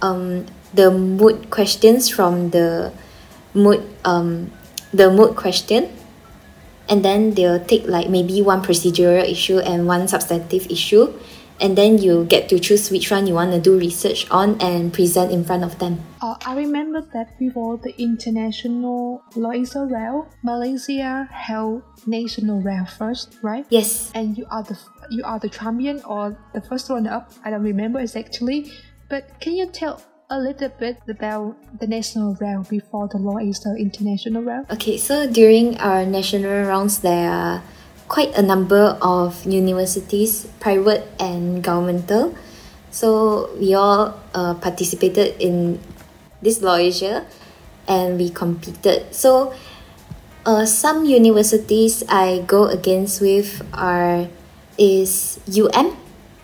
um 0.01 0.45
the 0.73 0.91
mood 0.91 1.49
questions 1.49 2.09
from 2.09 2.49
the 2.51 2.91
mood 3.53 3.79
um 4.03 4.51
the 4.91 5.09
mood 5.09 5.35
question 5.37 5.87
and 6.89 7.05
then 7.05 7.31
they'll 7.35 7.63
take 7.63 7.87
like 7.87 8.09
maybe 8.09 8.41
one 8.41 8.61
procedural 8.61 9.23
issue 9.23 9.59
and 9.59 9.87
one 9.87 10.07
substantive 10.07 10.67
issue 10.69 11.07
and 11.61 11.77
then 11.77 11.97
you 11.99 12.25
get 12.25 12.49
to 12.49 12.59
choose 12.59 12.89
which 12.89 13.11
one 13.11 13.27
you 13.27 13.35
want 13.35 13.51
to 13.53 13.61
do 13.61 13.77
research 13.77 14.29
on 14.31 14.59
and 14.59 14.91
present 14.91 15.31
in 15.31 15.45
front 15.45 15.63
of 15.63 15.77
them. 15.79 16.01
Uh, 16.21 16.35
I 16.45 16.55
remember 16.55 17.01
that 17.13 17.37
before 17.37 17.77
the 17.77 17.93
international 18.01 19.23
Law 19.35 19.51
Asia 19.51 19.85
Rail, 19.85 20.27
Malaysia 20.43 21.29
held 21.31 21.83
national 22.07 22.61
rail 22.61 22.85
first, 22.85 23.37
right? 23.41 23.65
Yes. 23.69 24.11
And 24.15 24.37
you 24.37 24.45
are 24.49 24.63
the 24.63 24.77
you 25.09 25.23
are 25.23 25.39
the 25.39 25.49
champion 25.49 26.01
or 26.03 26.37
the 26.53 26.61
first 26.61 26.89
one 26.89 27.05
up. 27.07 27.31
I 27.45 27.51
don't 27.51 27.63
remember 27.63 27.99
exactly, 27.99 28.71
but 29.09 29.39
can 29.39 29.53
you 29.55 29.67
tell 29.67 30.01
a 30.31 30.39
little 30.39 30.69
bit 30.79 30.97
about 31.09 31.55
the 31.79 31.85
national 31.85 32.35
round 32.39 32.69
before 32.69 33.07
the 33.09 33.17
Law 33.17 33.37
Asia 33.37 33.75
International 33.77 34.41
round? 34.41 34.71
Okay, 34.71 34.97
so 34.97 35.29
during 35.29 35.77
our 35.77 36.05
national 36.05 36.65
rounds, 36.65 36.99
there 36.99 37.29
are 37.29 37.61
quite 38.11 38.35
a 38.35 38.43
number 38.43 38.99
of 38.99 39.39
universities, 39.47 40.43
private 40.59 41.07
and 41.15 41.63
governmental. 41.63 42.35
So 42.91 43.47
we 43.55 43.73
all 43.73 44.19
uh, 44.35 44.59
participated 44.59 45.39
in 45.39 45.79
this 46.43 46.59
Law 46.59 46.75
Asia 46.75 47.23
and 47.87 48.19
we 48.19 48.27
competed. 48.29 49.15
So 49.15 49.55
uh, 50.45 50.65
some 50.67 51.05
universities 51.07 52.03
I 52.09 52.43
go 52.43 52.67
against 52.67 53.23
with 53.23 53.63
are 53.71 54.27
is 54.77 55.39
UM, 55.47 55.95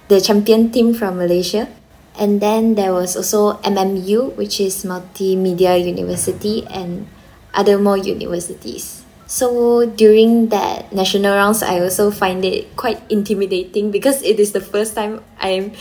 the 0.07 0.23
champion 0.23 0.71
team 0.71 0.93
from 0.95 1.17
Malaysia. 1.19 1.67
And 2.15 2.39
then 2.39 2.75
there 2.75 2.93
was 2.93 3.19
also 3.19 3.59
MMU, 3.67 4.33
which 4.39 4.63
is 4.63 4.87
Multimedia 4.87 5.75
University, 5.77 6.65
and 6.65 7.05
other 7.53 7.77
more 7.77 7.97
universities. 7.97 9.03
So 9.27 9.85
during 9.85 10.49
that 10.49 10.93
national 10.93 11.35
rounds, 11.35 11.61
I 11.61 11.79
also 11.81 12.11
find 12.11 12.43
it 12.45 12.75
quite 12.75 13.03
intimidating 13.11 13.91
because 13.91 14.23
it 14.23 14.39
is 14.39 14.53
the 14.53 14.61
first 14.61 14.95
time 14.95 15.23
I'm 15.37 15.73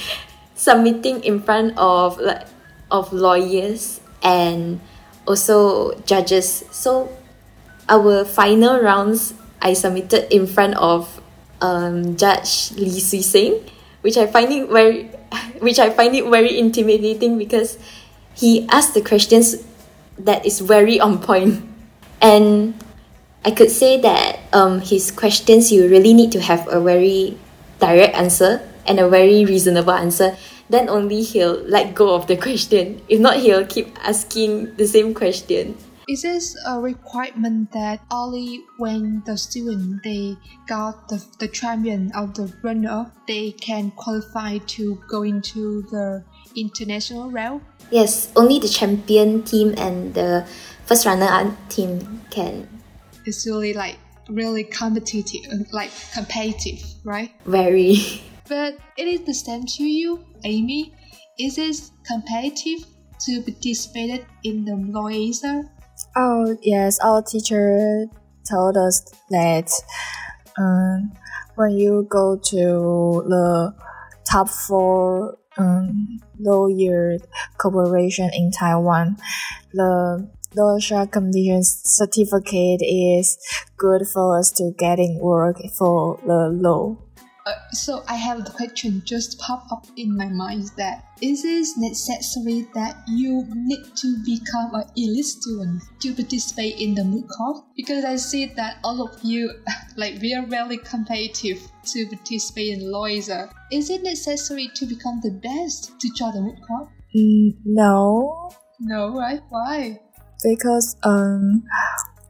submitting 0.54 1.22
in 1.22 1.40
front 1.40 1.78
of 1.78 2.18
like 2.18 2.46
of 2.90 3.12
lawyers 3.12 4.00
and 4.22 4.80
also 5.26 5.94
judges. 6.02 6.64
So 6.70 7.08
our 7.88 8.24
final 8.24 8.82
rounds, 8.82 9.34
I 9.62 9.74
submitted 9.74 10.26
in 10.34 10.46
front 10.46 10.74
of 10.76 11.06
um, 11.62 12.16
Judge 12.16 12.72
Lee 12.72 13.00
Sui 13.00 13.62
which 14.02 14.16
I 14.16 14.26
find 14.26 14.52
it 14.52 14.68
very, 14.68 15.10
which 15.58 15.78
I 15.78 15.90
find 15.90 16.14
it 16.14 16.24
very 16.30 16.58
intimidating 16.58 17.38
because 17.38 17.78
he 18.34 18.66
asked 18.70 18.94
the 18.94 19.02
questions 19.02 19.66
that 20.18 20.46
is 20.46 20.60
very 20.60 21.00
on 21.00 21.18
point, 21.18 21.66
and 22.22 22.74
I 23.46 23.52
could 23.52 23.70
say 23.70 24.00
that 24.00 24.40
um, 24.52 24.80
his 24.80 25.12
questions 25.12 25.70
you 25.70 25.86
really 25.86 26.12
need 26.12 26.32
to 26.32 26.40
have 26.40 26.66
a 26.66 26.82
very 26.82 27.38
direct 27.78 28.16
answer 28.16 28.60
and 28.86 28.98
a 28.98 29.08
very 29.08 29.44
reasonable 29.44 29.92
answer. 29.92 30.36
Then 30.68 30.88
only 30.88 31.22
he'll 31.22 31.62
let 31.62 31.94
go 31.94 32.16
of 32.16 32.26
the 32.26 32.36
question. 32.46 33.00
If 33.08 33.20
not, 33.20 33.36
he'll 33.36 33.64
keep 33.64 33.94
asking 34.02 34.74
the 34.74 34.86
same 34.88 35.14
question. 35.14 35.78
Is 36.08 36.22
this 36.22 36.56
a 36.66 36.80
requirement 36.80 37.70
that 37.70 38.02
only 38.10 38.64
when 38.78 39.22
the 39.26 39.38
student 39.38 40.02
they 40.02 40.36
got 40.66 41.08
the, 41.08 41.24
the 41.38 41.46
champion 41.46 42.10
of 42.14 42.34
the 42.34 42.52
runner 42.62 43.12
they 43.28 43.52
can 43.52 43.92
qualify 43.92 44.58
to 44.74 45.02
go 45.08 45.22
into 45.22 45.82
the 45.90 46.24
international 46.56 47.30
rail? 47.30 47.60
Yes, 47.92 48.32
only 48.34 48.58
the 48.58 48.68
champion 48.68 49.44
team 49.44 49.74
and 49.78 50.14
the 50.14 50.46
first 50.84 51.06
runner 51.06 51.26
up 51.26 51.54
team 51.68 52.22
can 52.30 52.75
it's 53.26 53.46
really 53.46 53.74
like 53.74 53.98
really 54.28 54.64
competitive, 54.64 55.70
like 55.72 55.90
competitive, 56.12 56.82
right? 57.04 57.32
Very. 57.44 58.22
But 58.48 58.78
it 58.96 59.08
is 59.08 59.24
the 59.26 59.34
same 59.34 59.64
to 59.64 59.84
you, 59.84 60.24
Amy. 60.44 60.94
Is 61.38 61.58
it 61.58 61.90
competitive 62.06 62.86
to 63.26 63.42
participate 63.42 64.24
in 64.44 64.64
the 64.64 64.76
Law 64.76 65.08
Asia? 65.08 65.64
Oh 66.14 66.56
yes, 66.62 66.98
our 67.00 67.22
teacher 67.22 68.06
told 68.48 68.76
us 68.76 69.02
that 69.30 69.68
um, 70.58 71.12
when 71.56 71.72
you 71.72 72.06
go 72.08 72.36
to 72.36 73.24
the 73.26 73.74
top 74.30 74.48
four 74.48 75.36
um, 75.58 76.20
lawyer 76.38 77.18
corporation 77.58 78.30
in 78.34 78.50
Taiwan, 78.50 79.16
the 79.72 80.28
social 80.56 81.06
condition 81.06 81.62
certificate 81.62 82.80
is 82.82 83.38
good 83.76 84.02
for 84.12 84.38
us 84.38 84.50
to 84.52 84.72
getting 84.78 85.20
work 85.20 85.56
for 85.78 86.18
the 86.26 86.48
law. 86.52 86.96
Uh, 87.46 87.52
so 87.70 88.02
I 88.08 88.16
have 88.16 88.40
a 88.40 88.50
question 88.50 89.02
just 89.04 89.38
pop 89.38 89.70
up 89.70 89.86
in 89.96 90.16
my 90.16 90.26
mind 90.26 90.72
that 90.76 91.04
is 91.22 91.44
it 91.44 91.68
necessary 91.78 92.66
that 92.74 92.96
you 93.06 93.46
need 93.54 93.84
to 93.96 94.16
become 94.24 94.74
an 94.74 94.90
elite 94.96 95.24
student 95.26 95.82
to 96.00 96.12
participate 96.12 96.80
in 96.80 96.96
the 96.96 97.04
moot 97.04 97.28
court? 97.28 97.64
Because 97.76 98.04
I 98.04 98.16
see 98.16 98.46
that 98.46 98.78
all 98.82 99.00
of 99.00 99.22
you 99.22 99.52
like 99.96 100.20
we 100.20 100.34
are 100.34 100.44
really 100.46 100.78
competitive 100.78 101.60
to 101.92 102.06
participate 102.06 102.78
in 102.78 102.90
Law 102.90 103.06
Asia. 103.06 103.48
Is 103.70 103.90
it 103.90 104.02
necessary 104.02 104.68
to 104.74 104.84
become 104.84 105.20
the 105.22 105.30
best 105.30 106.00
to 106.00 106.10
join 106.16 106.34
the 106.34 106.40
moot 106.40 106.58
court? 106.66 106.88
Mm, 107.14 107.54
no. 107.64 108.50
No, 108.80 109.16
right? 109.16 109.40
Why? 109.50 110.00
Because 110.46 110.96
um 111.02 111.64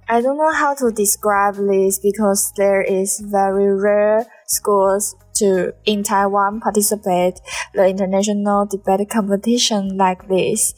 I 0.09 0.21
don't 0.21 0.39
know 0.39 0.53
how 0.53 0.73
to 0.75 0.93
describe 0.93 1.57
this 1.57 1.99
because 1.99 2.53
there 2.57 2.81
is 2.81 3.19
very 3.19 3.75
rare 3.75 4.25
schools 4.47 5.17
to 5.35 5.75
in 5.85 6.05
Taiwan 6.05 6.61
participate 6.61 7.41
the 7.75 7.89
international 7.89 8.67
debate 8.67 9.11
competition 9.11 9.97
like 9.97 10.29
this, 10.29 10.75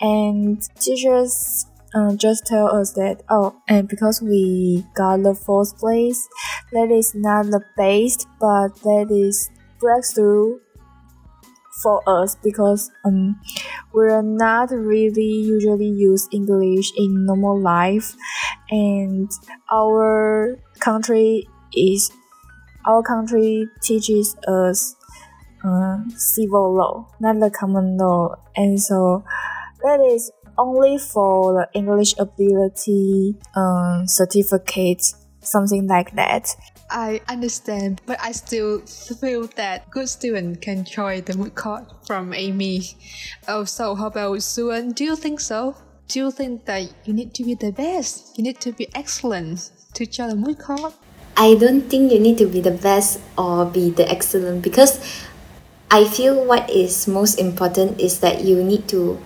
and 0.00 0.62
teachers 0.78 1.66
uh, 1.92 2.14
just 2.14 2.46
tell 2.46 2.74
us 2.74 2.92
that 2.92 3.22
oh, 3.28 3.56
and 3.68 3.88
because 3.88 4.22
we 4.22 4.86
got 4.94 5.24
the 5.24 5.34
fourth 5.34 5.76
place, 5.78 6.28
that 6.72 6.90
is 6.90 7.14
not 7.16 7.46
the 7.46 7.62
best, 7.76 8.28
but 8.38 8.68
that 8.86 9.08
is 9.10 9.50
breakthrough 9.80 10.61
for 11.82 12.02
us 12.06 12.36
because 12.42 12.90
um, 13.04 13.40
we're 13.92 14.22
not 14.22 14.70
really 14.70 15.22
usually 15.24 15.88
use 15.88 16.28
English 16.32 16.92
in 16.96 17.26
normal 17.26 17.60
life, 17.60 18.14
and 18.70 19.30
our 19.72 20.58
country 20.80 21.48
is 21.74 22.10
our 22.86 23.02
country 23.02 23.66
teaches 23.82 24.36
us 24.48 24.96
uh, 25.64 25.98
civil 26.16 26.74
law, 26.74 27.08
not 27.20 27.38
the 27.40 27.50
common 27.50 27.96
law, 27.96 28.36
and 28.56 28.80
so 28.80 29.24
that 29.82 30.00
is 30.00 30.30
only 30.58 30.98
for 30.98 31.52
the 31.54 31.78
English 31.78 32.14
ability 32.18 33.36
um, 33.56 34.06
certificate, 34.06 35.02
something 35.40 35.86
like 35.86 36.14
that. 36.14 36.48
I 36.92 37.22
understand, 37.26 38.02
but 38.04 38.18
I 38.20 38.32
still 38.32 38.80
feel 38.80 39.48
that 39.56 39.90
good 39.90 40.08
student 40.08 40.60
can 40.60 40.84
join 40.84 41.24
the 41.24 41.36
moot 41.36 41.54
court 41.54 42.06
from 42.06 42.34
Amy. 42.34 42.82
Oh, 43.48 43.64
so 43.64 43.94
how 43.94 44.06
about 44.08 44.38
Shuen? 44.38 44.94
Do 44.94 45.04
you 45.04 45.16
think 45.16 45.40
so? 45.40 45.74
Do 46.08 46.18
you 46.20 46.30
think 46.30 46.66
that 46.66 46.92
you 47.06 47.14
need 47.14 47.32
to 47.34 47.44
be 47.44 47.54
the 47.54 47.72
best? 47.72 48.36
You 48.36 48.44
need 48.44 48.60
to 48.60 48.72
be 48.72 48.88
excellent 48.94 49.70
to 49.94 50.04
join 50.04 50.28
the 50.28 50.36
moot 50.36 50.58
court? 50.58 50.92
I 51.34 51.54
don't 51.54 51.88
think 51.88 52.12
you 52.12 52.20
need 52.20 52.36
to 52.38 52.46
be 52.46 52.60
the 52.60 52.76
best 52.76 53.20
or 53.38 53.64
be 53.64 53.88
the 53.88 54.04
excellent 54.10 54.60
because 54.60 55.00
I 55.90 56.04
feel 56.04 56.44
what 56.44 56.68
is 56.68 57.08
most 57.08 57.38
important 57.38 58.00
is 58.00 58.20
that 58.20 58.44
you 58.44 58.62
need 58.62 58.86
to 58.88 59.18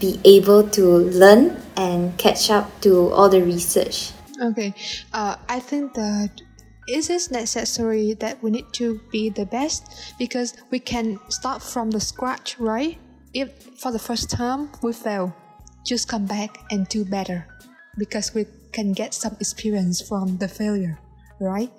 be 0.00 0.20
able 0.24 0.68
to 0.70 0.84
learn 1.12 1.60
and 1.76 2.16
catch 2.16 2.50
up 2.50 2.80
to 2.80 3.12
all 3.12 3.28
the 3.28 3.42
research. 3.42 4.12
Okay, 4.40 4.74
uh, 5.12 5.36
I 5.48 5.60
think 5.60 5.94
that 5.94 6.40
is 6.88 7.10
it 7.10 7.30
necessary 7.30 8.14
that 8.14 8.42
we 8.42 8.50
need 8.50 8.72
to 8.74 9.00
be 9.10 9.28
the 9.28 9.46
best? 9.46 10.14
Because 10.18 10.54
we 10.70 10.78
can 10.78 11.18
start 11.28 11.62
from 11.62 11.90
the 11.90 12.00
scratch 12.00 12.58
right? 12.58 12.98
If 13.34 13.50
for 13.78 13.92
the 13.92 13.98
first 13.98 14.30
time 14.30 14.70
we 14.82 14.92
fail 14.92 15.34
just 15.84 16.08
come 16.08 16.26
back 16.26 16.58
and 16.70 16.88
do 16.88 17.04
better. 17.04 17.46
Because 17.98 18.34
we 18.34 18.46
can 18.72 18.92
get 18.92 19.14
some 19.14 19.36
experience 19.40 20.00
from 20.00 20.38
the 20.38 20.48
failure 20.48 20.98
right? 21.40 21.70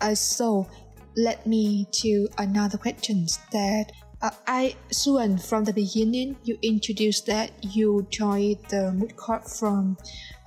Uh, 0.00 0.14
so 0.14 0.68
let 1.16 1.46
me 1.46 1.86
to 1.92 2.28
another 2.38 2.78
question 2.78 3.26
that 3.52 3.92
uh, 4.22 4.30
I 4.46 4.74
Shuen 4.90 5.40
from 5.40 5.64
the 5.64 5.72
beginning 5.72 6.36
you 6.44 6.58
introduced 6.62 7.26
that 7.26 7.52
you 7.62 8.06
joined 8.10 8.58
the 8.68 8.92
moot 8.92 9.16
court 9.16 9.48
from 9.48 9.96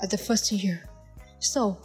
uh, 0.01 0.07
the 0.07 0.17
first 0.17 0.51
year. 0.51 0.89
So 1.39 1.77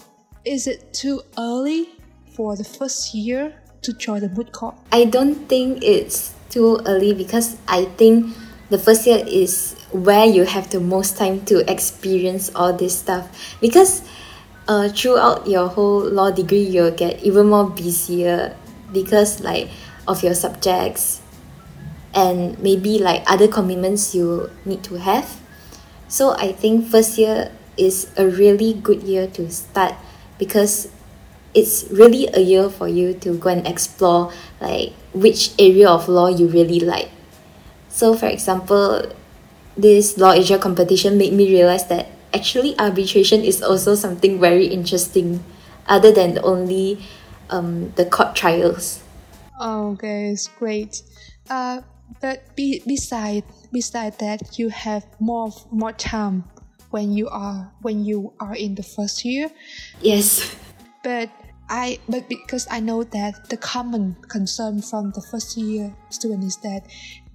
is 0.45 0.67
it 0.67 0.93
too 0.93 1.23
early 1.39 1.89
for 2.35 2.57
the 2.57 2.65
first 2.65 3.15
year 3.15 3.55
to 3.83 3.93
join 3.93 4.21
the 4.21 4.29
moot 4.29 4.53
court? 4.53 4.75
I 4.91 5.05
don't 5.05 5.49
think 5.49 5.83
it's 5.83 6.35
too 6.51 6.81
early 6.87 7.15
because 7.15 7.57
I 7.69 7.85
think 7.85 8.35
the 8.69 8.79
first 8.79 9.07
year 9.07 9.23
is 9.27 9.77
where 9.93 10.27
you 10.27 10.45
have 10.45 10.71
the 10.71 10.81
most 10.81 11.17
time 11.17 11.45
to 11.47 11.71
experience 11.71 12.51
all 12.55 12.73
this 12.73 12.99
stuff 12.99 13.57
because 13.61 14.03
uh, 14.67 14.89
throughout 14.89 15.47
your 15.47 15.69
whole 15.69 16.01
law 16.01 16.31
degree 16.31 16.63
you'll 16.63 16.91
get 16.91 17.23
even 17.23 17.49
more 17.49 17.69
busier 17.69 18.57
because 18.93 19.41
like 19.41 19.69
of 20.09 20.23
your 20.23 20.35
subjects 20.35 21.21
and 22.15 22.59
maybe 22.61 22.99
like 22.99 23.23
other 23.27 23.47
commitments 23.49 24.15
you 24.15 24.51
need 24.65 24.83
to 24.83 24.95
have 24.95 25.41
so 26.09 26.35
i 26.37 26.53
think 26.53 26.87
first 26.87 27.19
year 27.19 27.51
is 27.77 28.11
a 28.17 28.27
really 28.27 28.73
good 28.75 29.03
year 29.03 29.27
to 29.27 29.51
start 29.51 29.95
because 30.43 30.91
it's 31.55 31.87
really 31.95 32.27
a 32.35 32.41
year 32.41 32.69
for 32.69 32.89
you 32.89 33.15
to 33.15 33.39
go 33.39 33.49
and 33.49 33.65
explore 33.65 34.33
like 34.61 34.91
which 35.15 35.55
area 35.57 35.87
of 35.89 36.09
law 36.09 36.27
you 36.27 36.49
really 36.49 36.81
like. 36.81 37.11
So 37.89 38.17
for 38.17 38.27
example 38.27 39.07
this 39.77 40.19
law 40.19 40.33
asia 40.33 40.59
competition 40.59 41.17
made 41.17 41.33
me 41.33 41.47
realize 41.47 41.87
that 41.87 42.11
actually 42.35 42.75
arbitration 42.77 43.45
is 43.45 43.63
also 43.63 43.95
something 43.95 44.41
very 44.41 44.67
interesting 44.67 45.45
other 45.87 46.11
than 46.11 46.41
only 46.43 46.99
um, 47.49 47.93
the 47.95 48.05
court 48.05 48.35
trials. 48.35 49.01
Okay 49.63 50.33
it's 50.33 50.49
great. 50.59 51.03
Uh, 51.49 51.83
but 52.21 52.43
be, 52.57 52.83
beside 52.85 53.45
beside 53.71 54.19
that 54.19 54.59
you 54.59 54.71
have 54.71 55.07
more 55.21 55.55
more 55.71 55.93
time 55.93 56.45
when 56.93 57.11
you 57.13 57.29
are 57.29 57.73
when 57.83 58.05
you 58.05 58.33
are 58.39 58.55
in 58.55 58.75
the 58.77 58.83
first 58.83 59.25
year 59.25 59.51
yes 60.01 60.55
but 61.03 61.29
I 61.69 61.99
but 62.09 62.29
because 62.29 62.69
I 62.71 62.81
know 62.81 63.03
that 63.17 63.49
the 63.49 63.57
common 63.57 64.17
concern 64.29 64.83
from 64.83 65.11
the 65.13 65.23
first 65.23 65.57
year 65.57 65.95
student 66.11 66.45
is 66.45 66.57
that 66.59 66.85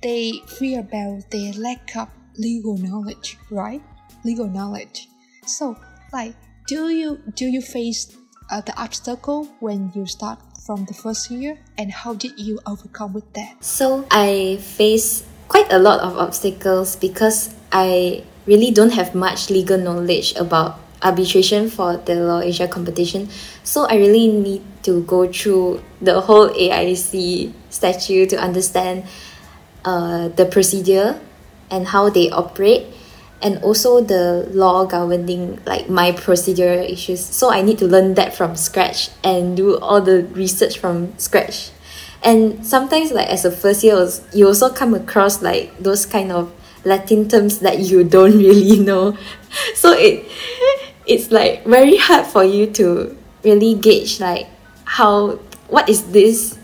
they 0.03 0.41
fear 0.45 0.81
about 0.81 1.31
their 1.31 1.53
lack 1.53 1.95
of 1.97 2.09
legal 2.37 2.77
knowledge, 2.77 3.37
right? 3.49 3.81
Legal 4.23 4.47
knowledge. 4.47 5.09
So, 5.45 5.75
like, 6.13 6.35
do 6.67 6.89
you 6.89 7.17
do 7.33 7.45
you 7.47 7.61
face 7.61 8.15
uh, 8.51 8.61
the 8.61 8.77
obstacle 8.79 9.49
when 9.59 9.91
you 9.95 10.05
start 10.05 10.39
from 10.65 10.85
the 10.85 10.93
first 10.93 11.31
year, 11.31 11.57
and 11.77 11.91
how 11.91 12.13
did 12.13 12.37
you 12.37 12.59
overcome 12.67 13.13
with 13.13 13.33
that? 13.33 13.63
So 13.63 14.05
I 14.11 14.59
face 14.61 15.23
quite 15.47 15.71
a 15.71 15.79
lot 15.79 15.99
of 16.01 16.17
obstacles 16.17 16.95
because 16.95 17.55
I 17.71 18.23
really 18.47 18.71
don't 18.71 18.93
have 18.93 19.13
much 19.13 19.49
legal 19.49 19.77
knowledge 19.77 20.35
about 20.35 20.79
arbitration 21.03 21.69
for 21.69 21.97
the 21.97 22.15
Law 22.15 22.39
Asia 22.39 22.67
competition. 22.67 23.29
So 23.63 23.85
I 23.85 23.95
really 23.95 24.27
need 24.29 24.63
to 24.83 25.03
go 25.03 25.31
through 25.31 25.83
the 26.01 26.21
whole 26.21 26.49
AIC 26.49 27.53
statute 27.69 28.29
to 28.29 28.37
understand 28.39 29.03
uh, 29.85 30.29
the 30.29 30.45
procedure 30.45 31.19
and 31.69 31.87
how 31.87 32.09
they 32.09 32.29
operate 32.31 32.87
and 33.41 33.57
also 33.59 34.01
the 34.01 34.49
law 34.51 34.85
governing 34.85 35.59
like 35.65 35.89
my 35.89 36.11
procedural 36.11 36.83
issues 36.89 37.23
so 37.23 37.51
i 37.51 37.61
need 37.61 37.77
to 37.77 37.85
learn 37.85 38.15
that 38.15 38.33
from 38.33 38.55
scratch 38.55 39.09
and 39.23 39.55
do 39.55 39.77
all 39.77 40.01
the 40.01 40.23
research 40.33 40.79
from 40.79 41.15
scratch 41.19 41.69
and 42.23 42.65
sometimes 42.65 43.11
like 43.11 43.27
as 43.27 43.45
a 43.45 43.51
first 43.51 43.83
year 43.83 44.09
you 44.33 44.47
also 44.47 44.73
come 44.73 44.93
across 44.93 45.41
like 45.43 45.77
those 45.77 46.05
kind 46.05 46.31
of 46.31 46.51
latin 46.83 47.27
terms 47.27 47.59
that 47.59 47.79
you 47.79 48.03
don't 48.03 48.37
really 48.37 48.79
know 48.79 49.17
so 49.73 49.91
it 49.93 50.25
it's 51.05 51.31
like 51.31 51.65
very 51.65 51.97
hard 51.97 52.25
for 52.25 52.43
you 52.43 52.67
to 52.67 53.15
really 53.43 53.73
gauge 53.73 54.19
like 54.19 54.47
how 54.85 55.31
what 55.69 55.87
is 55.89 56.11
this 56.11 56.57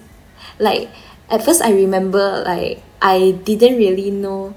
like 0.59 0.89
at 1.29 1.43
first 1.43 1.61
i 1.61 1.71
remember 1.71 2.43
like 2.45 2.81
i 3.01 3.31
didn't 3.43 3.77
really 3.77 4.11
know 4.11 4.53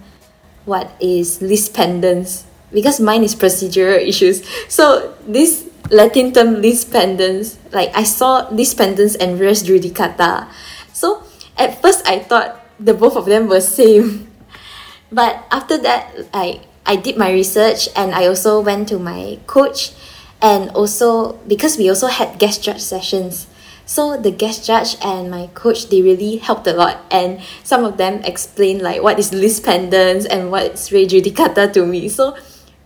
what 0.67 0.91
is 1.01 1.41
lis 1.41 1.69
pendens 1.69 2.45
because 2.73 3.01
mine 3.01 3.23
is 3.23 3.35
procedural 3.35 3.97
issues. 3.97 4.43
So 4.69 5.15
this 5.27 5.65
Latin 5.91 6.33
term 6.33 6.61
lis 6.61 6.85
pendens, 6.85 7.57
like 7.73 7.95
I 7.95 8.03
saw 8.03 8.49
lis 8.51 8.75
and 8.75 9.41
res 9.41 9.63
judicata. 9.63 10.49
So 10.93 11.23
at 11.57 11.81
first 11.81 12.07
I 12.07 12.19
thought 12.21 12.61
the 12.79 12.95
both 12.95 13.17
of 13.17 13.27
them 13.27 13.49
were 13.49 13.61
same. 13.61 14.29
But 15.11 15.47
after 15.51 15.79
that, 15.79 16.11
I 16.35 16.61
I 16.87 16.97
did 16.97 17.17
my 17.17 17.31
research 17.31 17.89
and 17.97 18.15
I 18.15 18.27
also 18.27 18.61
went 18.61 18.89
to 18.95 18.99
my 18.99 19.39
coach 19.47 19.93
and 20.43 20.71
also 20.71 21.35
because 21.47 21.77
we 21.79 21.89
also 21.89 22.07
had 22.07 22.39
guest 22.39 22.63
judge 22.63 22.81
sessions. 22.81 23.47
So 23.87 24.17
the 24.17 24.31
guest 24.31 24.67
judge 24.67 24.97
and 25.03 25.31
my 25.31 25.47
coach 25.55 25.91
they 25.91 26.03
really 26.03 26.39
helped 26.39 26.67
a 26.67 26.73
lot 26.75 27.07
and 27.11 27.43
some 27.63 27.85
of 27.85 27.99
them 27.99 28.23
explained 28.23 28.83
like 28.83 29.03
what 29.03 29.19
is 29.19 29.33
lis 29.33 29.61
pendens 29.61 30.27
and 30.27 30.51
what 30.51 30.75
is 30.75 30.91
re 30.91 31.07
judicata 31.07 31.73
to 31.75 31.87
me. 31.87 32.09
So 32.09 32.37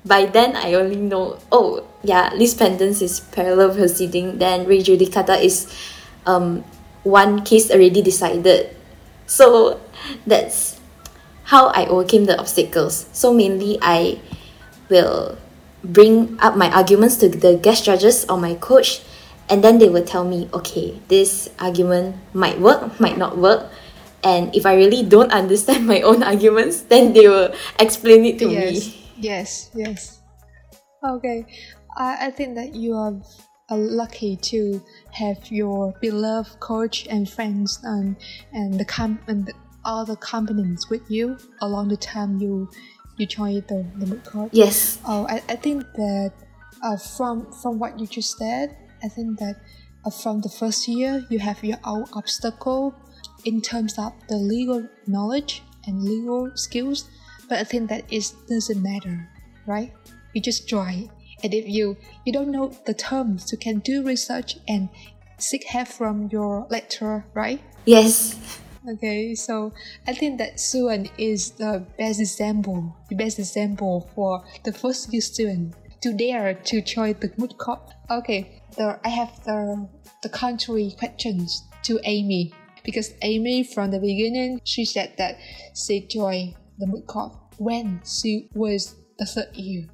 by 0.05 0.25
then 0.25 0.57
I 0.57 0.75
only 0.75 0.97
know 0.97 1.39
oh 1.53 1.85
yeah 2.03 2.33
lis 2.33 2.55
pendens 2.55 3.01
is 3.01 3.21
parallel 3.21 3.77
proceeding. 3.77 4.39
Then 4.39 4.65
re 4.65 4.81
judicata 4.81 5.41
is 5.41 5.69
um 6.25 6.65
one 7.05 7.45
case 7.45 7.71
already 7.71 8.01
decided. 8.01 8.77
So 9.27 9.81
that's 10.27 10.80
how 11.51 11.67
I 11.75 11.85
overcame 11.87 12.31
the 12.31 12.39
obstacles. 12.39 13.11
So 13.11 13.35
mainly 13.35 13.77
I 13.83 14.23
will 14.89 15.37
bring 15.83 16.39
up 16.39 16.57
my 16.57 16.71
arguments 16.71 17.17
to 17.19 17.29
the 17.29 17.59
guest 17.59 17.85
judges 17.85 18.25
or 18.31 18.39
my 18.39 18.55
coach 18.55 19.03
and 19.51 19.65
then 19.65 19.79
they 19.79 19.89
will 19.89 20.05
tell 20.05 20.23
me 20.23 20.47
okay 20.53 20.95
this 21.09 21.51
argument 21.59 22.15
might 22.35 22.61
work 22.61 23.01
might 23.01 23.19
not 23.19 23.37
work. 23.37 23.67
And 24.23 24.55
if 24.55 24.67
i 24.67 24.77
really 24.77 25.03
don't 25.03 25.33
understand 25.33 25.87
my 25.91 26.03
own 26.03 26.23
arguments 26.23 26.83
then 26.87 27.15
they 27.15 27.27
will 27.27 27.51
explain 27.81 28.25
it 28.25 28.39
to 28.39 28.47
yes. 28.47 28.71
me. 28.71 29.11
Yes 29.19 29.71
yes 29.75 30.21
okay. 31.03 31.47
I, 31.97 32.29
I 32.29 32.31
think 32.31 32.55
that 32.55 32.77
you 32.77 32.95
are 32.95 33.19
uh, 33.71 33.77
lucky 33.77 34.37
to 34.55 34.79
have 35.11 35.51
your 35.51 35.95
beloved 36.01 36.61
coach 36.61 37.09
and 37.11 37.27
friends 37.27 37.81
and 37.83 38.15
and 38.53 38.79
the 38.79 38.85
com 38.85 39.19
and 39.27 39.47
the, 39.47 39.55
all 39.85 40.05
the 40.05 40.17
components 40.17 40.91
with 40.91 41.03
you 41.11 41.37
along 41.61 41.89
the 41.89 41.97
time 41.97 42.39
you 42.39 42.69
you 43.17 43.27
joined 43.27 43.65
the, 43.69 43.85
the 43.99 44.07
moot 44.07 44.25
court 44.25 44.51
yes 44.53 44.99
oh 45.07 45.27
I, 45.29 45.43
I 45.49 45.57
think 45.57 45.85
that 45.95 46.33
uh, 46.83 46.97
from 46.97 47.51
from 47.53 47.79
what 47.79 47.99
you 47.99 48.07
just 48.07 48.39
said 48.39 48.77
I 49.03 49.09
think 49.09 49.39
that 49.39 49.57
uh, 50.05 50.11
from 50.11 50.41
the 50.41 50.49
first 50.49 50.89
year, 50.89 51.27
you 51.29 51.39
have 51.39 51.63
your 51.63 51.79
own 51.85 52.07
obstacle 52.15 52.95
in 53.45 53.61
terms 53.61 53.99
of 53.99 54.13
the 54.29 54.37
legal 54.37 54.89
knowledge 55.07 55.63
and 55.87 56.03
legal 56.03 56.51
skills, 56.57 57.09
but 57.49 57.59
I 57.59 57.65
think 57.65 57.89
that 57.91 58.05
it 58.11 58.33
doesn't 58.49 58.83
matter, 58.83 59.29
right? 59.67 59.93
You 60.33 60.41
just 60.41 60.69
try, 60.69 61.09
and 61.43 61.55
if 61.55 61.69
you 61.69 61.97
you 62.25 62.33
don't 62.33 62.51
know 62.51 62.73
the 62.87 62.95
terms, 62.95 63.53
you 63.53 63.59
can 63.59 63.81
do 63.81 64.03
research 64.03 64.57
and 64.69 64.89
seek 65.39 65.65
help 65.65 65.89
from 65.89 66.29
your 66.33 66.67
lecturer, 66.71 67.25
right? 67.35 67.61
Yes. 67.85 68.61
Okay, 68.89 69.35
so 69.35 69.75
I 70.07 70.15
think 70.15 70.39
that 70.39 70.57
Shuen 70.57 71.11
is 71.19 71.51
the 71.53 71.85
best 71.99 72.19
example, 72.19 72.97
the 73.11 73.17
best 73.17 73.39
example 73.39 74.11
for 74.15 74.43
the 74.65 74.73
first 74.73 75.13
year 75.13 75.21
student 75.21 75.75
to 76.01 76.15
dare 76.15 76.55
to 76.55 76.81
join 76.81 77.15
the 77.21 77.31
moot 77.37 77.59
court. 77.59 77.93
Okay, 78.11 78.63
the 78.77 78.99
I 79.05 79.09
have 79.11 79.45
the 79.45 79.87
the 80.23 80.31
country 80.31 80.95
questions 80.99 81.63
to 81.85 82.01
Amy 82.05 82.55
because 82.83 83.13
Amy 83.21 83.65
from 83.65 83.91
the 83.91 84.01
beginning 84.01 84.61
she 84.65 84.87
said 84.87 85.13
that 85.19 85.37
she 85.77 86.07
joined 86.07 86.55
the 86.79 86.87
moot 86.87 87.07
court 87.07 87.33
when 87.59 88.01
she 88.07 88.49
was 88.55 88.97
the 89.19 89.27
third 89.27 89.55
year. 89.55 89.89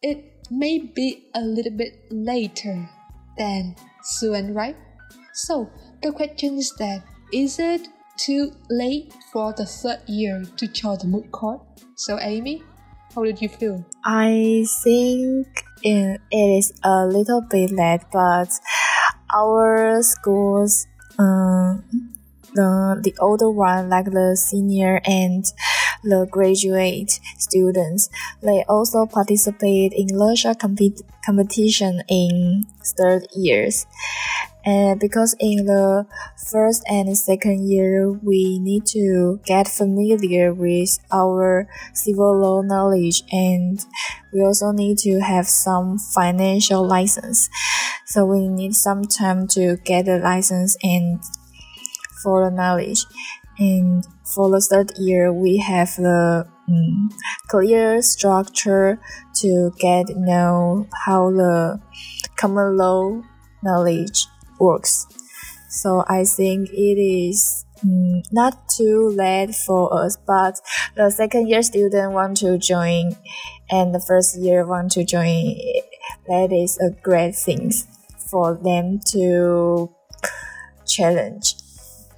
It 0.00 0.46
may 0.48 0.78
be 0.78 1.28
a 1.34 1.40
little 1.40 1.76
bit 1.76 2.06
later 2.10 2.88
than 3.36 3.74
Shuen, 4.14 4.54
right? 4.54 4.76
So 5.34 5.70
the 6.02 6.12
question 6.12 6.58
is 6.58 6.72
that 6.78 7.02
is 7.32 7.58
it 7.58 7.88
too 8.18 8.52
late 8.68 9.14
for 9.32 9.52
the 9.54 9.64
third 9.64 10.00
year 10.06 10.44
to 10.56 10.66
join 10.66 10.98
the 10.98 11.06
moot 11.06 11.30
court? 11.32 11.60
So 11.94 12.18
Amy, 12.20 12.62
how 13.14 13.24
did 13.24 13.40
you 13.40 13.48
feel? 13.48 13.84
I 14.04 14.64
think 14.84 15.46
it 15.82 16.20
is 16.32 16.72
a 16.84 17.06
little 17.06 17.40
bit 17.40 17.70
late, 17.70 18.02
but 18.12 18.50
our 19.34 20.02
schools, 20.02 20.86
um, 21.18 21.84
the 22.54 23.00
the 23.02 23.14
older 23.20 23.50
one, 23.50 23.88
like 23.88 24.06
the 24.06 24.36
senior 24.36 25.00
and 25.04 25.44
the 26.02 26.26
graduate 26.30 27.20
students, 27.38 28.08
they 28.42 28.64
also 28.68 29.06
participate 29.06 29.92
in 29.92 30.08
larger 30.08 30.54
compet- 30.54 31.02
competition 31.24 32.02
in 32.08 32.66
third 32.96 33.26
years. 33.34 33.86
And 34.64 35.00
because 35.00 35.34
in 35.40 35.64
the 35.64 36.06
first 36.50 36.82
and 36.88 37.16
second 37.16 37.68
year, 37.68 38.10
we 38.10 38.58
need 38.58 38.84
to 38.86 39.40
get 39.46 39.66
familiar 39.66 40.52
with 40.52 40.98
our 41.10 41.66
civil 41.94 42.38
law 42.38 42.60
knowledge 42.60 43.22
and 43.32 43.80
we 44.32 44.42
also 44.42 44.72
need 44.72 44.98
to 44.98 45.20
have 45.20 45.46
some 45.46 45.98
financial 45.98 46.86
license. 46.86 47.48
So 48.04 48.26
we 48.26 48.48
need 48.48 48.74
some 48.74 49.04
time 49.04 49.46
to 49.48 49.76
get 49.84 50.04
the 50.04 50.18
license 50.18 50.76
and 50.82 51.22
for 52.22 52.44
the 52.44 52.54
knowledge. 52.54 53.04
And 53.58 54.04
for 54.34 54.50
the 54.50 54.60
third 54.60 54.92
year, 54.98 55.32
we 55.32 55.58
have 55.58 55.96
the 55.96 56.46
um, 56.68 57.08
clear 57.48 58.00
structure 58.02 59.00
to 59.36 59.72
get 59.78 60.06
know 60.16 60.86
how 61.04 61.30
the 61.30 61.80
common 62.36 62.76
law 62.76 63.22
knowledge 63.62 64.26
works. 64.60 65.06
So 65.68 66.04
I 66.08 66.24
think 66.24 66.70
it 66.70 66.98
is 66.98 67.64
um, 67.82 68.22
not 68.32 68.68
too 68.68 69.08
late 69.10 69.54
for 69.54 69.92
us, 69.92 70.16
but 70.26 70.60
the 70.96 71.10
second 71.10 71.48
year 71.48 71.62
student 71.62 72.12
want 72.12 72.36
to 72.38 72.58
join 72.58 73.16
and 73.70 73.94
the 73.94 74.00
first 74.00 74.38
year 74.38 74.66
want 74.66 74.92
to 74.92 75.04
join. 75.04 75.56
That 76.26 76.52
is 76.52 76.78
a 76.78 76.90
great 77.02 77.34
thing 77.34 77.72
for 78.30 78.54
them 78.54 79.00
to 79.12 79.90
challenge. 80.86 81.54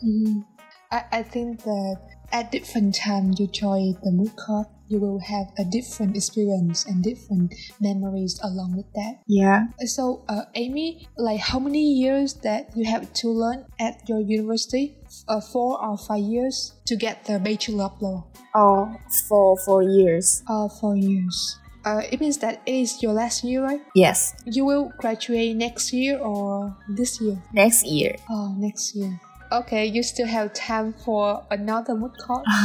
Mm. 0.04 0.44
I, 0.90 1.04
I 1.12 1.22
think 1.22 1.62
that 1.62 1.96
at 2.32 2.50
different 2.50 2.94
time 2.94 3.34
you 3.38 3.46
join 3.46 3.94
the 4.02 4.30
court, 4.36 4.66
you 4.88 4.98
will 4.98 5.20
have 5.20 5.46
a 5.56 5.64
different 5.64 6.16
experience 6.16 6.84
and 6.84 7.02
different 7.02 7.54
memories 7.80 8.40
along 8.42 8.76
with 8.76 8.92
that. 8.94 9.22
Yeah. 9.28 9.66
So, 9.86 10.24
uh, 10.28 10.42
Amy, 10.56 11.08
like 11.16 11.40
how 11.40 11.60
many 11.60 11.92
years 11.92 12.34
that 12.42 12.70
you 12.74 12.90
have 12.90 13.12
to 13.22 13.28
learn 13.28 13.66
at 13.78 14.08
your 14.08 14.20
university? 14.20 14.96
Uh, 15.28 15.40
four 15.40 15.80
or 15.80 15.96
five 15.96 16.22
years 16.22 16.74
to 16.86 16.96
get 16.96 17.24
the 17.24 17.38
Bachelor 17.38 17.84
of 17.84 18.02
Law? 18.02 18.26
Oh, 18.54 18.92
for 19.28 19.56
four 19.64 19.82
years. 19.82 20.42
Uh, 20.48 20.68
four 20.68 20.96
years. 20.96 21.58
Uh, 21.84 22.02
it 22.10 22.20
means 22.20 22.38
that 22.38 22.62
it 22.66 22.74
is 22.74 23.02
your 23.02 23.12
last 23.12 23.44
year, 23.44 23.62
right? 23.62 23.80
Yes. 23.94 24.34
You 24.44 24.64
will 24.64 24.92
graduate 24.98 25.56
next 25.56 25.92
year 25.92 26.18
or 26.18 26.76
this 26.88 27.20
year? 27.20 27.40
Next 27.52 27.86
year. 27.86 28.16
Oh, 28.28 28.54
next 28.58 28.94
year. 28.94 29.18
Okay, 29.52 29.84
you 29.86 30.02
still 30.02 30.28
have 30.28 30.52
time 30.52 30.94
for 31.04 31.44
another 31.50 31.94
moot 31.94 32.16
court. 32.18 32.46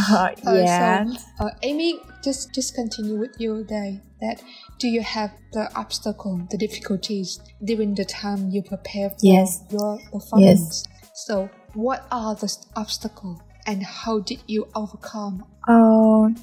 Uh, 0.45 0.53
yeah. 0.53 1.05
So, 1.05 1.45
uh, 1.45 1.49
Amy, 1.63 1.99
just 2.23 2.53
just 2.53 2.75
continue 2.75 3.17
with 3.17 3.33
your 3.39 3.63
day. 3.63 4.01
That 4.21 4.43
do 4.77 4.87
you 4.87 5.01
have 5.01 5.31
the 5.53 5.73
obstacle, 5.75 6.45
the 6.51 6.57
difficulties 6.57 7.39
during 7.63 7.95
the 7.95 8.05
time 8.05 8.49
you 8.51 8.61
prepare 8.61 9.09
for 9.09 9.17
Yes. 9.21 9.63
your 9.71 9.97
performance? 10.11 10.83
So, 11.15 11.49
what 11.73 12.05
are 12.11 12.35
the 12.35 12.55
obstacles 12.75 13.39
and 13.65 13.81
how 13.83 14.19
did 14.19 14.43
you 14.45 14.67
overcome? 14.75 15.45
Um, 15.67 16.35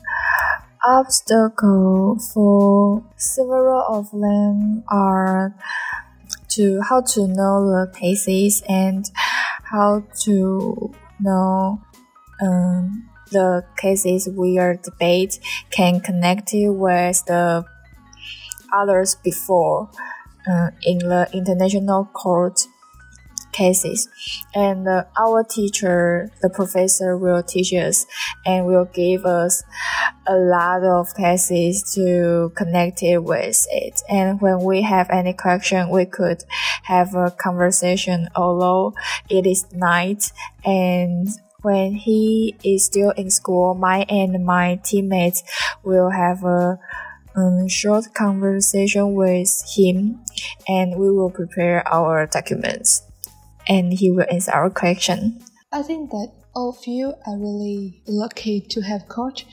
obstacle 0.85 2.19
for 2.35 3.05
several 3.17 3.85
of 3.87 4.11
them 4.11 4.83
are 4.89 5.55
to 6.49 6.81
how 6.89 7.01
to 7.01 7.29
know 7.29 7.65
the 7.71 7.93
cases 7.95 8.63
and 8.69 9.09
how 9.73 10.05
to 10.21 10.93
know 11.19 11.81
um, 12.43 13.09
the 13.31 13.65
cases 13.77 14.29
we 14.29 14.59
are 14.59 14.77
debate 14.77 15.41
can 15.71 15.99
connect 16.01 16.53
it 16.53 16.69
with 16.69 17.25
the 17.27 17.65
others 18.73 19.17
before 19.25 19.91
uh, 20.47 20.71
in 20.83 20.99
the 20.99 21.27
international 21.33 22.05
court 22.05 22.67
cases. 23.53 24.09
And 24.55 24.89
uh, 24.89 25.05
our 25.17 25.45
teacher 25.45 26.31
the 26.41 26.51
professor 26.51 27.17
will 27.17 27.43
teach 27.43 27.73
us 27.73 28.07
and 28.45 28.67
will 28.67 28.87
give 28.87 29.25
us 29.25 29.63
a 30.27 30.35
lot 30.35 30.83
of 30.83 31.15
cases 31.15 31.83
to 31.95 32.53
connect 32.57 33.03
it 33.03 33.19
with 33.19 33.67
it. 33.71 34.03
And 34.09 34.41
when 34.41 34.61
we 34.61 34.83
have 34.83 35.11
any 35.11 35.35
question 35.35 35.91
we 35.91 36.07
could 36.07 36.45
have 36.85 37.15
a 37.15 37.31
conversation 37.31 38.29
although 38.35 38.95
it 39.29 39.47
is 39.47 39.71
night. 39.73 40.33
And 40.65 41.29
when 41.63 41.95
he 41.95 42.57
is 42.65 42.87
still 42.87 43.11
in 43.11 43.31
school 43.31 43.75
my 43.75 44.05
and 44.09 44.45
my 44.45 44.81
teammates 44.85 45.43
will 45.85 46.11
have 46.11 46.45
a 46.45 46.79
um, 47.35 47.69
short 47.69 48.13
conversation 48.15 49.15
with 49.15 49.63
him 49.75 50.21
and 50.69 50.99
we 50.99 51.11
will 51.11 51.31
prepare 51.31 51.87
our 51.89 52.27
documents 52.27 53.03
and 53.69 53.93
he 53.93 54.11
will 54.11 54.27
answer 54.31 54.53
our 54.53 54.71
question. 54.71 55.41
I 55.73 55.83
think 55.83 56.11
that 56.11 56.33
all 56.55 56.71
of 56.71 56.87
you 56.87 57.15
are 57.27 57.39
really 57.39 58.03
lucky 58.07 58.61
to 58.61 58.81
have 58.83 59.09
coach. 59.09 59.47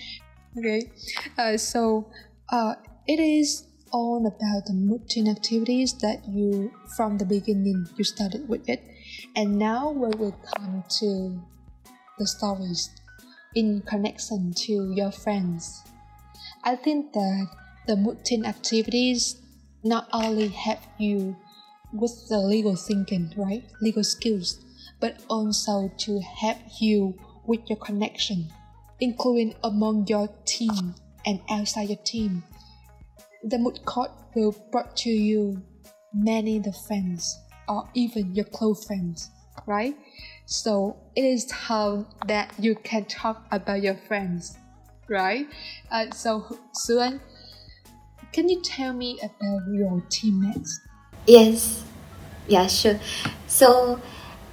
Okay, 0.58 0.92
uh, 1.38 1.58
so 1.58 2.12
uh, 2.52 2.76
it 3.08 3.20
is 3.20 3.68
all 3.92 4.26
about 4.28 4.66
the 4.66 4.74
mooting 4.74 5.30
activities 5.30 5.94
that 6.00 6.28
you 6.28 6.72
from 6.96 7.18
the 7.18 7.26
beginning 7.26 7.88
you 7.98 8.04
started 8.04 8.48
with 8.50 8.68
it, 8.68 8.84
and 9.36 9.58
now 9.58 9.92
we 9.92 10.10
will 10.18 10.36
come 10.56 10.84
to 11.00 11.42
the 12.18 12.28
stories 12.28 12.90
in 13.56 13.82
connection 13.82 14.54
to 14.54 14.92
your 14.94 15.12
friends. 15.12 15.84
I 16.64 16.76
think 16.76 17.14
that 17.14 17.48
the 17.88 17.96
mooting 17.96 18.46
activities 18.46 19.42
not 19.84 20.08
only 20.12 20.50
help 20.50 20.80
you 20.98 21.36
with 21.92 22.28
the 22.30 22.40
legal 22.40 22.76
thinking, 22.76 23.34
right? 23.36 23.64
Legal 23.82 24.04
skills, 24.04 24.64
but 25.00 25.22
also 25.30 25.92
to 25.98 26.20
help 26.20 26.58
you 26.80 27.18
with 27.46 27.62
your 27.70 27.78
connection, 27.80 28.50
including 29.00 29.56
among 29.64 30.08
your 30.08 30.30
team 30.46 30.96
and 31.26 31.42
outside 31.50 31.90
your 31.90 31.98
team. 32.04 32.44
The 33.44 33.58
moot 33.58 33.84
court 33.86 34.12
will 34.36 34.56
brought 34.72 34.96
to 34.98 35.10
you 35.10 35.62
many 36.14 36.60
the 36.60 36.74
friends 36.74 37.38
or 37.68 37.88
even 37.94 38.36
your 38.36 38.46
close 38.46 38.86
friends, 38.86 39.30
right? 39.66 39.96
So 40.46 40.98
it 41.16 41.24
is 41.24 41.46
time 41.46 42.08
that 42.28 42.54
you 42.60 42.76
can 42.76 43.06
talk 43.06 43.46
about 43.52 43.82
your 43.82 43.96
friends, 43.96 44.58
right? 45.08 45.48
Uh, 45.92 46.12
so 46.12 46.60
Shuen, 46.76 47.22
can 48.32 48.50
you 48.50 48.62
tell 48.62 48.94
me 48.94 49.20
about 49.24 49.62
your 49.72 50.02
teammates? 50.10 50.80
Yes. 51.30 51.84
Yeah, 52.48 52.66
sure. 52.66 53.00
So, 53.46 54.02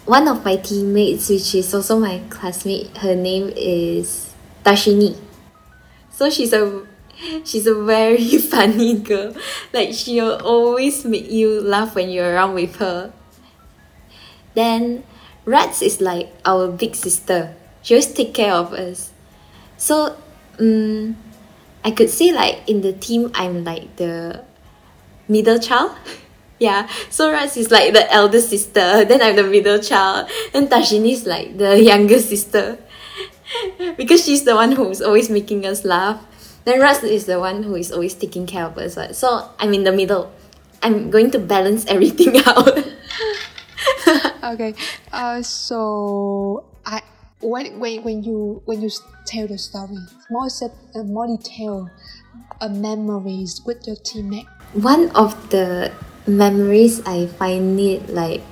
one 0.05 0.29
of 0.29 0.45
my 0.45 0.57
teammates, 0.57 1.31
which 1.31 1.55
is 1.55 1.73
also 1.73 1.99
my 1.99 2.21
classmate, 2.29 2.95
her 2.99 3.15
name 3.17 3.51
is 3.57 4.35
Tashini. 4.63 5.17
So 6.13 6.29
she's 6.29 6.53
a 6.53 6.85
she's 7.45 7.67
a 7.67 7.75
very 7.75 8.37
funny 8.53 8.99
girl. 9.01 9.33
Like 9.73 9.95
she'll 9.95 10.37
always 10.45 11.05
make 11.05 11.31
you 11.31 11.61
laugh 11.63 11.95
when 11.95 12.11
you're 12.11 12.35
around 12.35 12.53
with 12.55 12.77
her. 12.77 13.13
Then 14.53 15.05
Rats 15.47 15.81
is 15.81 16.01
like 16.01 16.29
our 16.45 16.69
big 16.69 16.95
sister. 16.95 17.55
She 17.81 17.95
always 17.95 18.13
take 18.13 18.35
care 18.35 18.53
of 18.53 18.73
us. 18.73 19.13
So 19.77 20.17
um, 20.61 21.17
I 21.85 21.91
could 21.91 22.11
say 22.11 22.33
like 22.33 22.69
in 22.69 22.83
the 22.83 22.93
team 22.93 23.31
I'm 23.35 23.65
like 23.65 23.97
the 23.97 24.45
middle 25.29 25.59
child. 25.59 25.97
Yeah, 26.59 26.89
so 27.11 27.31
Rats 27.31 27.57
is 27.57 27.71
like 27.71 27.93
the 27.93 28.11
elder 28.11 28.41
sister, 28.41 29.05
then 29.05 29.21
I'm 29.21 29.37
the 29.37 29.45
middle 29.45 29.79
child, 29.79 30.31
and 30.55 30.69
Tashini 30.69 31.13
is 31.13 31.27
like 31.27 31.59
the 31.59 31.83
younger 31.93 32.19
sister. 32.19 32.79
because 33.97 34.25
she's 34.25 34.45
the 34.45 34.55
one 34.55 34.73
who's 34.73 35.01
always 35.03 35.31
making 35.31 35.67
us 35.67 35.85
laugh. 35.85 36.25
Then 36.65 36.81
Rats 36.81 37.03
is 37.05 37.27
the 37.27 37.39
one 37.39 37.63
who 37.63 37.77
is 37.77 37.93
always 37.93 38.15
taking 38.15 38.47
care 38.47 38.65
of 38.65 38.77
us. 38.79 38.97
Right? 38.97 39.15
So 39.15 39.49
I'm 39.59 39.73
in 39.75 39.85
the 39.85 39.93
middle. 39.93 40.33
I'm 40.83 41.11
going 41.11 41.31
to 41.33 41.39
balance 41.39 41.85
everything 41.93 42.39
out. 42.47 42.85
okay. 44.45 44.75
Uh, 45.13 45.43
so 45.43 46.65
I 46.85 47.03
when 47.41 47.79
when 47.79 48.03
when 48.03 48.23
you 48.25 48.63
when 48.65 48.83
you 48.83 48.91
tell 49.27 49.47
the 49.47 49.59
story, 49.59 49.99
more 50.31 50.49
set, 50.49 50.73
uh, 50.95 51.03
more 51.03 51.27
detail, 51.27 51.91
uh, 52.61 52.69
memories 52.69 53.63
with 53.65 53.87
your 53.87 53.97
teammate. 53.97 54.47
one 54.75 55.11
of 55.15 55.33
the 55.51 55.93
memories 56.27 57.01
I 57.07 57.27
find 57.27 57.79
it 57.79 58.11
like 58.11 58.43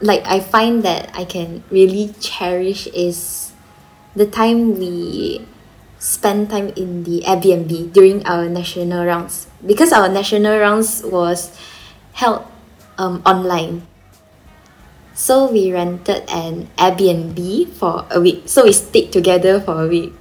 like 0.00 0.26
I 0.26 0.40
find 0.40 0.82
that 0.82 1.10
I 1.14 1.24
can 1.24 1.62
really 1.70 2.14
cherish 2.20 2.88
is 2.88 3.52
the 4.16 4.26
time 4.26 4.78
we 4.78 5.46
spend 5.98 6.50
time 6.50 6.74
in 6.74 7.04
the 7.04 7.22
Airbnb 7.22 7.92
during 7.92 8.26
our 8.26 8.48
national 8.48 9.06
rounds 9.06 9.46
because 9.64 9.92
our 9.92 10.08
national 10.08 10.58
rounds 10.58 11.02
was 11.04 11.56
held 12.12 12.44
um, 12.98 13.22
online. 13.24 13.86
So 15.14 15.50
we 15.50 15.72
rented 15.72 16.24
an 16.28 16.68
Airbnb 16.76 17.68
for 17.74 18.06
a 18.10 18.20
week. 18.20 18.42
So 18.46 18.64
we 18.64 18.72
stayed 18.72 19.12
together 19.12 19.60
for 19.60 19.84
a 19.84 19.88
week. 19.88 20.12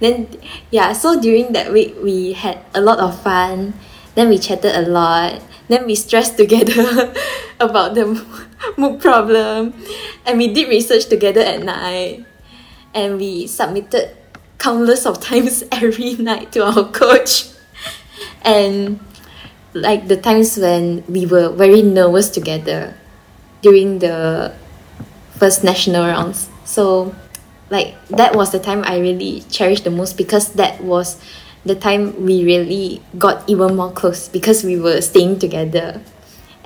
Then 0.00 0.28
yeah, 0.70 0.92
so 0.92 1.20
during 1.20 1.52
that 1.52 1.72
week 1.72 1.96
we 2.02 2.32
had 2.32 2.64
a 2.74 2.80
lot 2.80 2.98
of 2.98 3.20
fun. 3.20 3.74
Then 4.14 4.28
we 4.30 4.38
chatted 4.38 4.74
a 4.74 4.88
lot. 4.88 5.42
Then 5.68 5.86
we 5.86 5.94
stressed 5.94 6.36
together 6.36 7.14
about 7.60 7.94
the 7.94 8.24
moot 8.76 9.00
problem. 9.00 9.74
And 10.26 10.38
we 10.38 10.52
did 10.52 10.68
research 10.68 11.06
together 11.06 11.40
at 11.40 11.62
night. 11.62 12.24
And 12.94 13.18
we 13.18 13.46
submitted 13.46 14.16
countless 14.58 15.06
of 15.06 15.20
times 15.30 15.62
every 15.70 16.14
night 16.16 16.52
to 16.52 16.64
our 16.64 16.84
coach. 16.90 17.48
And 18.42 19.00
like 19.74 20.08
the 20.08 20.16
times 20.16 20.56
when 20.56 21.04
we 21.06 21.26
were 21.26 21.50
very 21.50 21.82
nervous 21.82 22.30
together 22.30 22.94
during 23.62 23.98
the 23.98 24.54
first 25.36 25.62
national 25.62 26.06
rounds. 26.06 26.48
So 26.64 27.14
like 27.70 27.94
that 28.08 28.34
was 28.34 28.50
the 28.50 28.58
time 28.58 28.82
I 28.84 28.98
really 28.98 29.42
cherished 29.50 29.84
the 29.84 29.90
most 29.90 30.16
because 30.16 30.52
that 30.54 30.82
was 30.82 31.20
the 31.64 31.74
time 31.74 32.24
we 32.24 32.44
really 32.44 33.02
got 33.18 33.48
even 33.48 33.76
more 33.76 33.92
close 33.92 34.28
because 34.28 34.64
we 34.64 34.78
were 34.78 35.00
staying 35.00 35.38
together. 35.38 36.00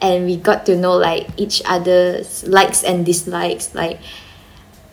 And 0.00 0.26
we 0.26 0.36
got 0.36 0.66
to 0.66 0.76
know 0.76 0.96
like 0.96 1.28
each 1.36 1.62
other's 1.64 2.46
likes 2.46 2.82
and 2.82 3.06
dislikes. 3.06 3.74
Like 3.74 4.00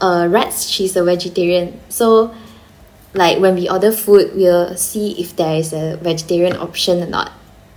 uh 0.02 0.28
rats 0.30 0.68
she's 0.68 0.96
a 0.96 1.04
vegetarian. 1.04 1.80
So 1.90 2.34
like 3.14 3.40
when 3.40 3.56
we 3.56 3.70
order 3.70 3.92
food 3.92 4.36
we'll 4.36 4.78
see 4.78 5.20
if 5.20 5.36
there 5.36 5.58
is 5.58 5.74
a 5.74 5.98
vegetarian 5.98 6.56
option 6.58 7.02
or 7.04 7.08
not. 7.08 7.32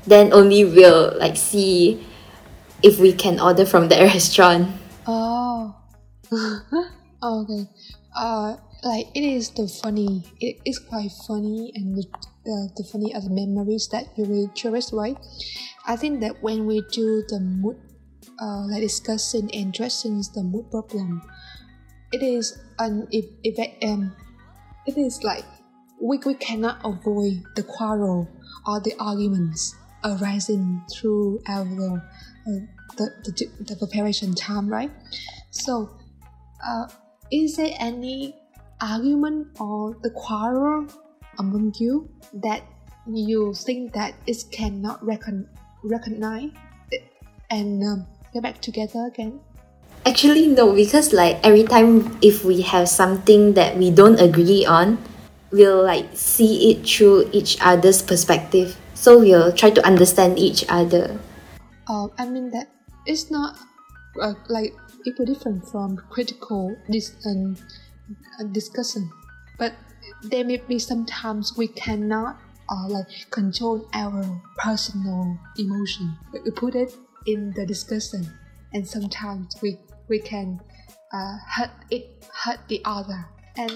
Then 0.06 0.32
only 0.32 0.64
we'll 0.64 1.16
like 1.18 1.36
see 1.36 2.04
if 2.82 2.98
we 2.98 3.12
can 3.12 3.40
order 3.40 3.64
from 3.64 3.88
that 3.88 4.00
restaurant. 4.14 4.68
Oh. 5.04 5.74
okay. 7.22 7.68
Uh, 8.16 8.56
like 8.82 9.08
it 9.14 9.22
is 9.22 9.50
the 9.50 9.68
funny. 9.68 10.24
It 10.40 10.60
is 10.64 10.78
quite 10.78 11.10
funny 11.26 11.72
and 11.74 11.96
the 11.96 12.04
the, 12.44 12.84
funny 12.90 13.14
are 13.14 13.20
the 13.20 13.30
memories 13.30 13.88
that 13.92 14.06
you 14.16 14.24
will 14.24 14.48
cherish, 14.48 14.92
right? 14.92 15.16
I 15.86 15.96
think 15.96 16.20
that 16.20 16.42
when 16.42 16.66
we 16.66 16.82
do 16.90 17.22
the 17.28 17.38
moot, 17.38 17.78
uh, 18.40 18.66
like 18.66 18.82
discussing 18.82 19.50
and 19.54 19.74
addressing 19.74 20.22
the 20.34 20.42
moot 20.42 20.70
problem, 20.70 21.22
it 22.12 22.22
is 22.22 22.58
an 22.78 23.06
if 23.12 23.26
um, 23.84 24.14
it 24.86 24.96
is 24.96 25.22
like 25.22 25.44
we 26.00 26.18
we 26.18 26.34
cannot 26.34 26.80
avoid 26.84 27.42
the 27.54 27.62
quarrel 27.62 28.28
or 28.66 28.80
the 28.80 28.94
arguments 28.98 29.76
arising 30.04 30.82
throughout 30.92 31.70
the 31.70 32.02
uh, 32.46 32.60
the, 32.96 33.08
the, 33.24 33.64
the 33.64 33.76
preparation 33.76 34.34
time, 34.34 34.68
right? 34.68 34.90
So, 35.50 35.96
uh, 36.66 36.88
is 37.30 37.56
there 37.56 37.72
any 37.78 38.41
argument 38.82 39.46
or 39.60 39.96
the 40.02 40.10
quarrel 40.10 40.86
among 41.38 41.72
you 41.78 42.10
that 42.42 42.66
you 43.06 43.54
think 43.54 43.92
that 43.94 44.14
it 44.26 44.36
cannot 44.50 44.98
recon- 45.06 45.48
recognize 45.82 46.50
and 47.50 47.82
um, 47.84 48.06
get 48.34 48.42
back 48.42 48.60
together 48.60 49.06
again? 49.06 49.40
Actually, 50.04 50.48
no, 50.48 50.74
because 50.74 51.12
like 51.12 51.38
every 51.46 51.62
time 51.62 52.18
if 52.22 52.44
we 52.44 52.60
have 52.62 52.88
something 52.88 53.54
that 53.54 53.78
we 53.78 53.90
don't 53.90 54.18
agree 54.18 54.66
on, 54.66 54.98
we'll 55.52 55.84
like 55.84 56.10
see 56.14 56.72
it 56.72 56.86
through 56.86 57.30
each 57.32 57.56
other's 57.60 58.02
perspective. 58.02 58.76
So 58.94 59.18
we'll 59.18 59.52
try 59.52 59.70
to 59.70 59.86
understand 59.86 60.38
each 60.38 60.64
other. 60.68 61.18
Uh, 61.86 62.08
I 62.18 62.26
mean 62.26 62.50
that 62.50 62.66
it's 63.06 63.30
not 63.30 63.56
uh, 64.20 64.34
like 64.48 64.74
it 65.04 65.14
different 65.26 65.68
from 65.68 65.98
critical 66.10 66.74
dis- 66.90 67.14
um, 67.26 67.56
discussion, 68.52 69.10
but 69.58 69.74
there 70.22 70.44
may 70.44 70.56
be 70.56 70.78
sometimes 70.78 71.56
we 71.56 71.68
cannot 71.68 72.38
uh, 72.70 72.88
like 72.88 73.06
control 73.30 73.88
our 73.92 74.24
personal 74.58 75.38
emotion. 75.58 76.16
We 76.32 76.50
put 76.50 76.74
it 76.74 76.94
in 77.26 77.52
the 77.54 77.66
discussion, 77.66 78.26
and 78.72 78.86
sometimes 78.86 79.56
we 79.62 79.78
we 80.08 80.18
can 80.18 80.60
uh, 81.12 81.36
hurt 81.48 81.70
it 81.90 82.24
hurt 82.32 82.60
the 82.68 82.80
other. 82.84 83.24
And 83.56 83.72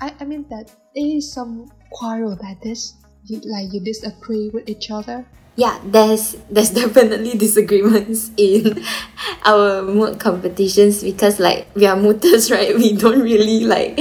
I, 0.00 0.14
I 0.20 0.24
mean 0.24 0.46
that 0.50 0.70
there 0.94 1.06
is 1.16 1.32
some 1.32 1.70
quarrel 1.90 2.36
like 2.42 2.60
this, 2.62 2.94
you, 3.26 3.40
like 3.44 3.72
you 3.72 3.80
disagree 3.80 4.50
with 4.50 4.68
each 4.68 4.90
other, 4.90 5.26
yeah 5.56 5.78
there's 5.84 6.36
there's 6.50 6.70
definitely 6.82 7.36
disagreements 7.36 8.30
in 8.36 8.82
our 9.44 9.82
moot 9.82 10.18
competitions 10.18 11.02
because 11.02 11.38
like 11.40 11.66
we 11.74 11.86
are 11.86 11.96
mooters 11.96 12.50
right? 12.54 12.74
We 12.76 12.96
don't 12.96 13.20
really 13.20 13.64
like 13.64 13.98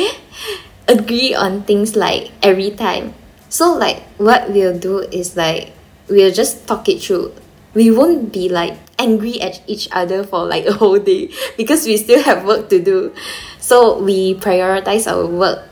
agree 0.88 1.34
on 1.34 1.64
things 1.64 1.96
like 1.96 2.32
every 2.42 2.72
time. 2.72 3.14
So 3.50 3.74
like 3.74 4.04
what 4.18 4.50
we'll 4.52 4.78
do 4.78 5.00
is 5.00 5.36
like 5.36 5.74
we'll 6.08 6.34
just 6.34 6.68
talk 6.68 6.88
it 6.90 7.02
through. 7.02 7.34
We 7.74 7.92
won't 7.92 8.34
be 8.34 8.50
like 8.50 8.78
angry 8.98 9.40
at 9.42 9.62
each 9.68 9.88
other 9.92 10.24
for 10.24 10.46
like 10.46 10.66
a 10.66 10.74
whole 10.74 11.00
day 11.00 11.30
because 11.58 11.86
we 11.86 11.98
still 11.98 12.22
have 12.24 12.46
work 12.46 12.70
to 12.70 12.82
do. 12.82 13.14
So 13.60 14.02
we 14.02 14.36
prioritize 14.36 15.06
our 15.12 15.26
work 15.26 15.68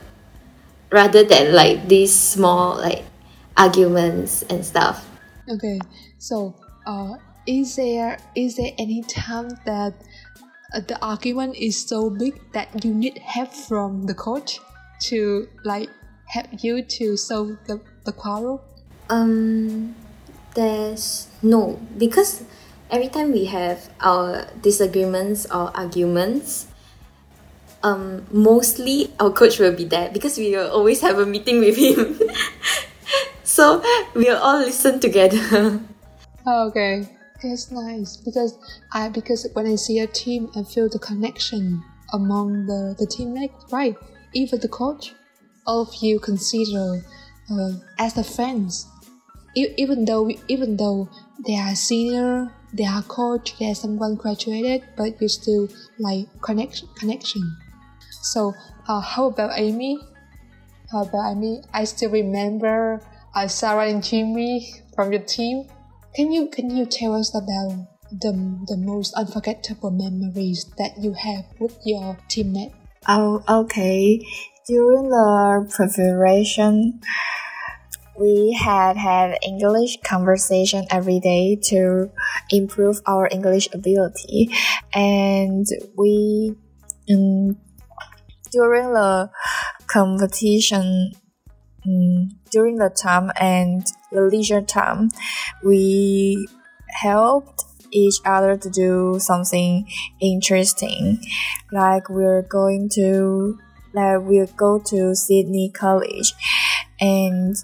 rather 0.91 1.24
than 1.24 1.54
like 1.54 1.88
these 1.88 2.14
small 2.14 2.78
like 2.78 3.04
arguments 3.58 4.43
and 4.43 4.66
stuff 4.66 5.08
Okay, 5.47 5.80
so 6.20 6.53
uh, 6.86 7.16
is 7.47 7.80
there 7.80 8.20
is 8.36 8.60
there 8.60 8.76
any 8.78 8.99
time 9.08 9.47
that 9.64 9.95
uh, 10.76 10.84
the 10.84 10.99
argument 10.99 11.55
is 11.55 11.80
so 11.80 12.10
big 12.12 12.36
that 12.51 12.68
you 12.84 12.93
need 12.93 13.18
help 13.24 13.53
from 13.55 14.03
the 14.03 14.14
coach 14.14 14.60
to 15.08 15.47
like 15.64 15.88
help 16.28 16.47
you 16.60 16.84
to 16.99 17.16
solve 17.16 17.55
the, 17.64 17.80
the 18.03 18.12
quarrel? 18.12 18.60
Um, 19.10 19.95
there's 20.53 21.32
no 21.41 21.80
because 21.97 22.43
every 22.91 23.08
time 23.08 23.32
we 23.32 23.45
have 23.45 23.88
our 24.01 24.51
disagreements 24.60 25.45
or 25.47 25.72
arguments, 25.72 26.68
um, 27.84 28.28
mostly 28.36 29.16
our 29.18 29.32
coach 29.32 29.60
will 29.60 29.72
be 29.72 29.86
there 29.86 30.12
because 30.12 30.38
we 30.38 30.51
will 30.51 30.72
always 30.72 30.99
have 30.99 31.20
a 31.20 31.26
meeting 31.26 31.60
with 31.64 31.78
him. 31.78 32.20
so 33.48 33.82
we'll 34.14 34.38
all 34.38 34.60
listen 34.60 35.00
together. 35.00 35.80
okay, 36.48 37.08
that's 37.41 37.72
nice 37.72 38.18
because 38.18 38.60
I 38.91 39.08
because 39.08 39.48
when 39.54 39.66
I 39.66 39.76
see 39.76 40.00
a 40.00 40.08
team, 40.08 40.52
I 40.56 40.64
feel 40.64 40.89
the 40.89 41.00
connection 41.00 41.82
among 42.14 42.66
the 42.66 42.95
the 43.00 43.08
teammates, 43.08 43.72
right? 43.72 43.95
Even 44.34 44.60
the 44.60 44.68
coach, 44.68 45.16
all 45.66 45.82
of 45.84 45.95
you 46.02 46.20
consider 46.20 47.02
uh, 47.50 47.72
as 47.98 48.14
the 48.14 48.24
friends. 48.24 48.86
Even 49.56 50.06
though 50.06 50.30
even 50.50 50.76
though 50.76 51.10
they 51.48 51.56
are 51.56 51.74
senior, 51.74 52.52
they 52.74 52.86
are 52.86 53.02
coach, 53.04 53.58
they 53.58 53.72
are 53.72 53.76
someone 53.76 54.16
graduated, 54.16 54.84
but 54.98 55.20
you 55.22 55.28
still 55.30 55.70
like 55.98 56.28
connection 56.41 56.88
connection. 57.00 57.41
So 58.22 58.54
uh, 58.88 59.00
how 59.00 59.28
about 59.28 59.52
Amy? 59.56 59.98
How 60.91 61.04
about 61.04 61.32
Amy? 61.32 61.64
I 61.74 61.86
still 61.86 62.12
remember 62.12 63.02
Sarah 63.46 63.88
and 63.90 64.04
Jimmy 64.04 64.74
from 64.96 65.12
your 65.12 65.22
team. 65.22 65.70
Can 66.16 66.32
you 66.32 66.48
can 66.50 66.76
you 66.76 66.86
tell 66.86 67.14
us 67.14 67.30
about 67.36 67.86
the 68.10 68.34
the 68.68 68.78
most 68.78 69.14
unforgettable 69.14 69.92
memories 69.92 70.66
that 70.78 70.98
you 70.98 71.14
have 71.14 71.46
with 71.60 71.78
your 71.86 72.18
teammate? 72.30 72.74
Oh, 73.08 73.44
okay. 73.48 74.20
During 74.68 75.10
the 75.10 75.70
preparation, 75.70 77.00
we 78.20 78.58
had 78.60 78.98
had 78.98 79.38
English 79.46 79.98
conversation 80.04 80.86
every 80.90 81.20
day 81.20 81.58
to 81.70 82.10
improve 82.50 83.00
our 83.06 83.30
English 83.32 83.70
ability, 83.74 84.50
and 84.94 85.66
we 85.96 86.56
um, 87.14 87.58
during 88.52 88.94
the 88.94 89.30
competition 89.88 91.12
um, 91.86 92.37
during 92.52 92.78
the 92.78 92.89
time 92.89 93.32
and 93.39 93.86
the 94.12 94.22
leisure 94.22 94.62
time, 94.62 95.10
we 95.64 96.48
helped 96.89 97.64
each 97.91 98.16
other 98.26 98.58
to 98.58 98.70
do 98.70 99.18
something 99.20 99.88
interesting. 100.20 101.20
Like 101.72 102.10
we're 102.10 102.41
going 102.43 102.89
to, 102.95 103.60
like 103.93 104.22
we'll 104.22 104.48
go 104.48 104.80
to 104.80 105.16
Sydney 105.16 105.70
College, 105.70 106.34
and 107.00 107.56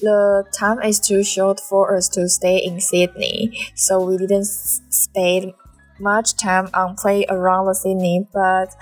the 0.00 0.44
time 0.56 0.80
is 0.82 0.98
too 0.98 1.22
short 1.22 1.60
for 1.60 1.96
us 1.96 2.08
to 2.10 2.28
stay 2.28 2.58
in 2.58 2.80
Sydney, 2.80 3.58
so 3.74 4.04
we 4.04 4.16
didn't 4.16 4.46
spend 4.46 5.52
much 6.00 6.36
time 6.36 6.68
on 6.74 6.96
play 6.96 7.26
around 7.28 7.66
the 7.66 7.74
Sydney, 7.74 8.26
but 8.32 8.74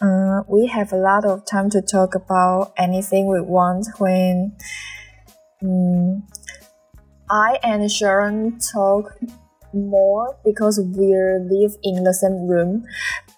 uh, 0.00 0.42
we 0.48 0.66
have 0.66 0.92
a 0.92 0.96
lot 0.96 1.24
of 1.24 1.44
time 1.44 1.70
to 1.70 1.82
talk 1.82 2.14
about 2.14 2.72
anything 2.78 3.26
we 3.26 3.40
want 3.40 3.86
when 3.98 4.56
um, 5.62 6.26
I 7.30 7.58
and 7.62 7.90
Sharon 7.90 8.58
talk 8.58 9.18
more 9.72 10.36
because 10.44 10.78
we 10.78 11.14
live 11.14 11.76
in 11.82 12.04
the 12.04 12.14
same 12.14 12.46
room, 12.46 12.84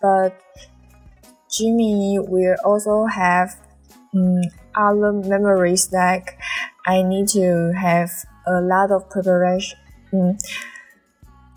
but 0.01 0.41
Jimmy 1.51 2.19
will 2.19 2.57
also 2.65 3.07
have 3.07 3.55
um, 4.15 4.41
other 4.75 5.13
memories 5.13 5.93
like 5.93 6.39
I 6.87 7.03
need 7.03 7.29
to 7.29 7.73
have 7.81 8.11
a 8.47 8.61
lot 8.61 8.91
of 8.91 9.09
preparation. 9.11 9.79
Um, 10.13 10.37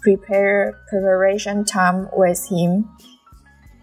prepare 0.01 0.79
preparation 0.89 1.65
time 1.65 2.07
with 2.13 2.47
him. 2.49 2.89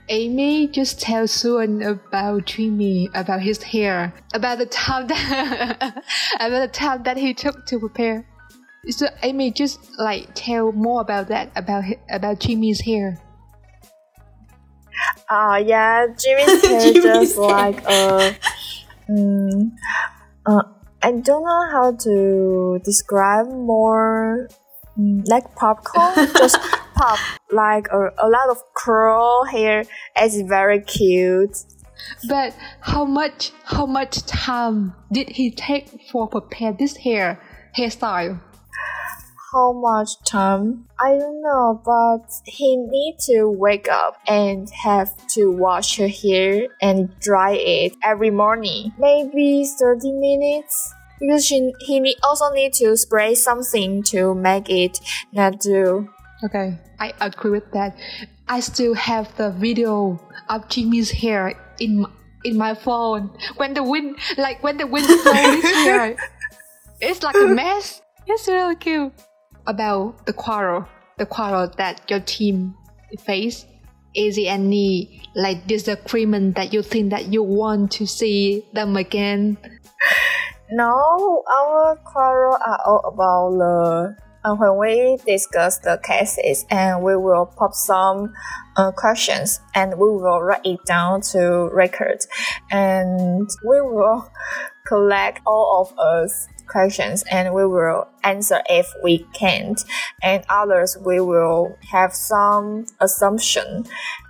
Amy, 0.09 0.69
just 0.69 1.01
tell 1.01 1.25
Shuen 1.25 1.87
about 1.87 2.45
Jimmy, 2.45 3.09
about 3.15 3.41
his 3.41 3.63
hair, 3.63 4.13
about 4.35 4.59
the 4.59 4.67
time 4.67 5.07
that 5.07 6.05
about 6.41 6.61
the 6.61 6.69
time 6.71 7.03
that 7.05 7.17
he 7.17 7.33
took 7.33 7.65
to 7.67 7.79
prepare. 7.79 8.27
So 8.91 9.07
Amy, 9.23 9.51
just 9.51 9.81
like 9.99 10.29
tell 10.35 10.73
more 10.73 11.01
about 11.01 11.29
that 11.29 11.51
about 11.57 11.85
about 12.11 12.39
Jimmy's 12.41 12.81
hair. 12.83 13.19
Uh, 15.31 15.63
yeah, 15.65 16.07
Jimmy's 16.07 16.63
hair 16.67 16.93
Jimmy's 16.93 17.03
just 17.03 17.37
hair. 17.37 17.47
like 17.47 17.83
a. 17.87 18.37
Mm, 19.09 19.73
uh, 20.45 20.63
I 21.03 21.13
don't 21.13 21.45
know 21.45 21.71
how 21.71 21.93
to 21.93 22.81
describe 22.85 23.49
more. 23.49 24.49
Like 24.97 25.55
popcorn, 25.57 26.15
just 26.39 26.59
pop 26.95 27.19
like 27.51 27.89
a, 27.93 28.11
a 28.19 28.29
lot 28.29 28.49
of 28.51 28.59
curl 28.75 29.45
hair. 29.45 29.85
It's 30.17 30.41
very 30.43 30.81
cute. 30.81 31.57
But 32.29 32.55
how 32.81 33.05
much 33.05 33.53
how 33.65 33.87
much 33.87 34.25
time 34.27 34.95
did 35.11 35.31
he 35.31 35.51
take 35.51 35.89
for 36.11 36.29
prepare 36.29 36.73
this 36.73 36.97
hair 36.99 37.41
hairstyle? 37.77 38.41
How 39.53 39.73
much 39.73 40.11
time? 40.25 40.87
I 41.01 41.11
don't 41.17 41.41
know, 41.41 41.81
but 41.85 42.29
he 42.45 42.77
need 42.77 43.19
to 43.27 43.45
wake 43.45 43.89
up 43.89 44.17
and 44.27 44.69
have 44.83 45.11
to 45.35 45.53
wash 45.53 45.97
her 45.99 46.09
hair 46.09 46.67
and 46.83 47.09
dry 47.21 47.53
it 47.53 47.93
every 48.03 48.31
morning. 48.31 48.93
Maybe 48.99 49.65
30 49.65 50.11
minutes. 50.11 50.93
Because 51.21 51.47
she, 51.47 51.73
he 51.81 52.01
need, 52.01 52.17
also 52.23 52.51
need 52.53 52.73
to 52.75 52.97
spray 52.97 53.35
something 53.35 54.03
to 54.05 54.35
make 54.35 54.69
it 54.69 54.99
not 55.33 55.61
do. 55.61 56.09
Okay, 56.45 56.79
I 56.99 57.13
agree 57.21 57.53
with 57.53 57.71
that. 57.73 57.97
I 58.49 58.61
still 58.61 58.95
have 58.95 59.35
the 59.37 59.51
video 59.51 60.21
of 60.49 60.69
Jimmy's 60.69 61.11
hair 61.11 61.55
in 61.81 62.03
my, 62.03 62.11
in 62.45 62.59
my 62.59 62.75
phone. 62.75 63.31
When 63.57 63.75
the 63.75 63.83
wind, 63.83 64.19
like 64.37 64.63
when 64.63 64.77
the 64.77 64.87
wind 64.87 65.07
blows 65.25 65.63
his 65.63 65.73
hair, 65.73 66.17
it's 67.01 67.23
like 67.23 67.37
a 67.37 67.47
mess. 67.47 68.03
It's 68.27 68.47
really 68.49 68.77
cute. 68.77 69.13
About 69.67 70.27
the 70.27 70.33
quarrel, 70.33 70.87
the 71.17 71.25
quarrel 71.27 71.71
that 71.79 72.11
your 72.11 72.21
team 72.21 72.75
face. 73.21 73.65
Is 74.15 74.37
there 74.37 74.53
any 74.53 75.23
like 75.35 75.67
disagreement 75.67 76.57
that 76.57 76.73
you 76.73 76.83
think 76.83 77.11
that 77.11 77.33
you 77.33 77.43
want 77.43 77.93
to 77.93 78.07
see 78.07 78.65
them 78.73 78.97
again? 78.97 79.57
No, 80.77 81.45
our 81.47 81.95
quarrel 82.03 82.55
are 82.55 82.81
all 82.85 83.01
about 83.07 83.51
the 83.61 84.17
uh, 84.45 84.57
when 84.57 84.77
we 84.77 85.17
discuss 85.25 85.79
the 85.79 86.01
cases 86.03 86.67
and 86.69 87.01
we 87.05 87.17
will 87.17 87.47
pop 87.47 87.75
some 87.75 88.33
uh, 88.77 88.91
questions 88.91 89.61
and 89.77 89.93
we 89.93 90.09
will 90.09 90.43
write 90.43 90.67
it 90.67 90.81
down 90.85 91.21
to 91.21 91.71
record. 91.73 92.19
And 92.73 93.49
we 93.63 93.81
will 93.83 94.29
collect 94.85 95.43
all 95.47 95.81
of 95.83 95.97
us 95.97 96.49
questions 96.67 97.23
and 97.31 97.55
we 97.55 97.65
will 97.65 98.09
answer 98.25 98.61
if 98.69 98.93
we 99.01 99.25
can't. 99.33 99.81
And 100.25 100.45
others 100.49 100.99
we 101.07 101.21
will 101.21 101.79
have 101.93 102.13
some 102.15 102.87
assumption 103.01 103.85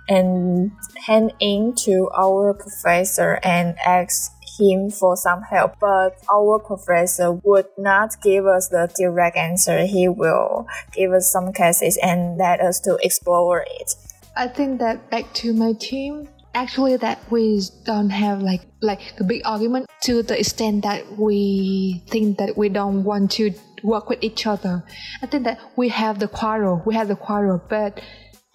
and 0.07 0.71
hand 1.07 1.33
in 1.39 1.73
to 1.85 2.09
our 2.15 2.53
professor 2.53 3.39
and 3.41 3.75
ask 3.83 4.31
him 4.59 4.89
for 4.89 5.15
some 5.15 5.41
help, 5.41 5.75
but 5.79 6.17
our 6.31 6.59
professor 6.59 7.31
would 7.43 7.67
not 7.77 8.21
give 8.21 8.45
us 8.45 8.69
the 8.69 8.91
direct 8.97 9.37
answer. 9.37 9.85
He 9.85 10.07
will 10.07 10.67
give 10.93 11.11
us 11.11 11.31
some 11.31 11.53
cases 11.53 11.97
and 12.01 12.37
let 12.37 12.59
us 12.59 12.79
to 12.81 12.97
explore 13.01 13.65
it. 13.79 13.95
I 14.35 14.47
think 14.47 14.79
that 14.79 15.09
back 15.09 15.33
to 15.35 15.53
my 15.53 15.73
team, 15.73 16.27
actually 16.55 16.95
that 16.95 17.19
we 17.29 17.61
don't 17.83 18.09
have 18.09 18.41
like 18.41 18.61
like 18.81 19.01
a 19.19 19.23
big 19.23 19.41
argument 19.45 19.85
to 20.01 20.23
the 20.23 20.39
extent 20.39 20.83
that 20.83 21.17
we 21.17 22.01
think 22.07 22.37
that 22.37 22.57
we 22.57 22.69
don't 22.69 23.03
want 23.03 23.31
to 23.31 23.51
work 23.83 24.09
with 24.09 24.23
each 24.23 24.47
other. 24.47 24.83
I 25.21 25.27
think 25.27 25.43
that 25.43 25.59
we 25.75 25.89
have 25.89 26.19
the 26.19 26.27
quarrel, 26.27 26.81
we 26.85 26.95
have 26.95 27.07
the 27.07 27.15
quarrel, 27.15 27.61
but 27.69 28.01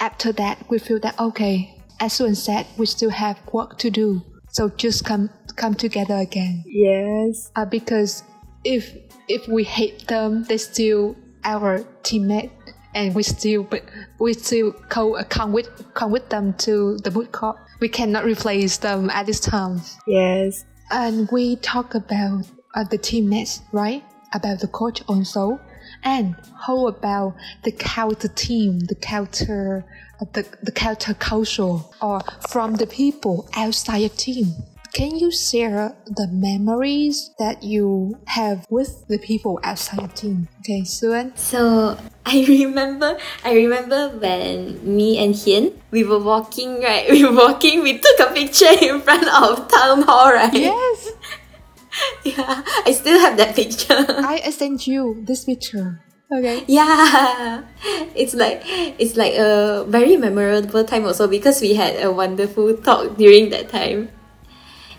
after 0.01 0.32
that 0.32 0.64
we 0.68 0.78
feel 0.78 0.98
that 1.01 1.18
okay, 1.20 1.78
as 2.01 2.14
Shuen 2.14 2.36
said, 2.36 2.66
we 2.78 2.86
still 2.86 3.11
have 3.11 3.38
work 3.53 3.78
to 3.78 3.90
do. 3.90 4.22
So 4.53 4.68
just 4.70 5.05
come 5.05 5.30
come 5.61 5.74
together 5.74 6.16
again. 6.16 6.64
Yes. 6.66 7.52
Uh, 7.54 7.66
because 7.66 8.24
if 8.64 8.96
if 9.28 9.46
we 9.46 9.62
hate 9.62 10.08
them, 10.08 10.44
they 10.44 10.56
still 10.56 11.16
our 11.44 11.80
teammate, 12.02 12.50
and 12.94 13.14
we 13.14 13.22
still 13.22 13.62
but 13.62 13.84
we 14.18 14.32
still 14.32 14.72
co 14.88 15.16
uh, 15.16 15.24
come 15.24 15.52
with 15.52 15.68
come 15.94 16.11
with 16.11 16.28
them 16.30 16.54
to 16.64 16.96
the 17.04 17.11
moot 17.11 17.30
court. 17.30 17.56
We 17.80 17.88
cannot 17.88 18.24
replace 18.24 18.78
them 18.78 19.11
at 19.11 19.26
this 19.26 19.40
time. 19.40 19.80
Yes. 20.06 20.64
And 20.90 21.28
we 21.30 21.56
talk 21.56 21.94
about 21.94 22.46
uh, 22.74 22.84
the 22.84 22.98
teammates, 22.98 23.61
right? 23.72 24.02
About 24.32 24.61
the 24.61 24.68
coach 24.68 25.02
also. 25.06 25.61
And 26.02 26.36
how 26.66 26.86
about 26.86 27.36
the 27.64 27.72
counter 27.72 28.28
team, 28.28 28.80
the 28.80 28.94
counter, 28.94 29.84
uh, 30.20 30.24
the, 30.32 30.46
the 30.62 30.72
counter 30.72 31.14
culture, 31.14 31.78
or 32.00 32.20
from 32.48 32.74
the 32.74 32.86
people 32.86 33.48
outside 33.54 33.98
your 33.98 34.11
team? 34.11 34.46
Can 34.93 35.16
you 35.16 35.30
share 35.30 35.97
the 36.07 36.26
memories 36.30 37.30
that 37.38 37.62
you 37.62 38.18
have 38.26 38.66
with 38.68 39.07
the 39.09 39.18
people 39.18 39.61
outside 39.62 40.01
your 40.01 40.09
team? 40.09 40.49
Okay, 40.61 40.82
Shuen. 40.82 41.36
So 41.38 41.97
I 42.26 42.45
remember, 42.49 43.16
I 43.45 43.55
remember 43.55 44.09
when 44.11 44.82
me 44.84 45.18
and 45.22 45.34
Hien 45.34 45.72
we 45.91 46.03
were 46.05 46.18
walking, 46.18 46.82
right? 46.82 47.09
We 47.11 47.24
were 47.24 47.34
walking, 47.34 47.82
we 47.82 47.99
took 47.99 48.18
a 48.20 48.32
picture 48.34 48.74
in 48.82 49.01
front 49.01 49.28
of 49.30 49.68
town 49.68 50.03
hall, 50.03 50.32
right? 50.32 50.53
Yes, 50.53 51.11
Yeah, 52.24 52.62
I 52.86 52.93
still 52.93 53.18
have 53.18 53.36
that 53.38 53.55
picture. 53.57 54.05
I 54.09 54.43
I 54.47 54.51
sent 54.51 54.86
you 54.86 55.22
this 55.26 55.45
picture. 55.45 56.01
Okay. 56.30 56.62
yeah, 56.70 57.66
it's 58.14 58.34
like 58.38 58.62
it's 59.03 59.18
like 59.18 59.34
a 59.34 59.82
very 59.91 60.14
memorable 60.16 60.84
time 60.86 61.03
also 61.05 61.26
because 61.26 61.59
we 61.61 61.74
had 61.74 61.99
a 61.99 62.07
wonderful 62.12 62.70
talk 62.78 63.18
during 63.18 63.51
that 63.51 63.68
time. 63.68 64.11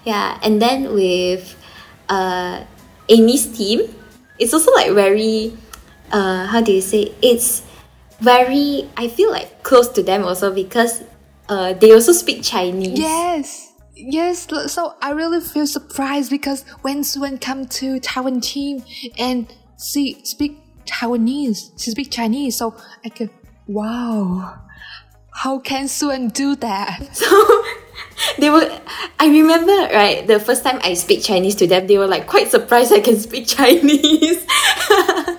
Yeah, 0.04 0.40
and 0.42 0.62
then 0.62 0.94
with 0.94 1.56
uh, 2.10 2.64
Amy's 3.10 3.46
team, 3.46 3.94
it's 4.40 4.54
also 4.54 4.72
like 4.74 4.92
very, 4.92 5.56
uh, 6.12 6.48
how 6.48 6.62
do 6.62 6.72
you 6.72 6.82
say? 6.82 7.14
It's 7.22 7.64
very. 8.20 8.90
I 8.98 9.08
feel 9.08 9.32
like 9.32 9.64
close 9.64 9.88
to 9.90 10.04
them 10.04 10.24
also 10.24 10.54
because 10.54 11.04
uh, 11.50 11.74
they 11.74 11.94
also 11.94 12.12
speak 12.12 12.44
Chinese. 12.44 12.98
Yes. 12.98 13.68
Yes, 13.94 14.48
so 14.74 14.96
I 15.00 15.12
really 15.12 15.42
feel 15.42 15.68
surprised 15.68 16.32
because 16.32 16.64
when 16.82 17.04
Shuen 17.04 17.40
come 17.40 17.68
to 17.68 18.00
Taiwan 18.00 18.42
team 18.42 18.84
and 19.20 19.54
she 19.78 20.22
speak 20.24 20.58
Taiwanese, 20.86 21.80
she 21.80 21.92
speak 21.92 22.10
Chinese, 22.10 22.58
so 22.58 22.76
I 23.06 23.10
go, 23.10 23.30
wow, 23.68 24.60
how 25.36 25.60
can 25.60 25.86
Shuen 25.86 26.34
do 26.34 26.56
that? 26.56 27.10
So 27.14 27.64
they 28.40 28.50
were. 28.50 28.70
I 29.20 29.28
remember 29.28 29.72
right 29.94 30.26
the 30.26 30.40
first 30.40 30.64
time 30.64 30.80
I 30.84 30.94
speak 30.94 31.24
Chinese 31.24 31.56
to 31.56 31.68
them, 31.68 31.88
they 31.88 31.98
were 31.98 32.08
like 32.08 32.28
quite 32.28 32.50
surprised 32.50 32.94
I 32.94 33.00
can 33.00 33.18
speak 33.18 33.48
Chinese. 33.58 34.46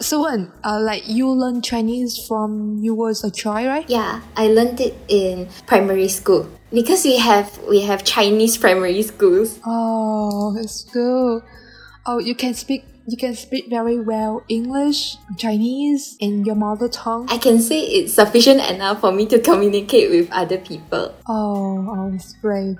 Shuen, 0.02 0.50
uh, 0.64 0.80
like 0.80 1.08
you 1.08 1.28
learn 1.28 1.62
Chinese 1.62 2.18
from 2.26 2.78
you 2.82 2.94
was 2.94 3.24
a 3.24 3.30
child, 3.30 3.66
right? 3.68 3.88
yeah, 3.88 4.20
I 4.36 4.48
learned 4.48 4.80
it 4.80 4.94
in 5.08 5.48
primary 5.66 6.08
school 6.08 6.48
because 6.72 7.04
we 7.04 7.18
have 7.18 7.58
we 7.68 7.82
have 7.82 8.04
Chinese 8.04 8.56
primary 8.58 9.02
schools. 9.02 9.60
Oh, 9.64 10.56
it's 10.58 10.84
good. 10.84 11.42
Oh, 12.04 12.18
you 12.18 12.34
can 12.34 12.54
speak 12.54 12.84
you 13.06 13.16
can 13.16 13.34
speak 13.34 13.68
very 13.68 13.98
well 14.00 14.42
English, 14.48 15.16
Chinese, 15.36 16.16
in 16.20 16.44
your 16.44 16.54
mother 16.54 16.88
tongue. 16.88 17.26
I 17.30 17.38
can 17.38 17.60
say 17.60 17.80
it's 17.80 18.14
sufficient 18.14 18.60
enough 18.70 19.00
for 19.00 19.12
me 19.12 19.26
to 19.26 19.38
communicate 19.38 20.10
with 20.10 20.30
other 20.32 20.58
people. 20.58 21.14
Oh, 21.28 21.86
oh, 21.88 22.12
it's 22.14 22.32
great. 22.40 22.76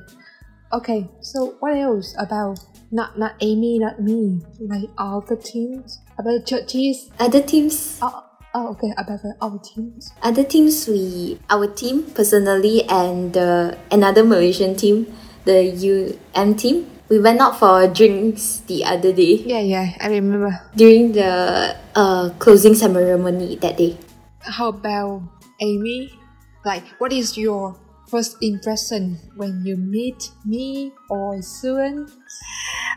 Okay, 0.72 1.06
so 1.20 1.56
what 1.60 1.76
else 1.76 2.14
about 2.18 2.58
not 2.90 3.18
not 3.18 3.34
Amy, 3.40 3.78
not 3.78 4.00
me, 4.00 4.40
like 4.60 4.88
all 4.96 5.20
the 5.20 5.36
teams 5.36 6.00
about 6.18 6.46
churches? 6.46 7.10
Other 7.18 7.42
teams, 7.42 7.98
Oh, 8.00 8.24
oh 8.54 8.68
okay, 8.72 8.92
about 8.96 9.20
our 9.42 9.58
teams. 9.60 10.12
other 10.22 10.44
teams, 10.44 10.88
we 10.88 11.38
our 11.50 11.66
team 11.66 12.04
personally 12.14 12.84
and 12.88 13.34
the 13.34 13.76
another 13.90 14.24
Malaysian 14.24 14.74
team, 14.76 15.12
the 15.44 15.76
UM 15.76 16.54
team. 16.56 16.88
We 17.12 17.20
went 17.20 17.44
out 17.44 17.60
for 17.60 17.84
drinks 17.92 18.64
the 18.64 18.88
other 18.88 19.12
day 19.12 19.44
Yeah, 19.44 19.60
yeah, 19.60 19.92
I 20.00 20.08
remember. 20.08 20.56
during 20.72 21.12
the 21.12 21.76
uh, 21.94 22.30
closing 22.40 22.72
ceremony 22.72 23.56
that 23.60 23.76
day. 23.76 24.00
How 24.40 24.72
about 24.72 25.20
Amy? 25.60 26.08
Like, 26.64 26.88
what 26.96 27.12
is 27.12 27.36
your 27.36 27.76
first 28.08 28.40
impression 28.40 29.20
when 29.36 29.60
you 29.60 29.76
meet 29.76 30.32
me 30.48 30.96
or 31.12 31.36
Shuen? 31.44 32.08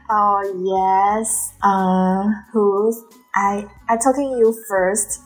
Oh 0.07 0.39
yes. 0.63 1.51
Uh, 1.59 2.23
who's 2.55 2.95
I? 3.35 3.67
I 3.91 3.97
talking 3.99 4.31
you 4.39 4.55
first. 4.71 5.19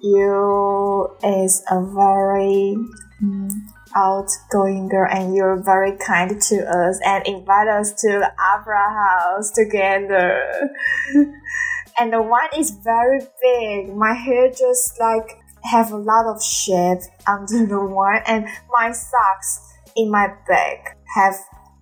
You 0.00 1.12
is 1.20 1.60
a 1.68 1.76
very 1.92 2.72
mm, 3.20 3.52
outgoing 3.94 4.88
girl, 4.88 5.08
and 5.10 5.34
you're 5.34 5.62
very 5.62 5.96
kind 5.96 6.40
to 6.40 6.56
us 6.68 7.00
and 7.04 7.26
invite 7.26 7.68
us 7.68 7.92
to 8.02 8.08
the 8.08 8.32
opera 8.40 8.90
house 8.90 9.50
together. 9.50 10.70
and 11.98 12.12
the 12.12 12.22
wine 12.22 12.50
is 12.56 12.70
very 12.70 13.20
big. 13.42 13.94
My 13.94 14.14
hair 14.14 14.50
just 14.50 14.98
like 15.00 15.38
have 15.64 15.92
a 15.92 15.96
lot 15.96 16.26
of 16.26 16.42
shape 16.42 17.00
under 17.26 17.66
the 17.66 17.84
wine, 17.84 18.22
and 18.26 18.46
my 18.70 18.92
socks 18.92 19.72
in 19.96 20.10
my 20.10 20.28
bag 20.48 20.96
have 21.14 21.36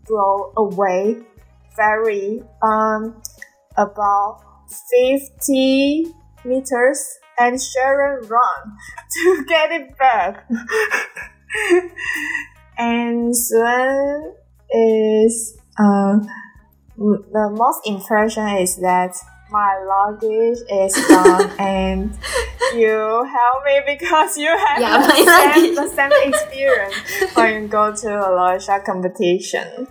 blown 0.07 0.53
away 0.57 1.17
very 1.77 2.43
um 2.63 3.23
about 3.77 4.41
50 4.91 6.07
meters 6.45 7.19
and 7.39 7.61
Sharon 7.61 8.29
run 8.29 8.77
to 9.11 9.45
get 9.49 9.73
it 9.73 9.99
back. 9.99 10.49
and 12.79 13.35
Shuen 13.35 14.33
is 14.71 15.59
uh, 15.79 16.19
the 16.97 17.51
most 17.53 17.81
impression 17.87 18.47
is 18.59 18.77
that 18.77 19.15
my 19.51 19.77
luggage 19.85 20.59
is 20.71 20.97
gone 21.09 21.51
and 21.59 22.19
you 22.75 23.29
help 23.29 23.65
me 23.67 23.83
because 23.87 24.37
you 24.39 24.49
have 24.49 24.81
Yeah, 24.81 25.07
the, 25.07 25.53
same, 25.53 25.75
the 25.75 25.89
same 25.89 26.33
experience 26.33 26.95
when 27.35 27.63
you 27.63 27.69
go 27.69 27.95
to 27.95 28.09
a 28.09 28.31
Law 28.35 28.53
Asia 28.53 28.81
competition. 28.85 29.87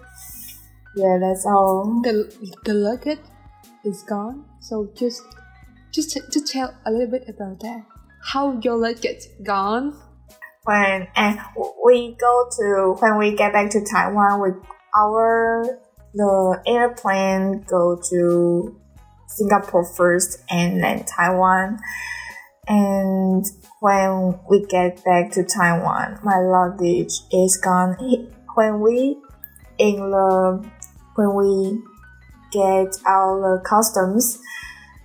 Yeah, 0.96 1.18
that's 1.22 1.46
all. 1.46 2.02
The 2.02 2.28
the 2.66 2.74
luggage 2.74 3.20
is 3.86 4.04
gone. 4.04 4.46
So 4.60 4.90
just 4.96 5.24
just 5.92 6.10
to 6.12 6.42
tell 6.42 6.76
a 6.86 6.92
little 6.92 7.08
bit 7.12 7.30
about 7.30 7.60
that. 7.62 7.86
How 8.24 8.60
your 8.60 8.78
luggage 8.78 9.28
gone? 9.44 9.96
When 10.64 11.08
and 11.16 11.40
we 11.84 12.16
go 12.20 12.48
to 12.58 12.96
when 13.00 13.18
we 13.18 13.36
get 13.36 13.52
back 13.52 13.72
to 13.72 13.84
Taiwan 13.84 14.42
with 14.42 14.56
our 14.96 15.80
the 16.14 16.62
airplane 16.68 17.64
go 17.64 18.00
to 18.10 18.80
Singapore 19.28 19.86
first 19.86 20.44
and 20.52 20.84
then 20.84 21.04
Taiwan. 21.06 21.80
And 22.68 23.44
when 23.80 24.40
we 24.50 24.66
get 24.68 25.04
back 25.04 25.32
to 25.32 25.44
Taiwan, 25.44 26.20
my 26.24 26.38
luggage 26.38 27.14
is 27.32 27.58
gone. 27.58 27.96
When 28.54 28.82
we 28.82 29.18
in 29.80 30.12
the 30.12 30.70
when 31.16 31.34
we 31.36 31.82
get 32.52 32.96
out 33.08 33.42
the 33.42 33.62
customs, 33.66 34.38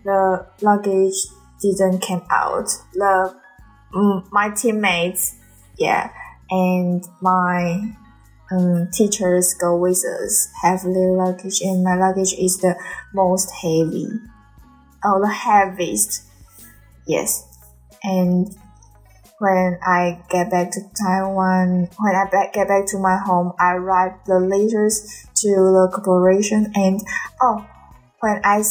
the 0.05 0.47
luggage 0.61 1.15
didn't 1.63 2.01
come 2.01 2.25
out. 2.31 2.69
The 2.93 3.35
my 4.31 4.51
teammates, 4.51 5.37
yeah, 5.79 6.11
and 6.51 7.05
my 7.21 7.97
um, 8.51 8.89
teachers 8.93 9.55
go 9.55 9.77
with 9.77 10.05
us 10.05 10.49
have 10.63 10.85
luggage, 10.85 11.61
and 11.61 11.83
my 11.83 11.97
luggage 11.97 12.35
is 12.35 12.59
the 12.59 12.77
most 13.13 13.51
heavy, 13.51 14.09
oh, 15.05 15.21
the 15.21 15.29
heaviest, 15.29 16.23
yes. 17.07 17.45
And 18.03 18.55
when 19.39 19.79
I 19.83 20.23
get 20.31 20.51
back 20.51 20.71
to 20.73 20.81
Taiwan, 20.97 21.89
when 21.99 22.15
I 22.15 22.29
back, 22.31 22.53
get 22.55 22.69
back 22.69 22.87
to 22.89 22.99
my 22.99 23.17
home, 23.17 23.53
I 23.59 23.75
write 23.75 24.25
the 24.27 24.39
letters 24.39 25.27
to 25.37 25.49
the 25.49 25.91
corporation, 25.93 26.73
and 26.75 27.01
oh, 27.43 27.67
when 28.21 28.41
I 28.45 28.63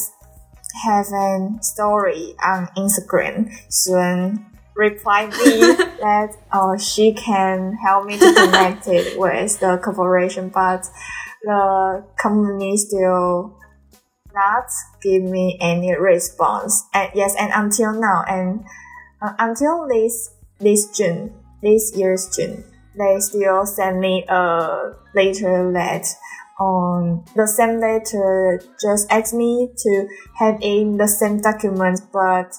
have 0.84 1.08
a 1.08 1.58
story 1.62 2.36
on 2.44 2.68
Instagram, 2.78 3.52
Shuen 3.70 4.55
reply 4.76 5.28
me 5.28 5.32
that 6.02 6.36
oh 6.54 6.78
she 6.78 7.14
can 7.14 7.74
help 7.74 8.06
me 8.06 8.18
to 8.18 8.34
connect 8.34 8.88
it 8.88 9.18
with 9.18 9.60
the 9.60 9.80
corporation, 9.84 10.50
but 10.50 10.86
the 11.44 12.06
company 12.18 12.78
still 12.78 13.58
not 14.34 14.66
give 15.02 15.24
me 15.24 15.58
any 15.62 15.96
response. 15.96 16.86
And 16.94 17.10
yes, 17.16 17.36
and 17.40 17.52
until 17.56 17.94
now, 17.94 18.24
and 18.28 18.66
uh, 19.22 19.34
until 19.40 19.88
this 19.88 20.32
this 20.60 20.90
June, 20.98 21.34
this 21.62 21.96
year's 21.96 22.30
June, 22.36 22.64
they 22.98 23.20
still 23.20 23.66
send 23.66 24.00
me 24.00 24.26
a 24.28 24.94
letter 25.14 25.72
that 25.74 26.06
on 26.60 27.26
the 27.36 27.48
same 27.48 27.80
letter 27.80 28.62
just 28.82 29.12
asked 29.12 29.34
me 29.34 29.70
to 29.76 30.08
hand 30.38 30.64
in 30.64 30.98
the 30.98 31.08
same 31.08 31.40
documents, 31.40 32.02
but 32.02 32.54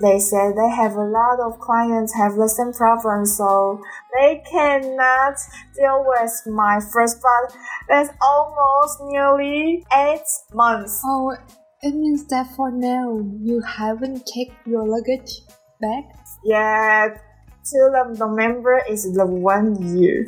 they 0.00 0.18
said 0.18 0.54
they 0.56 0.70
have 0.70 0.96
a 0.96 1.04
lot 1.04 1.40
of 1.40 1.58
clients 1.60 2.14
have 2.14 2.34
the 2.34 2.48
same 2.48 2.72
problem, 2.72 3.24
so 3.24 3.80
they 4.18 4.42
cannot 4.50 5.36
deal 5.76 6.04
with 6.06 6.32
my 6.46 6.80
first 6.92 7.20
part. 7.22 7.52
That's 7.88 8.10
almost 8.20 9.00
nearly 9.02 9.84
eight 9.94 10.26
months. 10.52 11.00
Oh, 11.04 11.36
it 11.82 11.94
means 11.94 12.26
that 12.26 12.48
for 12.56 12.70
now 12.70 13.20
you 13.40 13.60
haven't 13.60 14.26
taken 14.26 14.56
your 14.66 14.86
luggage 14.86 15.42
back. 15.80 16.04
Yeah, 16.44 17.16
till 17.64 17.92
the 17.92 18.16
November 18.18 18.82
is 18.88 19.04
the 19.14 19.26
one 19.26 19.76
year. 19.96 20.26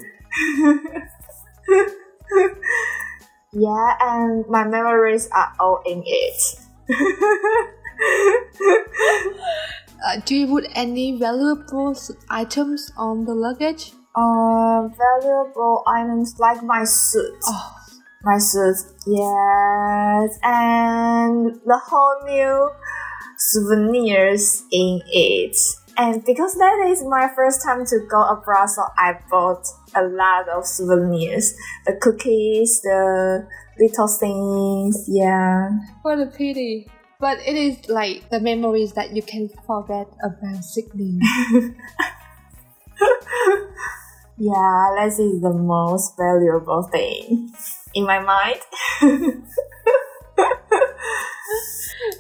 yeah, 3.53 3.97
and 4.01 4.45
my 4.49 4.65
memories 4.65 5.29
are 5.33 5.53
all 5.59 5.83
in 5.87 6.03
it. 6.07 6.57
Uh, 10.07 10.21
do 10.25 10.37
you 10.37 10.47
put 10.47 10.65
any 10.75 11.19
valuable 11.19 11.97
items 12.29 12.93
on 12.97 13.25
the 13.25 13.35
luggage? 13.35 13.93
uh, 14.17 14.89
valuable 14.89 15.85
items 15.87 16.39
like 16.39 16.63
my 16.63 16.85
suit. 16.85 17.39
Oh, 17.45 17.73
My 18.23 18.39
suit, 18.39 18.77
yes, 19.07 20.39
and 20.43 21.55
the 21.65 21.81
whole 21.85 22.25
new 22.25 22.71
souvenirs 23.39 24.65
in 24.73 25.01
it. 25.07 25.57
And 25.99 26.25
because 26.25 26.55
that 26.55 26.89
is 26.89 27.05
my 27.05 27.31
first 27.37 27.63
time 27.63 27.87
to 27.87 28.01
go 28.11 28.23
abroad, 28.23 28.67
so 28.67 28.83
I 28.99 29.19
bought 29.31 29.65
a 29.95 30.03
lot 30.03 30.49
of 30.49 30.67
souvenirs. 30.67 31.55
The 31.87 31.97
cookies, 32.01 32.81
the 32.83 33.47
little 33.79 34.09
things, 34.09 35.05
yeah. 35.09 35.71
what 36.03 36.19
a 36.19 36.27
pity. 36.27 36.89
But 37.19 37.39
it 37.47 37.57
is 37.57 37.89
like 37.89 38.29
the 38.31 38.41
memories 38.41 38.93
that 38.93 39.15
you 39.17 39.23
can 39.23 39.49
forget 39.67 40.09
about 40.23 40.63
Sydney. 40.65 41.19
Yeah, 44.39 44.93
that 44.99 45.07
is 45.19 45.41
the 45.41 45.53
most 45.53 46.15
valuable 46.19 46.83
thing 46.93 47.53
in 47.95 48.05
my 48.05 48.19
mind. 48.21 48.61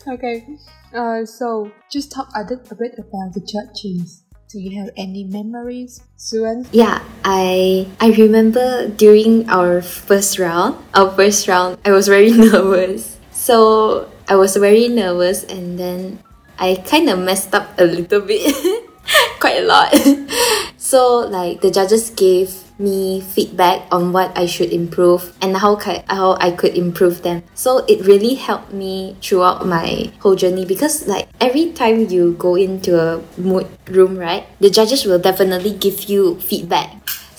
okay. 0.08 0.46
Uh, 0.94 1.26
so 1.26 1.70
just 1.92 2.10
talk 2.12 2.28
a, 2.34 2.42
bit- 2.44 2.66
a 2.70 2.74
bit 2.74 2.94
about 2.98 3.34
the 3.34 3.44
churches. 3.44 4.22
Do 4.48 4.60
you 4.60 4.80
have 4.80 4.90
any 4.96 5.24
memories, 5.24 6.00
Shuen? 6.16 6.66
Yeah, 6.72 7.02
I 7.24 7.86
I 8.00 8.10
remember 8.16 8.88
during 8.88 9.50
our 9.50 9.82
first 9.82 10.38
round, 10.38 10.78
our 10.94 11.10
first 11.10 11.48
round, 11.48 11.76
I 11.84 11.90
was 11.90 12.06
very 12.08 12.30
nervous. 12.48 13.18
So 13.32 14.08
I 14.28 14.34
was 14.34 14.56
very 14.56 14.88
nervous 14.88 15.44
and 15.44 15.78
then 15.78 16.18
I 16.58 16.82
kind 16.82 17.08
of 17.08 17.18
messed 17.20 17.54
up 17.54 17.78
a 17.78 17.84
little 17.84 18.20
bit, 18.20 18.50
quite 19.40 19.62
a 19.62 19.66
lot. 19.66 19.94
so 20.76 21.18
like 21.30 21.60
the 21.60 21.70
judges 21.70 22.10
gave 22.10 22.66
me 22.78 23.20
feedback 23.20 23.86
on 23.92 24.12
what 24.12 24.36
I 24.36 24.46
should 24.46 24.72
improve 24.72 25.32
and 25.40 25.56
how 25.56 25.78
how 26.10 26.36
I 26.40 26.50
could 26.50 26.76
improve 26.76 27.22
them. 27.22 27.44
So 27.54 27.86
it 27.86 28.04
really 28.04 28.34
helped 28.34 28.72
me 28.72 29.16
throughout 29.22 29.64
my 29.64 30.10
whole 30.18 30.34
journey 30.34 30.66
because 30.66 31.06
like 31.06 31.28
every 31.40 31.70
time 31.70 32.10
you 32.10 32.34
go 32.34 32.56
into 32.56 32.98
a 32.98 33.22
moot 33.38 33.70
room, 33.86 34.18
right, 34.18 34.44
the 34.58 34.70
judges 34.70 35.06
will 35.06 35.20
definitely 35.20 35.72
give 35.72 36.10
you 36.10 36.40
feedback. 36.40 36.90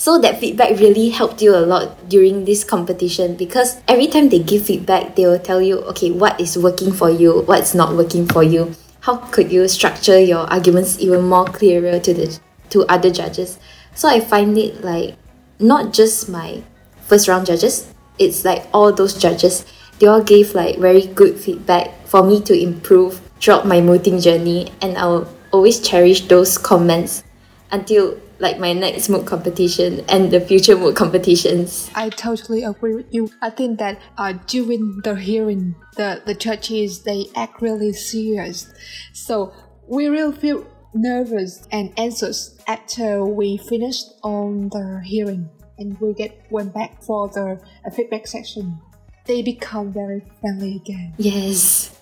So 0.07 0.17
that 0.19 0.39
feedback 0.39 0.79
really 0.79 1.09
helped 1.09 1.41
you 1.41 1.53
a 1.53 1.67
lot 1.67 2.07
during 2.07 2.45
this 2.45 2.63
competition 2.63 3.35
because 3.35 3.81
every 3.89 4.07
time 4.07 4.29
they 4.29 4.39
give 4.39 4.63
feedback, 4.63 5.17
they 5.17 5.25
will 5.25 5.37
tell 5.37 5.61
you, 5.61 5.79
okay, 5.91 6.11
what 6.11 6.39
is 6.39 6.57
working 6.57 6.93
for 6.93 7.09
you, 7.09 7.41
what's 7.41 7.75
not 7.75 7.93
working 7.93 8.25
for 8.25 8.41
you. 8.41 8.73
How 9.01 9.17
could 9.17 9.51
you 9.51 9.67
structure 9.67 10.17
your 10.17 10.47
arguments 10.47 10.97
even 11.01 11.25
more 11.25 11.43
clearer 11.43 11.99
to 11.99 12.13
the 12.13 12.39
to 12.69 12.85
other 12.85 13.11
judges? 13.11 13.59
So 13.95 14.07
I 14.07 14.21
find 14.21 14.57
it 14.57 14.79
like 14.81 15.17
not 15.59 15.91
just 15.91 16.29
my 16.29 16.63
first 17.01 17.27
round 17.27 17.45
judges, 17.45 17.93
it's 18.17 18.45
like 18.45 18.65
all 18.73 18.93
those 18.93 19.13
judges. 19.13 19.65
They 19.99 20.07
all 20.07 20.23
gave 20.23 20.55
like 20.55 20.77
very 20.77 21.07
good 21.07 21.35
feedback 21.35 22.07
for 22.07 22.23
me 22.23 22.39
to 22.43 22.55
improve 22.55 23.19
throughout 23.41 23.67
my 23.67 23.81
mooting 23.81 24.21
journey, 24.21 24.71
and 24.81 24.97
I'll 24.97 25.27
always 25.51 25.81
cherish 25.81 26.29
those 26.29 26.57
comments 26.57 27.25
until 27.73 28.17
like 28.39 28.59
my 28.59 28.73
next 28.73 29.09
moot 29.09 29.25
competition 29.25 30.03
and 30.09 30.31
the 30.31 30.39
future 30.39 30.75
moot 30.75 30.95
competitions. 30.95 31.89
I 31.95 32.09
totally 32.09 32.63
agree 32.63 32.95
with 32.95 33.13
you. 33.13 33.29
I 33.41 33.49
think 33.49 33.79
that 33.79 33.99
uh, 34.17 34.33
during 34.47 34.99
the 35.03 35.15
hearing, 35.15 35.75
the, 35.95 36.21
the 36.25 36.33
judges 36.33 37.03
they 37.03 37.25
act 37.35 37.61
really 37.61 37.93
serious. 37.93 38.71
So 39.13 39.53
we 39.87 40.07
really 40.07 40.35
feel 40.35 40.65
nervous 40.93 41.67
and 41.71 41.93
anxious 41.97 42.57
after 42.67 43.25
we 43.25 43.57
finished 43.57 44.05
on 44.23 44.69
the 44.69 45.01
hearing 45.03 45.49
and 45.77 45.99
we 45.99 46.13
get 46.13 46.45
went 46.49 46.73
back 46.73 47.03
for 47.03 47.27
the 47.29 47.59
feedback 47.95 48.27
section. 48.27 48.79
They 49.25 49.41
become 49.41 49.91
very 49.91 50.23
friendly 50.39 50.77
again. 50.77 51.13
Yes. 51.17 51.96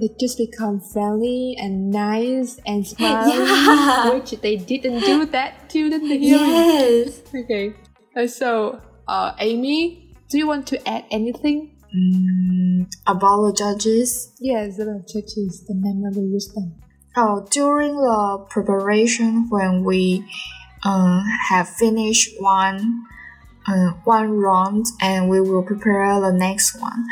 They 0.00 0.08
just 0.18 0.38
become 0.38 0.80
friendly 0.80 1.56
and 1.60 1.90
nice 1.90 2.58
and 2.66 2.86
smiling, 2.92 3.46
Yeah. 3.46 4.14
which 4.14 4.30
they 4.40 4.56
didn't 4.56 5.04
do 5.04 5.26
that 5.26 5.68
during 5.68 6.08
the 6.08 6.16
hearing. 6.24 6.48
Yes. 6.48 7.20
Okay. 7.34 7.74
Uh, 8.16 8.26
so, 8.26 8.80
uh, 9.06 9.34
Amy, 9.38 10.16
do 10.30 10.38
you 10.38 10.46
want 10.46 10.66
to 10.68 10.88
add 10.88 11.04
anything? 11.10 11.76
Mm, 11.94 12.86
about 13.06 13.42
the 13.46 13.52
judges. 13.52 14.32
Yes, 14.40 14.78
about 14.78 15.06
judges, 15.06 15.64
the 15.66 15.74
memory 15.74 16.26
wisdom. 16.32 16.74
Oh, 17.16 17.46
during 17.50 17.96
the 17.96 18.46
preparation 18.48 19.48
when 19.50 19.84
we 19.84 20.24
uh, 20.84 21.20
have 21.48 21.68
finished 21.68 22.30
one 22.38 23.04
uh, 23.68 23.90
one 24.04 24.38
round 24.38 24.86
and 25.00 25.28
we 25.28 25.40
will 25.40 25.62
prepare 25.62 26.20
the 26.20 26.32
next 26.32 26.80
one. 26.80 27.06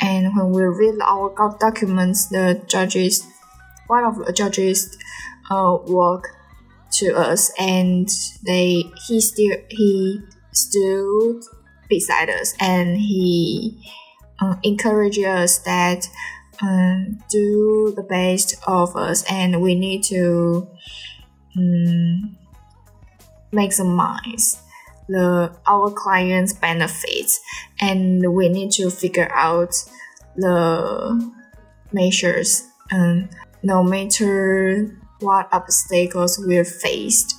And 0.00 0.36
when 0.36 0.50
we 0.50 0.62
read 0.62 1.00
our 1.02 1.56
documents, 1.58 2.26
the 2.26 2.62
judges, 2.66 3.26
one 3.86 4.04
of 4.04 4.24
the 4.24 4.32
judges, 4.32 4.96
uh, 5.50 5.78
walk 5.86 6.28
to 6.92 7.16
us 7.16 7.50
and 7.58 8.08
they 8.44 8.84
he 9.06 9.20
still 9.20 9.56
he 9.68 10.20
stood 10.52 11.40
beside 11.88 12.28
us 12.28 12.54
and 12.60 12.96
he 12.96 13.82
uh, 14.40 14.56
encouraged 14.62 15.20
us 15.20 15.58
that 15.58 16.06
um, 16.60 17.18
do 17.30 17.92
the 17.96 18.02
best 18.02 18.56
of 18.66 18.94
us 18.96 19.24
and 19.30 19.60
we 19.60 19.74
need 19.74 20.02
to 20.02 20.68
um, 21.56 22.36
make 23.52 23.72
some 23.72 23.94
minds 23.94 24.61
the 25.08 25.54
our 25.66 25.90
clients 25.90 26.52
benefits. 26.52 27.40
And 27.80 28.34
we 28.34 28.48
need 28.48 28.70
to 28.72 28.90
figure 28.90 29.30
out 29.32 29.74
the 30.36 31.32
measures 31.92 32.66
and 32.90 33.28
no 33.62 33.82
matter 33.82 34.96
what 35.20 35.48
obstacles 35.52 36.38
we're 36.38 36.64
faced. 36.64 37.36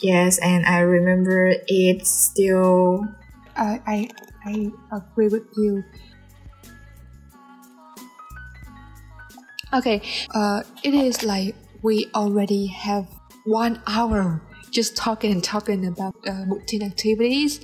Yes 0.00 0.38
and 0.38 0.66
i 0.66 0.80
remember 0.80 1.54
it 1.68 2.06
still 2.06 3.06
I 3.54 3.80
I, 3.86 4.08
I 4.44 4.72
agree 4.90 5.28
with 5.28 5.46
you. 5.56 5.84
Okay 9.72 10.02
uh 10.34 10.62
it 10.82 10.94
is 10.94 11.22
like 11.22 11.54
we 11.82 12.10
already 12.14 12.66
have 12.66 13.06
one 13.44 13.80
hour 13.86 14.42
just 14.72 14.96
talking 14.96 15.32
and 15.32 15.44
talking 15.44 15.86
about 15.86 16.14
uh, 16.26 16.44
routine 16.48 16.82
activities. 16.82 17.60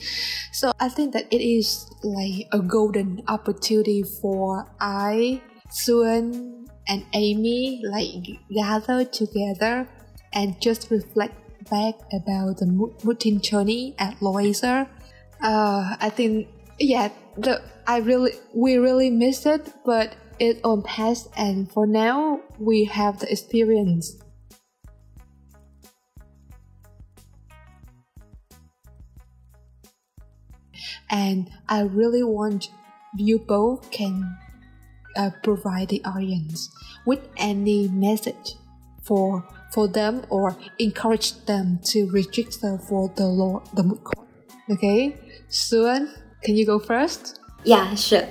So 0.53 0.73
I 0.79 0.89
think 0.89 1.13
that 1.15 1.27
it 1.33 1.41
is 1.43 1.87
like 2.03 2.47
a 2.53 2.61
golden 2.61 3.23
opportunity 3.29 4.03
for 4.21 4.67
I, 4.81 5.43
Shuen, 5.71 6.67
and 6.87 7.05
Amy 7.13 7.83
like 7.85 8.39
gather 8.55 9.05
together 9.05 9.89
and 10.33 10.61
just 10.61 10.91
reflect 10.91 11.35
back 11.71 11.95
about 12.13 12.59
the 12.59 12.67
routine 13.05 13.41
journey 13.41 13.95
at 13.99 14.21
Law 14.23 14.39
Asia. 14.39 14.89
Uh, 15.43 15.97
I 16.01 16.11
think 16.11 16.49
yeah, 16.79 17.11
the 17.37 17.63
I 17.87 17.99
really 17.99 18.33
we 18.55 18.77
really 18.77 19.11
miss 19.11 19.47
it, 19.47 19.73
but 19.85 20.15
it 20.39 20.61
on 20.65 20.83
passed, 20.83 21.29
and 21.37 21.71
for 21.71 21.87
now 21.87 22.41
we 22.59 22.85
have 22.85 23.21
the 23.21 23.31
experience. 23.31 24.17
And 31.11 31.51
I 31.69 31.83
really 31.83 32.23
want 32.23 32.71
you 33.17 33.39
both 33.39 33.91
can 33.91 34.37
uh, 35.17 35.31
provide 35.43 35.89
the 35.89 36.03
audience 36.05 36.71
with 37.07 37.21
any 37.37 37.89
message 37.89 38.55
for 39.03 39.45
for 39.73 39.89
them 39.89 40.25
or 40.31 40.57
encourage 40.79 41.33
them 41.45 41.79
to 41.85 42.11
register 42.11 42.79
for 42.79 43.13
the 43.17 43.27
law 43.27 43.63
the 43.75 43.83
court. 43.83 44.29
Okay, 44.71 45.17
Shuen, 45.51 46.13
can 46.43 46.57
you 46.57 46.67
go 46.67 46.79
first? 46.79 47.41
Yeah, 47.65 47.95
sure. 47.95 48.29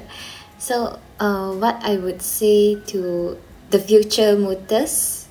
So, 0.58 1.00
uh, 1.20 1.54
what 1.54 1.78
I 1.84 1.98
would 1.98 2.22
say 2.22 2.76
to 2.94 3.38
the 3.70 3.80
future 3.80 4.36
mooters 4.36 5.26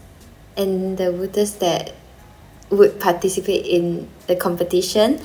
and 0.56 0.98
the 0.98 1.10
mooters 1.14 1.58
that 1.58 1.94
would 2.70 2.98
participate 3.00 3.66
in 3.66 4.08
the 4.26 4.36
competition 4.36 5.20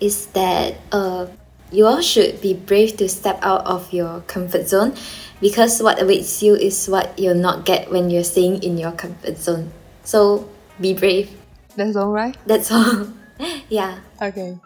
is 0.00 0.26
that 0.34 0.74
uh, 0.90 1.26
you 1.72 1.86
all 1.86 2.00
should 2.00 2.40
be 2.40 2.54
brave 2.54 2.96
to 2.98 3.08
step 3.08 3.38
out 3.42 3.64
of 3.66 3.92
your 3.92 4.20
comfort 4.22 4.68
zone 4.68 4.94
because 5.40 5.82
what 5.82 6.00
awaits 6.00 6.42
you 6.42 6.54
is 6.54 6.88
what 6.88 7.18
you'll 7.18 7.34
not 7.34 7.64
get 7.64 7.90
when 7.90 8.10
you're 8.10 8.24
staying 8.24 8.62
in 8.62 8.78
your 8.78 8.92
comfort 8.92 9.38
zone. 9.38 9.72
So 10.04 10.48
be 10.80 10.94
brave. 10.94 11.30
That's 11.74 11.96
all 11.96 12.12
right? 12.12 12.36
That's 12.46 12.70
all. 12.70 13.08
yeah. 13.68 13.98
Okay. 14.20 14.58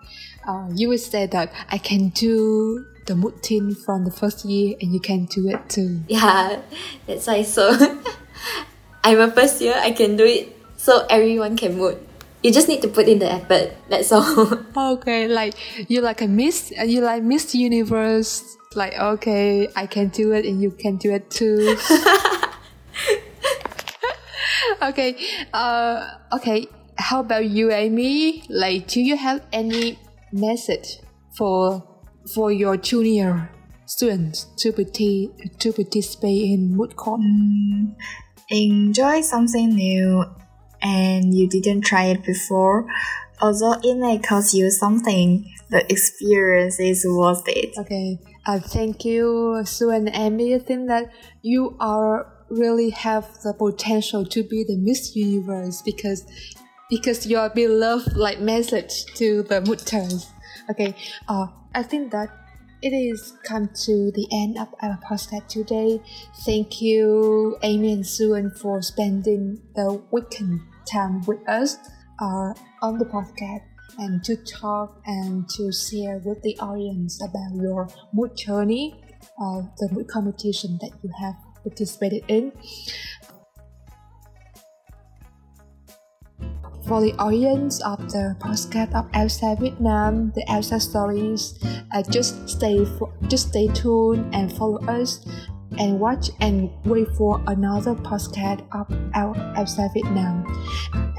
Uh, 0.47 0.69
you 0.75 0.89
would 0.89 1.01
say 1.01 1.27
that 1.27 1.53
I 1.71 1.79
can 1.79 2.11
do 2.11 2.87
the 3.07 3.15
moot 3.15 3.47
from 3.85 4.05
the 4.05 4.11
first 4.11 4.45
year 4.45 4.77
and 4.81 4.93
you 4.93 5.01
can 5.01 5.25
do 5.27 5.49
it 5.49 5.69
too. 5.69 6.03
Yeah, 6.09 6.61
that's 7.07 7.27
why 7.27 7.43
so 7.43 7.71
I'm 9.05 9.21
a 9.21 9.31
first 9.31 9.61
year, 9.61 9.75
I 9.77 9.93
can 9.93 10.17
do 10.17 10.25
it 10.25 10.57
so 10.77 11.07
everyone 11.09 11.57
can 11.57 11.79
moot 11.79 12.06
you 12.47 12.53
just 12.53 12.69
need 12.69 12.81
to 12.83 12.89
put 12.89 13.09
in 13.09 13.19
the 13.19 13.27
effort. 13.27 13.75
That's 13.91 14.13
all. 14.13 14.63
okay, 14.95 15.27
like 15.27 15.55
you 15.91 16.01
like 16.01 16.23
a 16.23 16.29
Miss, 16.29 16.71
you 16.71 17.01
like 17.01 17.25
Miss 17.25 17.55
Universe. 17.55 18.57
Like 18.75 18.95
okay, 18.95 19.69
I 19.75 19.87
can 19.87 20.09
do 20.09 20.33
it, 20.33 20.47
and 20.47 20.63
you 20.63 20.71
can 20.71 20.97
do 20.97 21.13
it 21.13 21.29
too. 21.29 21.59
okay, 24.83 25.17
uh, 25.53 26.09
okay. 26.35 26.69
How 26.99 27.21
about 27.21 27.47
you, 27.47 27.73
Amy? 27.73 28.45
Like, 28.49 28.87
do 28.87 29.03
you 29.03 29.17
have 29.17 29.45
any 29.53 29.99
message 30.31 31.01
for 31.37 31.83
for 32.33 32.53
your 32.53 32.77
junior 32.77 33.51
students 33.87 34.47
to 34.59 34.73
participate 34.73 35.59
to 35.59 35.73
participate 35.73 36.43
in 36.43 36.77
moot 36.77 36.95
court? 36.95 37.21
Mm, 37.21 37.97
enjoy 38.51 39.23
something 39.23 39.75
new 39.75 40.25
and 40.83 41.35
you 41.35 41.49
didn't 41.49 41.83
try 41.83 42.05
it 42.05 42.25
before, 42.25 42.87
although 43.41 43.77
it 43.83 43.97
may 43.97 44.19
cost 44.19 44.55
you 44.55 44.71
something, 44.71 45.53
the 45.71 45.91
experience 45.91 46.79
is 46.81 47.05
worth 47.09 47.45
it. 47.47 47.77
Okay. 47.79 48.19
Uh, 48.47 48.61
thank 48.61 49.05
you, 49.05 49.63
Sue 49.65 49.91
and 49.91 50.11
Amy. 50.13 50.55
I 50.55 50.59
think 50.59 50.89
that 50.89 51.11
you 51.43 51.77
are 51.81 52.33
really 52.49 52.91
have 52.91 53.27
the 53.43 53.53
potential 53.53 54.25
to 54.25 54.43
be 54.45 54.63
the 54.63 54.77
Miss 54.77 55.17
Universe 55.17 55.83
because 55.83 56.25
because 56.89 57.27
your 57.27 57.49
beloved 57.51 58.17
like 58.17 58.41
message 58.41 59.05
to 59.17 59.43
the 59.43 59.61
mooters. 59.61 60.27
Okay. 60.71 60.95
Uh, 61.29 61.49
I 61.75 61.83
think 61.83 62.13
that 62.13 62.31
it 62.83 62.91
is 62.91 63.33
come 63.45 63.69
to 63.85 64.11
the 64.13 64.27
end 64.33 64.59
of 64.59 64.69
our 64.83 64.99
podcast 65.09 65.49
today. 65.49 66.01
Thank 66.45 66.81
you, 66.83 67.57
Amy 67.63 67.93
and 67.93 68.05
Shuen, 68.05 68.57
for 68.59 68.83
spending 68.83 69.61
the 69.75 70.03
weekend 70.11 70.61
time 70.91 71.23
with 71.23 71.47
us 71.49 71.77
uh, 72.21 72.53
on 72.83 72.99
the 72.99 73.05
podcast 73.05 73.63
and 73.99 74.23
to 74.25 74.37
talk 74.37 75.01
and 75.07 75.49
to 75.51 75.73
share 75.73 76.19
with 76.19 76.43
the 76.43 76.57
audience 76.59 77.23
about 77.23 77.55
your 77.55 77.89
moot 78.13 78.37
journey, 78.37 79.01
uh, 79.41 79.63
the 79.79 79.89
moot 79.93 80.09
competition 80.09 80.79
that 80.81 80.91
you 81.03 81.11
have 81.21 81.35
participated 81.65 82.25
in. 82.29 82.53
For 86.87 87.01
the 87.01 87.15
audience 87.19 87.83
of 87.83 87.99
the 88.13 88.37
podcast 88.39 88.95
of 88.95 89.11
ALSA 89.11 89.59
Vietnam, 89.59 90.31
the 90.37 90.45
ALSA 90.47 90.81
stories, 90.81 91.59
uh, 91.91 92.03
just 92.03 92.49
stay 92.49 92.87
just 93.27 93.49
stay 93.49 93.67
tuned 93.75 94.33
and 94.33 94.53
follow 94.53 94.79
us 94.87 95.27
and 95.79 95.99
watch 96.01 96.31
and 96.41 96.71
wait 96.85 97.09
for 97.17 97.43
another 97.47 97.95
podcast 97.95 98.61
of 98.73 98.87
our 99.15 99.35
ALSA 99.57 99.93
Vietnam. 99.95 100.45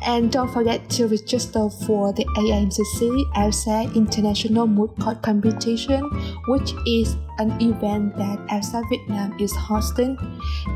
And 0.05 0.31
don't 0.31 0.51
forget 0.53 0.89
to 0.91 1.07
register 1.07 1.69
for 1.69 2.13
the 2.13 2.25
AIMCC 2.25 3.23
ALSA 3.35 3.95
International 3.95 4.67
Moot 4.67 4.97
Court 4.99 5.21
Competition, 5.21 6.01
which 6.47 6.71
is 6.85 7.15
an 7.39 7.51
event 7.61 8.15
that 8.17 8.39
ALSA 8.49 8.83
Vietnam 8.89 9.37
is 9.39 9.53
hosting. 9.55 10.17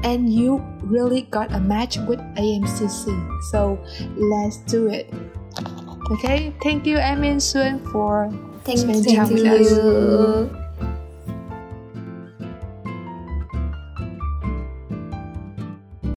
And 0.03 0.33
you 0.33 0.63
really 0.83 1.23
got 1.23 1.51
a 1.53 1.59
match 1.59 1.97
with 1.97 2.19
AIMCC. 2.35 3.41
So 3.51 3.79
let's 4.15 4.57
do 4.57 4.87
it. 4.87 5.13
Okay, 6.11 6.53
thank 6.61 6.85
you, 6.85 6.97
Amy 6.97 7.29
and 7.29 7.39
Shuen, 7.39 7.79
for 7.91 8.29
thank 8.63 8.79
spending 8.79 9.15
time 9.15 9.33
with 9.33 9.45
us. 9.45 10.60